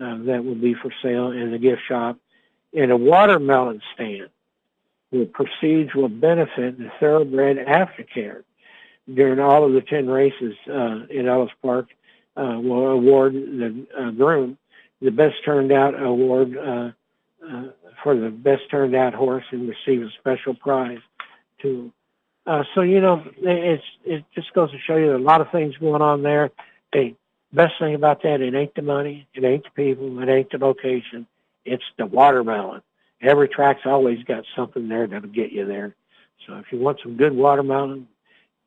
uh, 0.00 0.18
that 0.24 0.44
will 0.44 0.54
be 0.54 0.74
for 0.74 0.90
sale 1.02 1.32
in 1.32 1.50
the 1.50 1.58
gift 1.58 1.82
shop, 1.86 2.18
and 2.72 2.90
a 2.90 2.96
watermelon 2.96 3.82
stand. 3.94 4.28
The 5.10 5.24
proceeds 5.24 5.94
will 5.94 6.08
benefit 6.08 6.78
the 6.78 6.90
thoroughbred 7.00 7.56
aftercare 7.56 8.42
during 9.12 9.40
all 9.40 9.64
of 9.64 9.72
the 9.72 9.80
10 9.80 10.06
races 10.08 10.54
uh, 10.68 11.06
in 11.10 11.26
Ellis 11.26 11.50
Park 11.62 11.88
uh, 12.36 12.58
will 12.60 12.88
award 12.88 13.32
the 13.34 13.86
uh, 13.98 14.10
groom 14.10 14.58
the 15.00 15.10
best 15.10 15.36
turned 15.44 15.72
out 15.72 16.00
award 16.00 16.56
uh, 16.56 16.90
uh, 17.46 17.64
for 18.02 18.16
the 18.16 18.30
best 18.30 18.62
turned 18.70 18.94
out 18.94 19.14
horse 19.14 19.44
and 19.50 19.68
receive 19.68 20.02
a 20.02 20.10
special 20.18 20.54
prize 20.54 21.00
too. 21.60 21.92
Uh, 22.46 22.64
so 22.74 22.80
you 22.80 23.00
know, 23.00 23.22
it's 23.38 23.84
it 24.04 24.24
just 24.34 24.52
goes 24.54 24.70
to 24.70 24.78
show 24.78 24.96
you 24.96 25.14
a 25.14 25.18
lot 25.18 25.40
of 25.40 25.50
things 25.50 25.76
going 25.76 26.02
on 26.02 26.22
there. 26.22 26.50
The 26.92 27.14
best 27.52 27.74
thing 27.78 27.94
about 27.94 28.22
that, 28.22 28.40
it 28.40 28.54
ain't 28.54 28.74
the 28.74 28.82
money, 28.82 29.28
it 29.34 29.44
ain't 29.44 29.64
the 29.64 29.70
people, 29.70 30.20
it 30.20 30.28
ain't 30.28 30.50
the 30.50 30.58
location, 30.58 31.26
it's 31.64 31.84
the 31.98 32.06
watermelon. 32.06 32.82
Every 33.20 33.48
track's 33.48 33.82
always 33.84 34.22
got 34.24 34.44
something 34.56 34.88
there 34.88 35.06
that'll 35.06 35.28
get 35.28 35.52
you 35.52 35.66
there. 35.66 35.94
So 36.46 36.54
if 36.56 36.66
you 36.70 36.78
want 36.78 37.00
some 37.02 37.16
good 37.16 37.34
watermelon, 37.34 38.08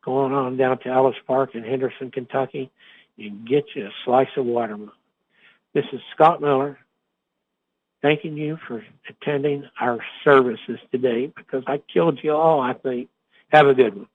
going 0.03 0.33
on 0.33 0.57
down 0.57 0.77
to 0.79 0.89
Ellis 0.89 1.15
Park 1.25 1.55
in 1.55 1.63
Henderson, 1.63 2.11
Kentucky, 2.11 2.69
can 3.17 3.45
get 3.45 3.65
you 3.75 3.87
a 3.87 3.91
slice 4.05 4.29
of 4.35 4.45
watermelon. 4.45 4.91
This 5.73 5.85
is 5.93 6.01
Scott 6.13 6.41
Miller 6.41 6.77
thanking 8.01 8.35
you 8.35 8.57
for 8.67 8.83
attending 9.09 9.63
our 9.79 9.99
services 10.23 10.79
today 10.91 11.31
because 11.35 11.63
I 11.67 11.81
killed 11.93 12.19
you 12.23 12.33
all, 12.33 12.59
I 12.59 12.73
think. 12.73 13.09
Have 13.49 13.67
a 13.67 13.73
good 13.73 13.95
one. 13.95 14.07